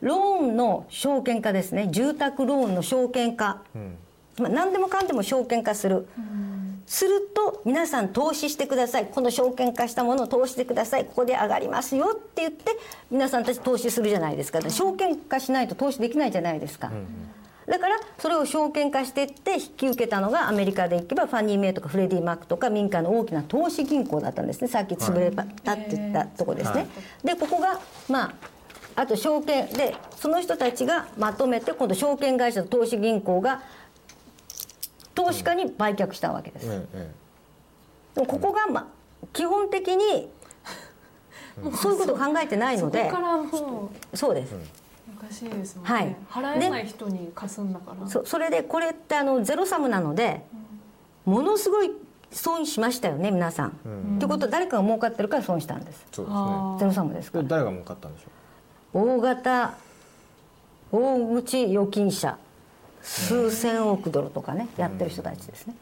[0.00, 1.88] ローンの証券化ですね。
[1.90, 3.62] 住宅ローンの証券化、
[4.38, 6.06] まあ、何でもかんでも証券化する、
[6.86, 9.06] すると皆さん投資してください。
[9.06, 11.04] この証券化したものを投資してください。
[11.04, 12.76] ここで上がりますよって言って
[13.10, 14.60] 皆さんたち投資するじゃないですか。
[14.60, 16.90] 証券化しないと投資できないじゃないですか、
[17.66, 24.68] だからそれを証券化していって引き受けたのがアメリカでいけばファニー・メイとかフレディ・マックとか民間の大きな投資銀行だったんですね。
[24.68, 26.88] さっき潰れたって言ったとこですね、
[27.24, 28.34] でここがまあ
[28.94, 33.62] あと証券でその人たちがまとめて今度証券会社と投資銀行が
[35.14, 37.22] 投資家に売却したわけです、ええ
[38.14, 38.86] でもここが、まあ、
[39.32, 40.28] 基本的に
[41.80, 44.58] そういうことを考えてないのでそこからもそうです、う
[45.18, 46.06] おかしいですもんはい。
[46.06, 48.06] ね払えない人に貸すんだから。
[48.06, 50.44] そそれでこれってあのゼロサムなので
[51.24, 51.90] ものすごい
[52.30, 54.16] 損しましたよね皆さん。
[54.16, 56.06] ってことは誰かが儲かってるから損したんです。
[56.12, 56.42] そうですね。
[56.42, 57.44] あゼロサムですから。
[57.44, 58.41] で誰が儲かったんでしょ
[58.94, 59.74] 大型
[60.90, 62.36] 大口預金者
[63.02, 65.74] 数千億ドルとかねやってる人たちですね。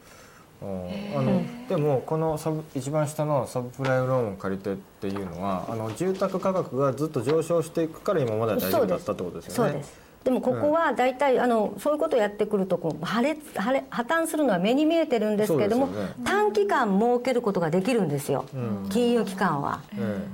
[0.62, 1.18] ううん。
[1.18, 9.70] あのでもこのサブ一番下のサブプライムローンを借りてっていうのはあの住宅価格がずっと上昇していくから今までは大丈夫だったってことですよね。
[9.72, 10.10] そうです。
[10.24, 15.92] でもここは大体、あのそういうことをやってくるとこう破裂破裂破綻するのは目に見えてるんですけれども、ね。
[16.24, 18.44] 短期間設けることができるんですよ、
[18.90, 19.80] 金融機関は。
[19.96, 20.26] え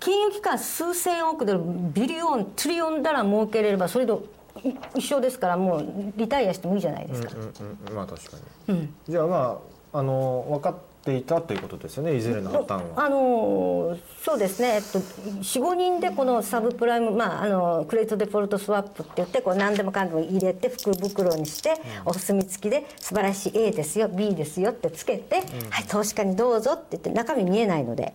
[0.00, 1.60] 金融機関数千億ドル
[1.92, 4.26] ビリオントリリオンダラー儲けれればそれと
[4.64, 7.94] い一緒ですからもうリタイアしてもいいじゃないですか、えうんうんうん。
[7.94, 8.36] まあ確か
[8.68, 9.60] に、じゃあま
[9.92, 13.04] ああの分かっていたということですよねいずれの破綻は。
[13.04, 25.36] あのーそうですね、えっと、45人でこのサブプライム、まあ、あのクレジットデフォルトスワップって言ってこう何でもかんでも入れて福袋にして、お墨付きで素晴らしい A ですよ B ですよってつけて、
[25.70, 28.12] はい、投資家にどうぞって言って中身見えないので。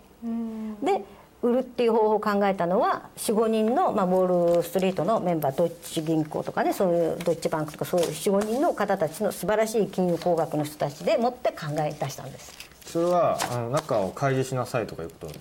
[0.83, 1.03] で
[1.43, 12.53] 売るっていう方法を考えたのは45人の、まあ、ウォール・ストリートのメンバードッチ銀行とかねそういうドッチバンクとかそういう45人の方たちの素晴らしい金融工学の人たちでもって考え出したんです。
[12.85, 15.33] それはあの中を開示しなさいとかいうことは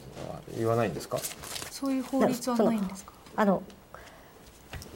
[0.56, 1.18] 言わないんですか？
[1.70, 3.12] そういう法律はないんですか？
[3.36, 3.62] あの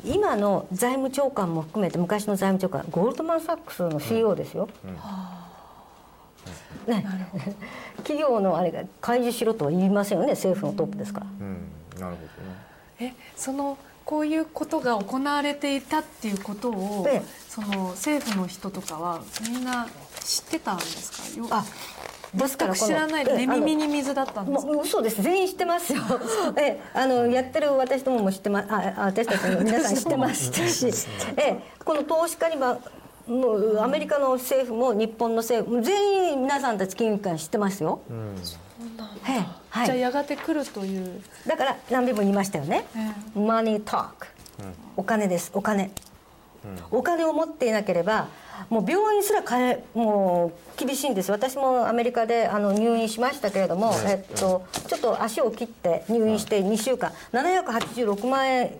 [0.04, 4.68] 今の財務長官も含めて昔の財務長官ゴールドマン・サックスの CEO ですよ。
[6.86, 7.04] ね、
[7.98, 11.26] 企業のあれが開示しろとは言いませんよね政府のトップですから。
[11.26, 11.56] うん
[12.00, 12.20] なるほ
[13.00, 13.14] どね。
[13.14, 17.22] えそのこういうことが行われていたっていうことを、ええ。
[17.48, 19.88] その政府の人とかはみんな
[20.20, 21.40] 知ってたんですか？
[21.40, 21.64] よあ
[22.34, 24.72] ですから全く知らない寝耳に水だったんですか？
[24.72, 25.22] もう嘘です。
[25.22, 26.02] 全員知ってますよ。
[26.58, 30.86] ええあのやってる私どもも知ってますああ私たちも皆さん知ってましたし、
[31.36, 32.78] ええ、この投資家には
[33.26, 38.00] もうアメリカの政府も日本の政府も全員皆さんたち金融機関知ってますよ、
[39.28, 39.86] ええはい。
[39.86, 41.20] じゃあやがて来るという。
[41.46, 42.86] だから何べも言いましたよね、
[43.34, 44.26] えマネートーク、
[44.96, 45.90] お金ですお金、
[46.90, 48.28] お金を持っていなければ
[48.70, 57.12] もう病院すら買えもう厳しいんです私もアメリカであの入院しましたけれども、えっと、ちょっと足を切って入院して2週間。
[57.32, 58.70] 786万円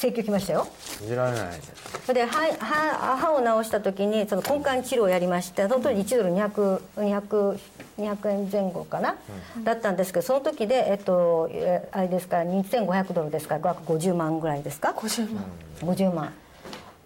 [0.00, 0.66] 請求来ましたよ。
[0.98, 1.60] 信じられない
[2.06, 7.58] それで歯歯歯を治した時にその根幹治療をやりましてその時1ドル200 200
[7.98, 9.16] 200円前後かな、
[9.62, 13.56] だったんですけどその時で、えっと、えあれですから2500ドルですか？
[13.56, 15.44] ら額50万ぐらいですか？50万。
[15.82, 16.32] 50万。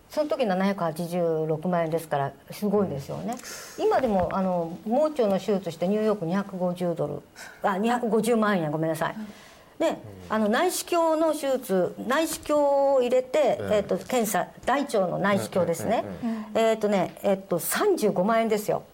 [0.09, 3.35] その時786万円ですからすごいですよね、
[3.77, 6.27] 今でもあの盲腸の手術してニューヨーク
[6.57, 9.17] 250ドルあ250万円ごめんなさい、
[9.79, 9.99] で
[10.29, 12.63] あの内視鏡の手術内視鏡
[12.97, 16.05] を入れて、えっと検査大腸の内視鏡ですね、
[16.55, 18.85] えっ、とねえっ、と35万円ですよ。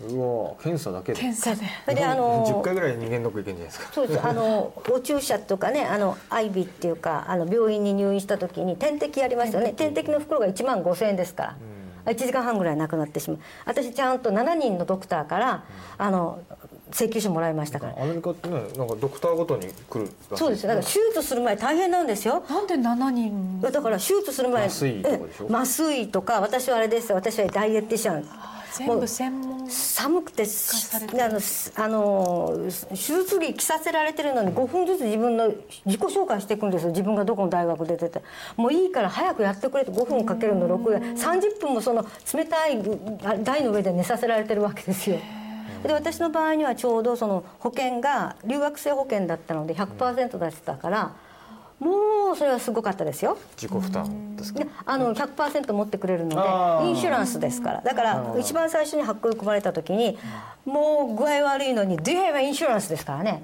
[0.00, 1.20] うわ検査だけで。
[1.20, 1.62] 検査で。
[1.84, 3.92] それであの10回ぐらい人間ドック行けんじゃないですか。
[3.92, 9.72] そうですあのお注射とかねあのアイビーっていうかあの病院に入院した時に点滴やりましたよね。
[9.72, 11.56] 点滴の袋が1万5000円ですか
[12.04, 13.40] ら、1時間半ぐらいなくなってしまう。
[13.64, 15.64] 私ちゃんと7人のドクターから
[15.96, 16.40] あの
[16.94, 18.02] 請求書もらいましたから。
[18.02, 20.62] アメリカってねなんかドクターごとに来るそうです。
[20.62, 22.44] よだから手術する前大変なんですよ。
[22.48, 23.60] なんで7人？
[23.60, 25.44] だから手術する前麻酔とかでしょ？
[25.44, 27.12] ええ麻酔とか私はあれです。
[27.12, 28.24] 私はダイエッティシャン。
[28.76, 32.58] 全部専門寒くてあのすあの
[32.90, 35.46] 手術着着させられてるのに5分ずつ自分の
[35.86, 36.90] 自己紹介していくんですよ。
[36.90, 38.22] 自分がどこの大学出てて。
[38.56, 39.92] もういいから早くやってくれと。
[39.92, 40.98] 5分かけるの6で。
[41.20, 42.04] 30分もその
[42.34, 42.80] 冷たい
[43.24, 45.18] あ台の上で寝させられてるわけですよ。
[45.82, 51.12] で私の場合にはちょうどその保険が留学生保険だったので100%出してたから
[51.80, 53.36] もうそれはすごかったですよ。
[53.56, 54.60] 自己負担ですか？
[54.60, 57.80] であの100%持ってくれるのでインシュランスですから。
[57.80, 60.16] だから一番最初に発行組まれた時に
[60.64, 63.42] もう具合悪いのに「Do you have insurance?」ですからね、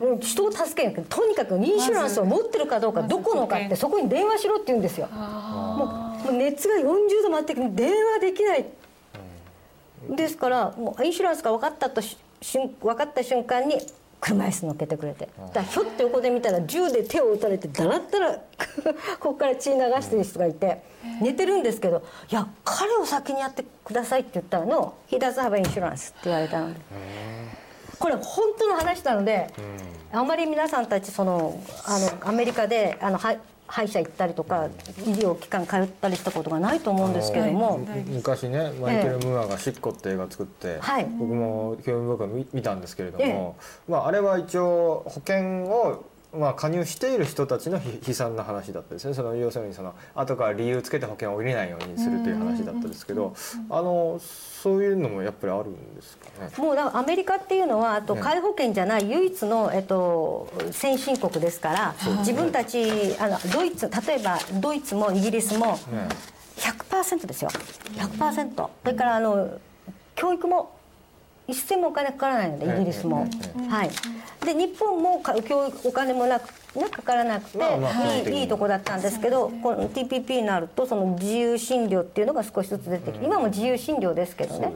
[0.00, 0.18] うん。
[0.18, 5.06] 人を助けるとにかくインシュランスを持ってるかどうかどこのかってそこに電話しろって言うんですよ。
[5.06, 6.84] もう熱が40
[7.22, 8.66] 度回って電話できない
[10.08, 13.78] ですからもうインシュランスが分かったとし瞬分かった瞬間に
[14.20, 15.28] 車椅子乗っけてくれて。
[15.52, 18.34] だひょって横で見たら銃で手を撃たれてだら ったら
[19.18, 20.92] ここから血流してる人がいて。
[21.20, 26.80] 寝てるんですけど「いや彼を先にやってください」って言ったの「He doesn't have insurance」って言われたので。
[27.98, 29.46] これ本当の話なので
[30.12, 33.36] あまり皆さんたちそのあのアメリカであのは
[33.72, 34.66] 歯医者行ったりとか
[34.98, 37.80] 医療機関通ったりしたことがないと思うんですけども。
[38.06, 41.06] 昔ねマイケル・ムーアが「シッコ」って映画作って、はい。
[41.18, 43.56] 僕も興味深く見見たんですけれども、
[43.88, 49.14] まあ、あれは一応保険をまあ加入している人たちのひ悲惨な話だったですね。
[49.14, 53.34] その要するにその後から理由つけて保険を降りないようにするという話だったですけど
[53.68, 56.50] あのそういうのもやっぱりあるんですかね？
[56.56, 66.08] もうだからアメリカっていうのはあとね皆保険じゃない唯一の、えっと、先進国ですから自分たちあのドイツ例えばドイツもイギリスもね
[66.56, 67.50] 100%ですよ。
[67.96, 69.58] 100%それからあの
[70.14, 70.76] 教育も
[71.52, 73.26] 一銭もお金かからないのでええイギリスも。
[73.28, 73.90] ええはい。
[74.44, 75.36] で日本もか
[75.84, 77.58] お金もなくなかからなくて、
[78.32, 84.72] いいいいとこだったんですけどこの TPP になるとその自由診療っていうのが少しずつ出てきて今も自由診療ですけどね。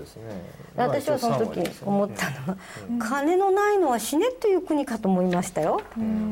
[0.76, 2.56] 私はその時思ったのは、
[2.98, 5.80] 金のないのは死ねという国かと思いましたよ、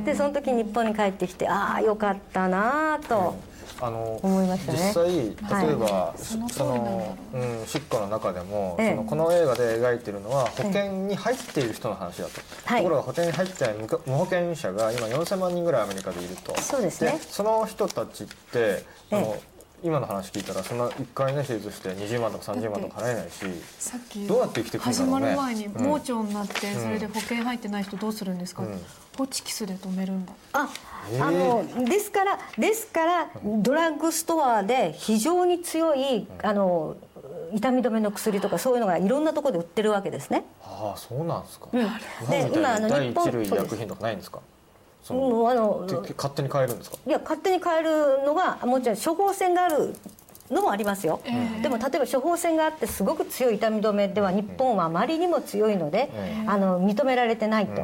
[0.05, 3.37] でその時日本に帰ってきてああよかったなあと、
[3.81, 4.59] あのね。
[4.69, 6.19] 実際例えば、はい。
[6.19, 8.91] そそのうん、シッコの中でも、ええ。
[8.91, 12.83] そのこの映画で描いてるのは保険に入っている人の話だと、はい。
[12.83, 16.59] ところが保険に入ってない無無保険者が今4000万人ぐらいアメリカでいると。
[16.61, 17.19] そうですね。
[17.21, 19.54] その人たちってあの、え
[19.85, 23.45] 今の話聞いたらそんな1回ね手術して20万とか30万とか払えないし
[23.79, 25.13] さっきどうやって生きていくんだ始ろうね。
[25.21, 25.85] まる前にうん。
[25.85, 28.81] 盲腸になってそれで保険入ってない人どうするんですか、うん。
[29.19, 30.33] ホチキスで止めるんだ。
[30.55, 30.71] あ
[31.13, 36.97] ええあのですからですからドラッグストアで非常に強いあの
[37.53, 40.47] 痛み止めの薬とかそういうのがいろんなところで売ってるわけですね。
[40.63, 41.81] ああそうなんですか、うん。
[42.31, 44.41] で今あの日本一類医薬品とかないんですか？
[44.41, 44.54] そ
[45.11, 46.97] もうあのて勝手に買えるんですか？
[47.07, 49.95] いや勝手に買えるのがもちろん処方箋がある
[50.51, 51.21] のもありますよ、
[51.63, 57.83] でも例えば処方箋があってすごく強い痛み止めでは日本はあまりにも強いので、えあの認められてないと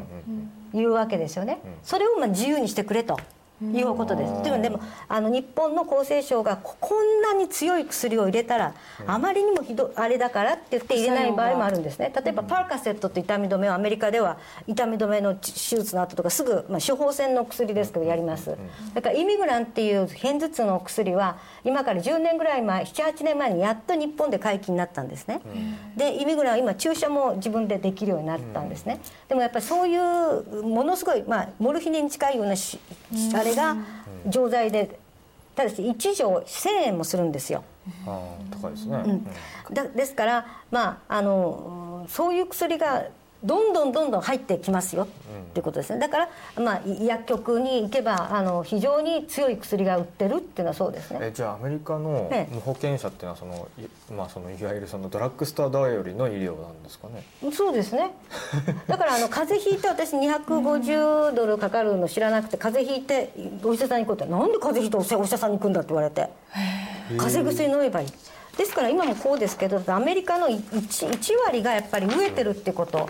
[0.76, 3.18] いうわけですよね、それをまあ自由にしてくれと。
[3.62, 4.42] いうことです。
[4.42, 8.74] でもでもあの日本の厚生省がここんなに強い薬を入れたら、
[9.06, 12.12] あまりにもひどあれだからって言って入れない場合もあるんですね。
[12.14, 18.56] 例えばパーカセットって痛み止めはアメリカでは痛み止めの手術の後とかすぐ、まあ、処方箋の薬ですけどやります。
[18.94, 25.40] だからイミグランっていう片頭痛の薬は今から10年ぐらい前78年前にやっと日本で解禁になったんですね。
[25.96, 29.00] でイミグランは今注射も自分でできるようになったんですね。
[29.28, 32.78] でもやっぱりそういうものすごい、まあ、モルヒネに近いようなし
[33.34, 33.76] あれが
[34.26, 34.98] 錠剤で
[35.54, 37.64] ただし1錠1000円もするんですよ。
[38.06, 38.10] あ
[38.52, 39.24] あ高いですね、うん。
[39.74, 43.06] だですから、まあ、あのうんそういう薬が
[43.42, 45.06] どんどんどんどん入ってきますよっ
[45.52, 45.98] ていうことですね。
[45.98, 46.28] だから、
[46.62, 51.18] まあ、い薬局に行けばあの非常に強い薬が売ってるっていうのはそうですね。
[51.22, 52.54] えじゃあアメリカのええ。
[52.54, 57.24] 無保険者っていうのはそのい,、まあ、そのいわゆるそのドラッグストア頼りの医療なんですかね？
[57.52, 58.12] そうですね。
[58.86, 63.32] だからあの 風邪ひいて私250ドルかかるの知らなくて風邪ひいて
[63.64, 66.28] お医者さんに行こうってなんで風邪ひいてお医者さんに行くんだって言われて。
[67.18, 68.08] 風邪薬飲めばいい。
[68.56, 73.08] ですから今もこうですけどアメリカの 1, 1割がやっぱり飢えてるってこと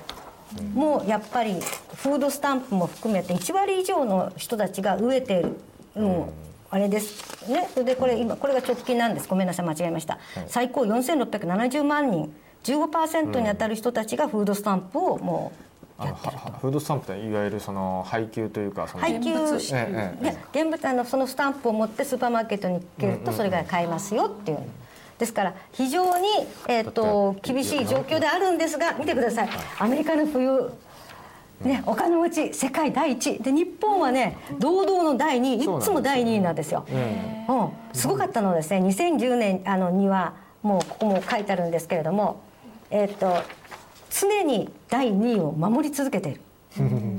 [0.74, 1.54] もやっぱり
[1.94, 5.56] フードスタンプも含めて1割以上の人たちが飢えている、
[5.96, 6.30] うん。
[6.70, 7.50] あれです。
[7.50, 7.68] ね。
[7.72, 9.28] それでこれ今これが直近なんです。
[9.28, 9.66] ごめんなさい。
[9.66, 12.32] 間違えました、最高4670万人。
[12.64, 15.70] 15%に当たる人たちがフードスタンプをもう
[16.60, 19.38] フードスタンプっていわゆるその配給というかその配給で
[20.52, 24.58] 現物あのそのスタンプを持ってスーパーマーケットに行けるとそれが買えますよっていう。
[25.20, 26.28] ですから非常に、
[26.66, 29.48] えー、と厳しい状況であるんですが見てください。
[29.78, 30.72] アメリカの冬
[31.60, 33.38] ね、お金持ち世界第一。
[33.38, 35.78] で日本はね堂々の第2位。
[35.78, 36.86] いつも第2位なんですよ。
[36.88, 38.78] うん、すごかったのはですね。
[38.80, 40.32] 2010年あのには
[40.62, 42.40] もうここも書いてあるんですけれども
[42.90, 43.42] えっ、と
[44.10, 46.40] 常に第2位を守り続けている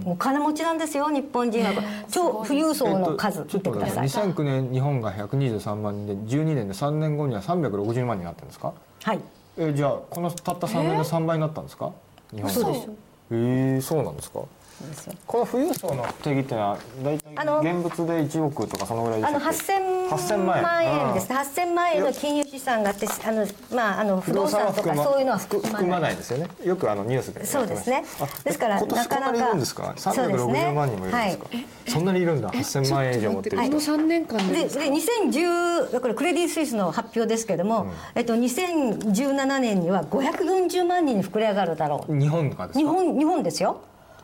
[0.05, 1.71] お金持ちなんですよ日本人は。
[2.09, 3.43] 超富裕層の数。
[3.45, 8.73] ちょっと見てください、2009年日本が123万人で12年で3年後には360万になってるんですか？
[9.03, 9.19] はい。
[9.57, 11.91] えじゃあこのたった3年で3倍になったんですか？
[12.33, 12.93] 日本そうですよ
[13.31, 14.39] えー、そうなんですか？
[14.81, 15.13] ですよ。
[15.25, 19.83] この富裕層の定義っていうのは大体あの現物で1億とかそのぐらいであのしたっけ
[20.15, 21.35] ？8000万円ですね。
[21.35, 22.01] 8000万円。
[22.03, 26.15] の金融資産があってあのまああの不動産とかそういうのは含含まない。
[26.15, 26.47] ですよね。
[26.63, 28.03] よくあのニュースでそうですね。
[28.19, 29.93] あですから今年なかなかこんなにいるんですか？
[29.97, 31.47] そうですね360万人もいるんですか？
[31.87, 32.51] そんなにいるんだ。
[32.51, 33.67] 8000万円以上持ってる人。
[33.67, 42.19] この3年間ででで2010これクレディ・スイスの発表ですけども、えっと、2017年には540万人に膨れ上がるだろう。
[42.19, 42.79] 日本がですか？
[42.79, 43.81] 日本日本ですよ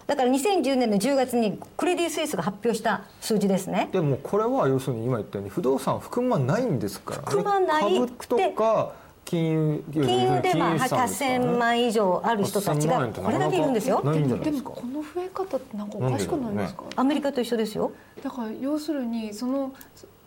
[0.07, 3.89] だから2010年の10月にクレディ・スイスが発表した数字ですね。
[3.91, 8.93] でもこれは要するに今言ったように不動産含まないんですから、ね、含まない株とか
[9.25, 11.45] 金融金融でまあ金融資産ですからね。
[11.45, 14.01] 8000万以上ある人たち8000万がこれだけいるんですよ。
[14.01, 16.83] でもこの増え方ってなんかおかしくないですか？
[16.95, 17.91] アメリカと一緒ですよ。
[18.23, 19.73] だから要するにその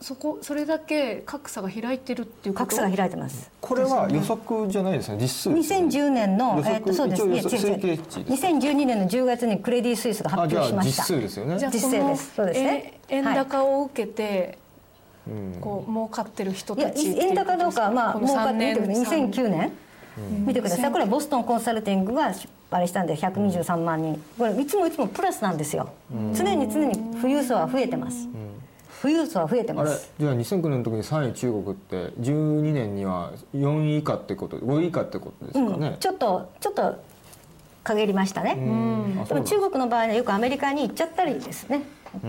[0.01, 2.71] そそこそれだけ格差が開いてるっていうこと？
[2.71, 3.51] 格差が開いてます。
[3.61, 7.41] これは予測じゃないですね実数ですよね2010年の予、測えっとそうですね。
[7.41, 11.05] 推計値です2012年の10月にクレディ・スイスが発表しました。
[11.05, 11.59] 数ですよね。
[11.59, 12.33] 実勢です。
[12.35, 13.01] そうですね。
[13.09, 14.59] え円高を受けて、
[15.29, 15.61] うん。
[15.61, 19.31] こう儲かってる人いやたち円高どうかはまあ儲かって見てください三年。
[19.31, 19.73] 2009年。
[20.47, 20.91] 見てください。
[20.91, 22.33] これはボストンコンサルティングが
[22.71, 24.23] あれしたんで123万人。
[24.39, 25.91] これいつもいつもプラスなんですよ。
[26.35, 28.27] 常に常に富裕層は増えてます
[29.01, 30.13] 富裕層は増えてます。
[30.19, 35.81] じゃあ2009年の時に3位中国って12年には4位以下ってこと5位以下ってことですかうん。
[35.81, 36.97] ね、ちょっとちょっと
[37.85, 38.57] 陰りましたね。
[38.57, 41.83] でも中国の場合はよくアメリカに行っちゃったりですね。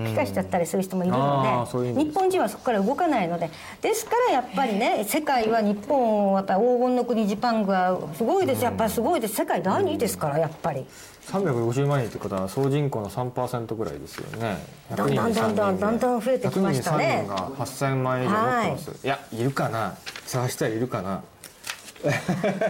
[0.05, 2.13] 帰化しちゃったりする人もいるあのでういう意味です。
[2.13, 3.49] 日本人はそこから動かないので。
[3.81, 8.63] ですからやっぱりね世界は日本はやっぱり黄金の国ジパングはすごいです。
[8.63, 9.35] やっぱりすごいです。
[9.35, 10.85] 世界第2位ですからやっぱり
[11.31, 14.57] 350万人ってことは総人口の3%ぐらいですよね。
[14.93, 17.25] だんだんだんだんだん増えてきましたね。
[17.27, 19.95] 100人に3人が8000万円以上持ってます、い、やいるかな。
[20.25, 21.23] 探したらいるかな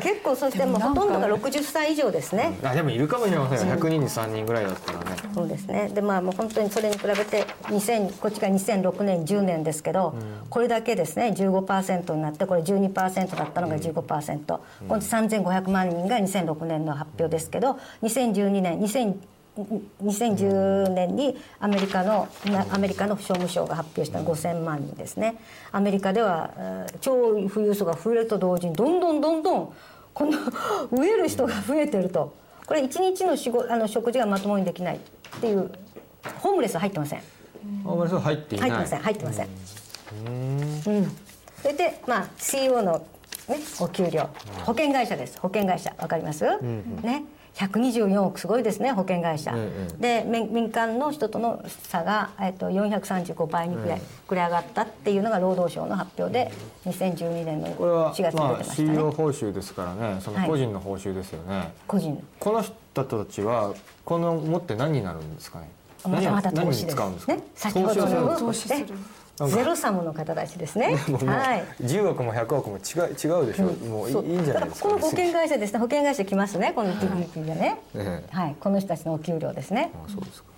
[0.03, 2.57] 結構そしてもうほとんどが60歳以上ですね。
[2.63, 3.75] あでもいるかもしれませんよ。
[3.75, 4.99] 100人に3人ぐらいだったら。
[4.99, 5.89] ねそうですね。
[5.93, 10.15] でまあもう本当にそれに比べて2000こっちが2006年10年ですけど、
[10.49, 19.15] これだけですね15%になってこれ12%だったのが15%、この3500万人が2006年の発表ですけど2012年2000
[19.57, 25.35] 2010年にアメリカのなアメリカの商務省が発表した5000万人ですね。
[25.71, 29.73] アメリカではえー超富裕層が増えると同時にどんどんどんどん
[30.13, 32.33] この飢える人が増えてると。
[32.65, 34.99] これ一日の仕事あの食事がまともにできないっ
[35.41, 35.69] ていう
[36.39, 37.21] ホームレスは入ってません。
[37.85, 38.69] あんまりそう入っていない。
[38.69, 38.99] 入ってません。
[39.01, 39.47] 入ってません。
[40.27, 41.11] うん。
[41.61, 43.05] それでまあ CEO の
[43.49, 44.29] ねお給料。
[44.65, 45.37] 保険会社です。
[45.41, 45.93] 保険会社。
[45.99, 46.45] わかります、
[47.01, 47.25] ね
[47.55, 56.51] 124億すごいですね保険会社、えで民民間の人との差が、えっと、435倍にくらい膨れ上がったっていうのが労働省の発表で
[56.85, 60.49] 2012年のこれは4月に出てまあましたね、CEO 報酬ですからねそのはい。
[60.49, 63.73] 個人の報酬ですよね、個人この人たちは
[64.05, 65.69] この持って何になるんですかね？
[66.03, 67.43] また投資ですね。
[67.53, 68.85] 先ほどのか投資する。
[68.87, 70.95] ねゼロサムの方たちですね。
[71.07, 71.63] もうもうはい。
[71.81, 74.25] 10億も100億も違う違うでしょ、もういいそう。
[74.25, 75.79] いいんじゃないですか、この保険会社ですね。
[75.79, 76.73] 保険会社来ますね。
[76.75, 78.55] この TPP でね、ええはい。
[78.59, 79.91] この人たちのお給料ですね。
[79.93, 80.51] あそうですか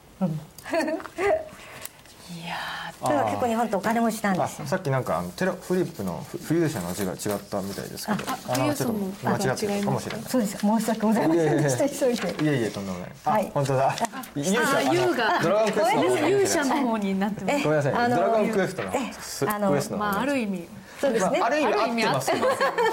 [3.05, 4.65] いや結構日本ってお金持ちなんあですよ。
[4.65, 8.23] さっきなんかあのテロフリップのフ富裕者の字が違ったみたいですけど。
[8.47, 10.25] あのちょっと富裕層も間違って違いまするかもしれない。
[10.29, 10.57] そうです。
[10.57, 11.63] 申し訳ございません。
[11.63, 13.09] でした急いでいえいえとんでもない。
[13.25, 13.51] あ、はい。
[13.53, 13.95] 本当だ。
[14.35, 14.77] 勇者。
[14.77, 15.43] あ優雅。
[15.43, 17.63] ドラゴンクエストの方ー勇者の方になってます。
[17.63, 20.67] ごめんなさい、あのドラゴンクエストのあのクエストの方まあある意味
[21.03, 21.39] そうですね。
[21.39, 22.37] まあ、ある意味合ってますよ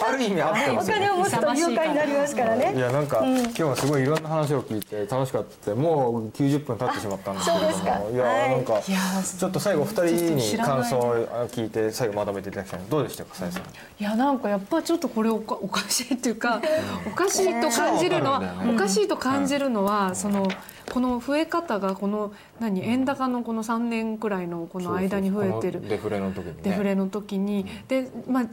[0.09, 0.91] ある意味合っておます。
[0.91, 2.81] よ金を持つと勇敢になりますからいね。
[2.81, 3.07] やなん。
[3.07, 5.75] か、今日はすごいいろんな話を聞いて楽しかった。
[5.75, 8.51] もう90分経ってしまったんですけれどもいやはい。
[8.51, 10.05] なんかちょっと最後二人
[10.37, 11.15] に感想を
[11.49, 12.81] 聞いて最後まとめていただきたい。
[12.91, 13.63] どうでしたかさやさん。
[13.63, 13.67] い
[14.05, 16.61] やなんかやっぱちょっとこれおかおかしいっていうか
[17.07, 18.43] おかしいと感じるのは、
[18.75, 20.47] おかしいと感じるのは、その
[20.91, 26.61] この増え方がこの何円高のこの3年くらいのこの間に増えてるデフレの時にね。
[26.63, 28.47] デフレの時に、でまあ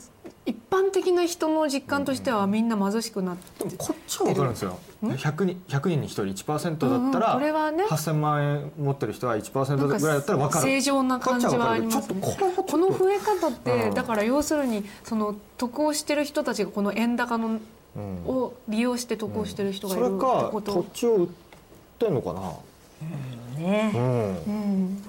[0.45, 4.79] 一般的な人の実感としてはみんな貧しくなってでもこっちは分かるんですよ。
[5.03, 7.83] 100人 ,100 人に1人1%だったら、うんこれはね。
[7.85, 10.65] 8000万円持ってる人は1%ぐらいだったら分かる。
[10.65, 12.21] 正常な感じはありますね。
[12.21, 13.93] この増え方って、うん。
[13.93, 17.59] だから要するにその得をしてる人たちがこの円高の、
[17.95, 18.23] うん。
[18.27, 21.46] を利用して得をしてる人がいるってそれかこと、土地を売って
[22.05, 22.53] んのかな。
[23.59, 23.91] ね。
[23.93, 24.01] うん。
[24.01, 25.03] うん、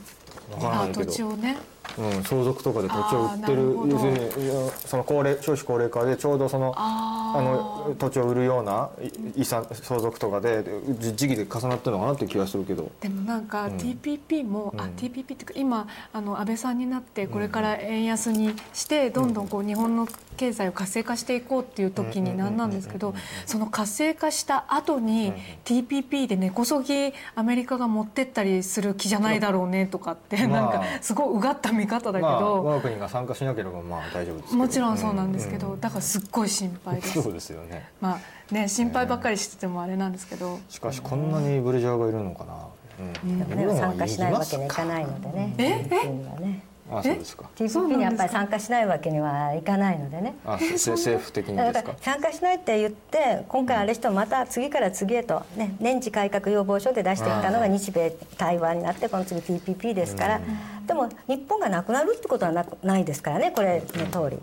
[0.51, 1.10] 分からないけど。
[1.10, 1.56] 地をね
[1.98, 8.90] うん、相続とかで土地を売ってる要するにその高齢少子高齢化でちょうどそのああの土地を売るような
[9.34, 10.64] い遺産相続とかで
[10.98, 12.90] じ時期で重なってるのかなっていう気がするけど。
[13.00, 20.06] でもなんか TPP も、あ TPP っていうか今あの安倍さんになってこれから円安にしてどんどんこう日本の
[20.36, 23.14] 経済を活性化していこうっていう時になんなんですけど
[23.44, 25.32] その活性化した後に
[25.64, 30.62] TPP で根こそぎアメリカが持ってったりする気じゃないだろうねとかってまあ。
[30.62, 37.20] なんかすごいうがった見方だけまあ我どが国が参加しなければまあ大丈夫ですもちろんそうなんですけどだからすっごい心配です。
[37.23, 37.89] そうですよね。
[38.01, 38.20] ま
[38.51, 40.60] あね心配ばっかりしててもあれなんですけど。
[40.69, 42.55] しかしこんなにブルジョアがいるのかな、
[43.01, 43.39] うん。
[43.48, 45.55] でもね参加しないわけにはいかないのでね。
[45.59, 47.44] にはねあそうですか。
[47.55, 50.35] TPP にやっぱり参加しないわけにはいかないのでね。
[50.47, 51.73] あせ政府的にですか？
[51.73, 60.40] だから参加しないって言って今回あれしてもまた次から次へと、ね、年次改革要望書で出してきたのが日米対話になってこの次 TPP ですから
[60.89, 64.39] でも日本がなくなるってことはなくないですからねこれの通り。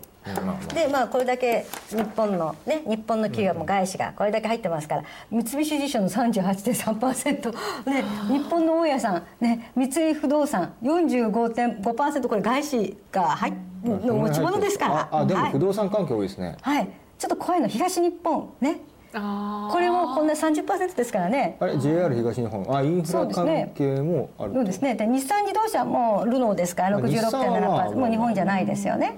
[0.74, 7.52] でまあこれだけ日本のね日本の企業も外資がこれだけ入ってますから三菱地所の38.3%
[7.86, 13.54] ね日本の大家さんね三井不動産45.5%これ外資が入っ
[13.84, 15.08] の持ち物ですから。
[15.12, 15.52] ああでもはい。
[15.52, 18.80] 不動産関係多いですね、はい、ちょっと怖いの東日本ね。
[18.80, 21.56] あこれもこんな30%ですからね。
[21.60, 22.66] あれ JR 東日本。
[22.76, 24.54] あインフラ関係もある。
[24.54, 24.94] そうですね。
[24.94, 29.16] で日産自動車もルノーですから日産はまあ66.7%もう日本じゃないですよね。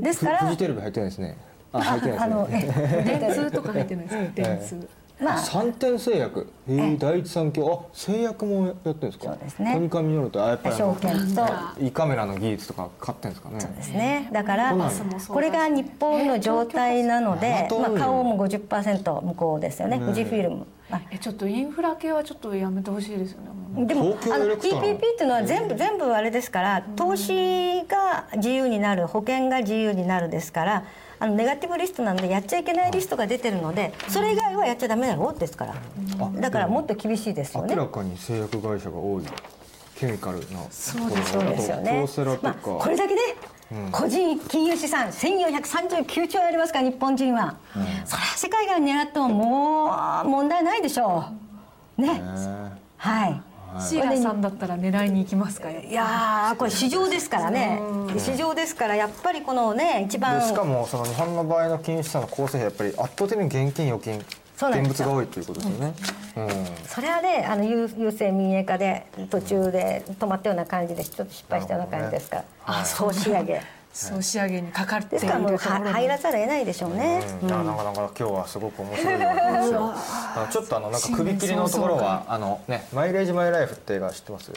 [0.00, 0.38] ですフから。
[0.38, 1.36] フジテレビ入ってないですね。
[1.72, 3.04] あ入ってないあのですね。
[3.08, 4.30] え電通とか入ってないですか？
[4.34, 4.88] 電通
[5.20, 5.38] まあ。
[5.38, 7.86] 参天製薬えー、第一三共。
[7.88, 9.24] あ製薬もやってるんですか？
[9.26, 9.72] そうですね。
[9.74, 11.46] コニカミノルタあやっぱりあ証の券と。
[11.80, 13.58] 胃カメラの技術とか買ってんですかね？
[13.58, 14.28] ですね。
[14.32, 14.76] だから
[15.28, 19.98] これが日本の状態なので、えまあ、花王も50%向こうですよね。
[19.98, 20.66] 富士フィルム。
[20.90, 23.40] あえちょっとインフラ系はちょっとやめてほしいですよ
[23.74, 24.82] ねでもあのエレクトロン。
[24.84, 30.84] TPP っていうのは全部全部あれですから投資が自由になる保険が自由になるですから
[31.18, 35.74] あのネガティブリストなんでやっちゃいけないリストが出てるのでそれ以外はやっちゃダメだろうですから。
[36.40, 37.74] だからもっと厳しいですよね。
[37.74, 39.24] 明らかに製薬会社が多い
[39.98, 41.90] ケミカルなそうですそうですよね。
[42.02, 43.20] 京セラとか、まあ、これだけね、
[43.90, 47.56] 個人金融資産1439兆円ありますから日本人は、
[48.04, 51.24] それは世界が狙ってももう問題ないでしょ
[51.98, 52.02] う。
[52.02, 52.20] ね。
[52.98, 53.42] はい
[53.80, 55.70] シーラさんだったら狙いに行きますか？
[55.70, 57.80] よいやーこれ市場ですからね。
[58.18, 60.40] 市場ですからやっぱりこのね一番。
[60.40, 65.94] でしかもその日本の場合の金融資産の構成やっぱり圧倒的に現金預金現物が多いということですよね、
[66.36, 66.48] うん。
[66.86, 72.36] それはねあの郵郵政民営化で途中で止まったような感じでちょっと失敗したような感じですか？
[72.36, 73.60] ら、あ総仕上げ
[73.96, 75.48] 総仕上げにかかっているですからも。
[75.48, 77.48] うと入らざるを得ないでしょうね、うん。
[77.48, 79.18] いやなかなか今日はすごく面白い
[80.50, 84.52] ちょっとあのなんか首切りのところはあのねマイレージマイライフって映画知ってます？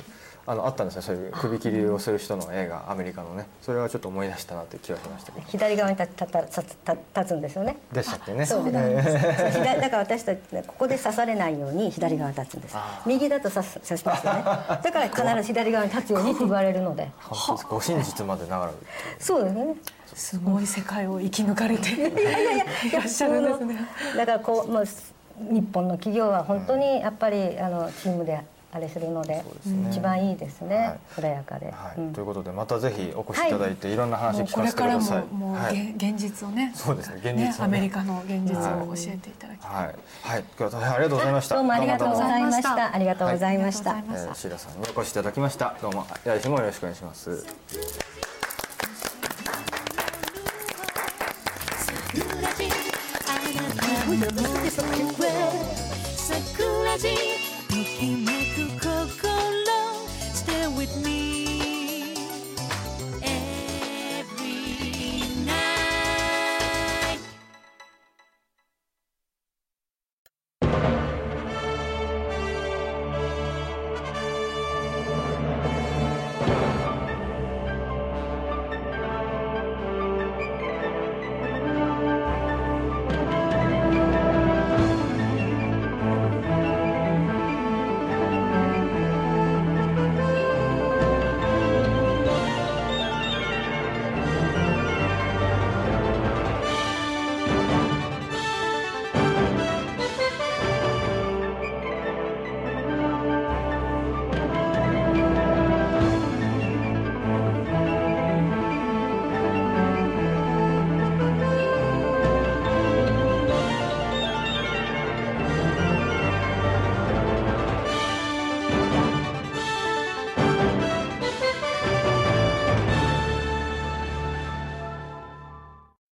[0.50, 3.46] あのあったんですよそういう首切りをする人の映画アメリカのね。
[3.62, 5.48] それはちょっと思い出したなっていう気がしましたけど。
[5.48, 7.78] 左側に立立立立立つんですよね。
[7.94, 8.48] でしたっけね。
[8.48, 14.42] そうです、そう左だから私たちねここで刺されないように左側に立つんです右だと刺す刺しますよね。
[14.42, 17.12] だから必ず左側に立つようにって言われるので。
[17.20, 18.72] 本当ですご真実まで流れる
[19.20, 19.76] そうですね。
[20.16, 23.88] すごい世界を生き抜かれていらっしゃるんですね。
[24.18, 24.84] だからこう、まあ、
[25.38, 29.44] 日本の企業は本当にやっぱりあのチームであれするので
[29.90, 30.84] 一番いいですね、は
[31.18, 31.22] い。
[31.22, 32.00] 穏やかで、はい。
[32.00, 32.14] うん。
[32.14, 35.18] ということでまたぜひお越しいただいて、い、ろんな話聞かせてくこれからださい。
[35.34, 37.56] ももう、はいげ現実をねそうですね現実をね。
[37.62, 41.56] アメリカの現実を教えていただきたい、はい、はい、今日は大変ありがとうございました。
[41.56, 44.30] どうもありがとうございましたありがとうございました、はいありがとうございました。
[44.30, 45.76] えー、シーラさんにお越しいただきました。
[45.82, 46.06] どうも。
[46.24, 47.46] 来週もよろしくお願いします。
[56.30, 57.16] 桜地
[57.68, 58.39] ときめ